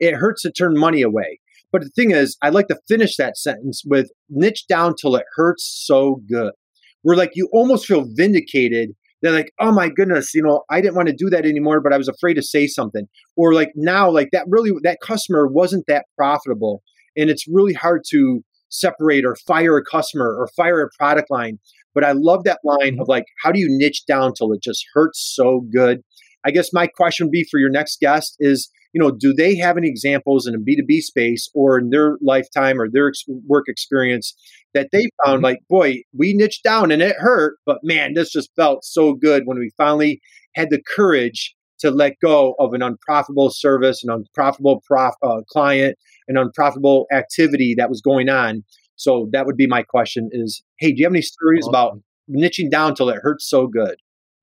It 0.00 0.14
hurts 0.14 0.42
to 0.42 0.52
turn 0.52 0.78
money 0.78 1.02
away. 1.02 1.40
But 1.70 1.82
the 1.82 1.90
thing 1.90 2.12
is, 2.12 2.36
I 2.42 2.48
like 2.48 2.68
to 2.68 2.80
finish 2.88 3.16
that 3.16 3.36
sentence 3.36 3.82
with 3.84 4.10
niche 4.30 4.66
down 4.68 4.94
till 4.98 5.16
it 5.16 5.24
hurts 5.36 5.82
so 5.86 6.22
good. 6.28 6.52
Where 7.02 7.16
like 7.16 7.32
you 7.34 7.48
almost 7.52 7.86
feel 7.86 8.06
vindicated. 8.14 8.90
They're 9.20 9.32
like, 9.32 9.52
oh 9.58 9.72
my 9.72 9.88
goodness, 9.88 10.32
you 10.32 10.42
know, 10.42 10.62
I 10.70 10.80
didn't 10.80 10.94
want 10.94 11.08
to 11.08 11.14
do 11.14 11.28
that 11.30 11.44
anymore, 11.44 11.80
but 11.80 11.92
I 11.92 11.98
was 11.98 12.08
afraid 12.08 12.34
to 12.34 12.42
say 12.42 12.68
something. 12.68 13.06
Or 13.36 13.52
like 13.52 13.70
now, 13.74 14.08
like 14.10 14.28
that 14.32 14.46
really, 14.48 14.70
that 14.84 14.98
customer 15.02 15.46
wasn't 15.46 15.86
that 15.88 16.06
profitable. 16.16 16.82
And 17.16 17.28
it's 17.28 17.46
really 17.48 17.74
hard 17.74 18.02
to 18.10 18.42
separate 18.68 19.24
or 19.24 19.34
fire 19.46 19.76
a 19.76 19.84
customer 19.84 20.26
or 20.26 20.48
fire 20.56 20.80
a 20.82 20.88
product 20.96 21.30
line. 21.30 21.58
But 21.94 22.04
I 22.04 22.12
love 22.12 22.44
that 22.44 22.60
line 22.64 22.92
mm-hmm. 22.92 23.00
of 23.00 23.08
like, 23.08 23.24
how 23.42 23.50
do 23.50 23.58
you 23.58 23.66
niche 23.68 24.04
down 24.06 24.34
till 24.34 24.52
it 24.52 24.62
just 24.62 24.84
hurts 24.94 25.32
so 25.34 25.62
good? 25.72 26.02
I 26.44 26.52
guess 26.52 26.72
my 26.72 26.86
question 26.86 27.26
would 27.26 27.32
be 27.32 27.46
for 27.50 27.58
your 27.58 27.70
next 27.70 27.98
guest 28.00 28.36
is 28.38 28.70
you 28.92 29.00
know, 29.00 29.10
do 29.10 29.32
they 29.32 29.56
have 29.56 29.76
any 29.76 29.88
examples 29.88 30.46
in 30.46 30.54
a 30.54 30.58
B2B 30.58 31.00
space 31.00 31.48
or 31.54 31.78
in 31.78 31.90
their 31.90 32.16
lifetime 32.22 32.80
or 32.80 32.88
their 32.90 33.08
ex- 33.08 33.24
work 33.46 33.64
experience 33.68 34.34
that 34.74 34.88
they 34.92 35.08
found 35.24 35.36
mm-hmm. 35.36 35.44
like, 35.44 35.58
boy, 35.68 36.02
we 36.16 36.32
niched 36.32 36.62
down 36.62 36.90
and 36.90 37.02
it 37.02 37.16
hurt, 37.18 37.58
but 37.66 37.78
man, 37.82 38.14
this 38.14 38.30
just 38.30 38.50
felt 38.56 38.84
so 38.84 39.14
good 39.14 39.42
when 39.44 39.58
we 39.58 39.70
finally 39.76 40.20
had 40.54 40.70
the 40.70 40.82
courage 40.96 41.54
to 41.80 41.90
let 41.90 42.14
go 42.20 42.54
of 42.58 42.74
an 42.74 42.82
unprofitable 42.82 43.50
service, 43.50 44.02
an 44.02 44.10
unprofitable 44.10 44.82
prof, 44.86 45.14
uh, 45.22 45.42
client, 45.48 45.96
an 46.26 46.36
unprofitable 46.36 47.06
activity 47.12 47.74
that 47.76 47.88
was 47.88 48.00
going 48.00 48.28
on. 48.28 48.64
So 48.96 49.28
that 49.32 49.46
would 49.46 49.56
be 49.56 49.66
my 49.66 49.82
question 49.82 50.28
is, 50.32 50.62
hey, 50.78 50.92
do 50.92 50.98
you 50.98 51.04
have 51.04 51.12
any 51.12 51.22
stories 51.22 51.64
awesome. 51.68 51.70
about 51.70 52.00
niching 52.28 52.70
down 52.70 52.94
till 52.94 53.08
it 53.08 53.18
hurts 53.22 53.48
so 53.48 53.66
good? 53.68 53.96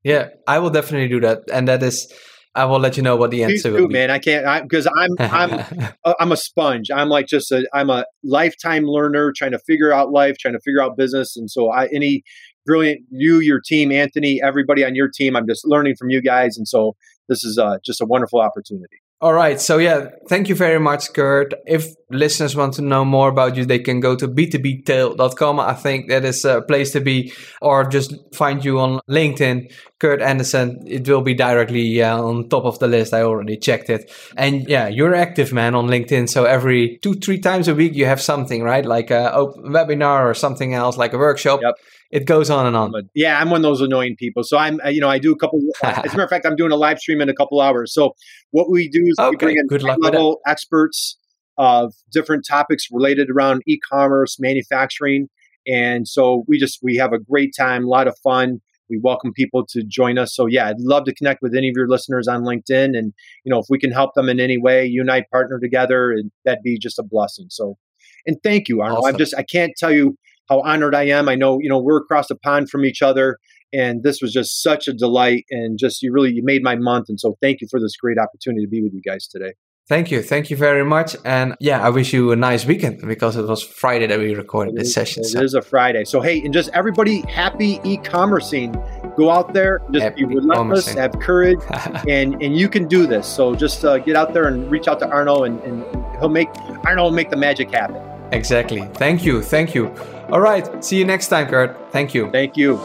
Yeah, 0.03 0.29
I 0.47 0.59
will 0.59 0.69
definitely 0.69 1.09
do 1.09 1.19
that. 1.21 1.43
And 1.51 1.67
that 1.67 1.83
is 1.83 2.11
I 2.55 2.65
will 2.65 2.79
let 2.79 2.95
you 2.95 3.03
know 3.03 3.15
what 3.17 3.31
the 3.31 3.43
answer 3.43 3.71
will 3.71 3.87
be. 3.87 3.93
Man, 3.93 4.09
I 4.09 4.19
can't 4.19 4.63
because 4.63 4.87
I'm 4.97 5.09
I'm 5.19 5.93
I'm 6.19 6.31
a 6.31 6.37
sponge. 6.37 6.89
I'm 6.89 7.09
like 7.09 7.27
just 7.27 7.51
a 7.51 7.67
I'm 7.73 7.89
a 7.89 8.05
lifetime 8.23 8.85
learner, 8.85 9.33
trying 9.35 9.51
to 9.51 9.59
figure 9.59 9.91
out 9.91 10.11
life, 10.11 10.37
trying 10.39 10.53
to 10.53 10.61
figure 10.63 10.81
out 10.81 10.97
business, 10.97 11.35
and 11.35 11.49
so 11.51 11.71
I 11.71 11.87
any 11.93 12.23
brilliant 12.65 13.01
you, 13.11 13.39
your 13.39 13.59
team, 13.63 13.91
Anthony, 13.91 14.41
everybody 14.43 14.83
on 14.83 14.95
your 14.95 15.09
team, 15.13 15.35
I'm 15.35 15.47
just 15.47 15.67
learning 15.67 15.95
from 15.99 16.09
you 16.09 16.21
guys, 16.21 16.57
and 16.57 16.67
so 16.67 16.95
this 17.27 17.43
is 17.43 17.57
uh, 17.57 17.77
just 17.85 18.01
a 18.01 18.05
wonderful 18.05 18.39
opportunity. 18.39 18.97
All 19.21 19.33
right. 19.33 19.61
So, 19.61 19.77
yeah, 19.77 20.09
thank 20.27 20.49
you 20.49 20.55
very 20.55 20.79
much, 20.79 21.13
Curt. 21.13 21.53
If 21.65 21.87
listeners 22.11 22.53
want 22.53 22.73
to 22.75 22.81
know 22.81 23.05
more 23.05 23.29
about 23.29 23.55
you, 23.55 23.65
they 23.65 23.79
can 23.79 24.01
go 24.01 24.15
to 24.15 24.27
b2btail.com. 24.27 25.59
I 25.59 25.73
think 25.73 26.09
that 26.09 26.25
is 26.25 26.43
a 26.43 26.61
place 26.61 26.91
to 26.91 26.99
be, 26.99 27.31
or 27.61 27.85
just 27.85 28.13
find 28.35 28.63
you 28.63 28.77
on 28.79 28.99
LinkedIn, 29.09 29.73
Curt 29.99 30.21
Anderson. 30.21 30.83
It 30.85 31.07
will 31.07 31.21
be 31.21 31.33
directly 31.33 32.03
uh, 32.03 32.21
on 32.21 32.49
top 32.49 32.65
of 32.65 32.77
the 32.79 32.87
list. 32.87 33.13
I 33.13 33.21
already 33.21 33.55
checked 33.57 33.89
it. 33.89 34.11
And 34.35 34.67
yeah, 34.67 34.89
you're 34.89 35.15
active, 35.15 35.53
man, 35.53 35.75
on 35.75 35.87
LinkedIn. 35.87 36.29
So, 36.29 36.43
every 36.43 36.99
two, 37.01 37.13
three 37.13 37.39
times 37.39 37.69
a 37.69 37.73
week, 37.73 37.95
you 37.95 38.05
have 38.05 38.21
something, 38.21 38.63
right? 38.63 38.85
Like 38.85 39.11
a 39.11 39.31
webinar 39.59 40.25
or 40.25 40.33
something 40.33 40.73
else, 40.73 40.97
like 40.97 41.13
a 41.13 41.17
workshop. 41.17 41.61
Yep 41.63 41.75
it 42.15 42.25
goes 42.25 42.49
on 42.49 42.65
and 42.65 42.77
on. 42.77 42.93
But 42.93 43.05
yeah, 43.13 43.41
I'm 43.41 43.49
one 43.49 43.57
of 43.57 43.63
those 43.63 43.81
annoying 43.81 44.15
people. 44.15 44.43
So 44.45 44.57
I'm, 44.57 44.79
uh, 44.85 44.87
you 44.87 45.01
know, 45.01 45.09
I 45.09 45.19
do 45.19 45.33
a 45.33 45.37
couple. 45.37 45.59
as 45.83 45.97
a 45.97 46.01
matter 46.07 46.23
of 46.23 46.29
fact, 46.29 46.45
I'm 46.45 46.55
doing 46.55 46.71
a 46.71 46.77
live 46.77 46.97
stream 46.97 47.19
in 47.19 47.27
a 47.27 47.33
couple 47.33 47.59
hours. 47.59 47.93
So 47.93 48.15
what 48.51 48.71
we 48.71 48.87
do 48.87 49.03
is 49.05 49.15
okay, 49.19 49.29
we 49.29 49.35
bring 49.35 49.57
in 49.57 49.67
good 49.67 49.83
luck 49.83 49.97
level 50.01 50.39
experts 50.47 51.17
of 51.57 51.93
different 52.11 52.45
topics 52.47 52.87
related 52.89 53.29
around 53.29 53.63
e-commerce, 53.67 54.37
manufacturing, 54.39 55.27
and 55.67 56.07
so 56.07 56.45
we 56.47 56.57
just 56.57 56.79
we 56.81 56.95
have 56.95 57.11
a 57.11 57.19
great 57.19 57.53
time, 57.57 57.83
a 57.83 57.87
lot 57.87 58.07
of 58.07 58.17
fun. 58.23 58.61
We 58.89 58.97
welcome 58.97 59.33
people 59.33 59.65
to 59.71 59.83
join 59.83 60.17
us. 60.17 60.33
So 60.33 60.45
yeah, 60.45 60.67
I'd 60.67 60.79
love 60.79 61.03
to 61.05 61.13
connect 61.13 61.41
with 61.41 61.53
any 61.53 61.67
of 61.67 61.73
your 61.75 61.89
listeners 61.89 62.29
on 62.29 62.43
LinkedIn, 62.43 62.97
and 62.97 63.13
you 63.43 63.51
know 63.51 63.59
if 63.59 63.65
we 63.69 63.77
can 63.77 63.91
help 63.91 64.13
them 64.15 64.29
in 64.29 64.39
any 64.39 64.57
way, 64.57 64.85
you 64.85 65.01
and 65.01 65.11
I 65.11 65.25
partner 65.33 65.59
together, 65.59 66.11
and 66.11 66.31
that'd 66.45 66.63
be 66.63 66.79
just 66.79 66.97
a 66.97 67.03
blessing. 67.03 67.47
So, 67.49 67.77
and 68.25 68.37
thank 68.41 68.69
you, 68.69 68.81
Arnold. 68.81 68.99
Awesome. 68.99 69.15
I'm 69.15 69.17
just 69.17 69.35
I 69.37 69.43
can't 69.43 69.73
tell 69.77 69.91
you 69.91 70.17
how 70.49 70.61
honored 70.61 70.95
I 70.95 71.03
am. 71.03 71.27
I 71.29 71.35
know, 71.35 71.59
you 71.59 71.69
know, 71.69 71.79
we're 71.79 71.97
across 71.97 72.27
the 72.27 72.35
pond 72.35 72.69
from 72.69 72.85
each 72.85 73.01
other 73.01 73.37
and 73.73 74.03
this 74.03 74.21
was 74.21 74.31
just 74.31 74.61
such 74.61 74.87
a 74.87 74.93
delight 74.93 75.45
and 75.49 75.77
just 75.77 76.01
you 76.01 76.11
really 76.11 76.31
you 76.31 76.43
made 76.43 76.63
my 76.63 76.75
month 76.75 77.09
and 77.09 77.19
so 77.19 77.35
thank 77.41 77.61
you 77.61 77.67
for 77.69 77.79
this 77.79 77.95
great 77.97 78.17
opportunity 78.17 78.63
to 78.63 78.69
be 78.69 78.81
with 78.81 78.93
you 78.93 79.01
guys 79.01 79.27
today. 79.27 79.53
Thank 79.87 80.09
you. 80.09 80.23
Thank 80.23 80.49
you 80.49 80.57
very 80.57 80.83
much. 80.83 81.15
And 81.25 81.55
yeah, 81.59 81.79
I 81.79 81.89
wish 81.89 82.11
you 82.11 82.31
a 82.31 82.35
nice 82.35 82.65
weekend 82.65 83.07
because 83.07 83.35
it 83.35 83.45
was 83.45 83.61
Friday 83.61 84.07
that 84.07 84.17
we 84.17 84.33
recorded 84.33 84.75
this 84.75 84.91
session. 84.91 85.21
It 85.21 85.27
so. 85.27 85.41
is 85.41 85.53
a 85.53 85.61
Friday. 85.61 86.05
So, 86.05 86.21
hey, 86.21 86.41
and 86.41 86.51
just 86.51 86.71
everybody 86.73 87.21
happy 87.29 87.79
e 87.83 87.97
commercing. 87.97 88.73
Go 89.15 89.29
out 89.29 89.53
there, 89.53 89.81
just 89.91 90.03
happy 90.03 90.25
be 90.25 90.35
relentless, 90.35 90.87
have 90.95 91.19
courage, 91.19 91.59
and 92.09 92.33
and 92.41 92.57
you 92.57 92.67
can 92.67 92.87
do 92.87 93.05
this. 93.05 93.27
So, 93.27 93.53
just 93.53 93.85
uh, 93.85 93.99
get 93.99 94.15
out 94.15 94.33
there 94.33 94.47
and 94.47 94.71
reach 94.71 94.87
out 94.87 94.97
to 95.01 95.07
Arno, 95.07 95.43
and, 95.43 95.61
and 95.61 95.85
he'll 96.19 96.29
make 96.29 96.49
Arno 96.83 97.03
will 97.03 97.11
make 97.11 97.29
the 97.29 97.37
magic 97.37 97.69
happen. 97.69 98.14
Exactly. 98.35 98.81
Thank 98.95 99.25
you. 99.25 99.41
Thank 99.41 99.73
you. 99.73 99.87
All 100.29 100.41
right. 100.41 100.83
See 100.83 100.97
you 100.97 101.05
next 101.05 101.29
time, 101.29 101.47
Curt. 101.47 101.91
Thank 101.91 102.13
you. 102.13 102.29
Thank 102.31 102.57
you. 102.57 102.77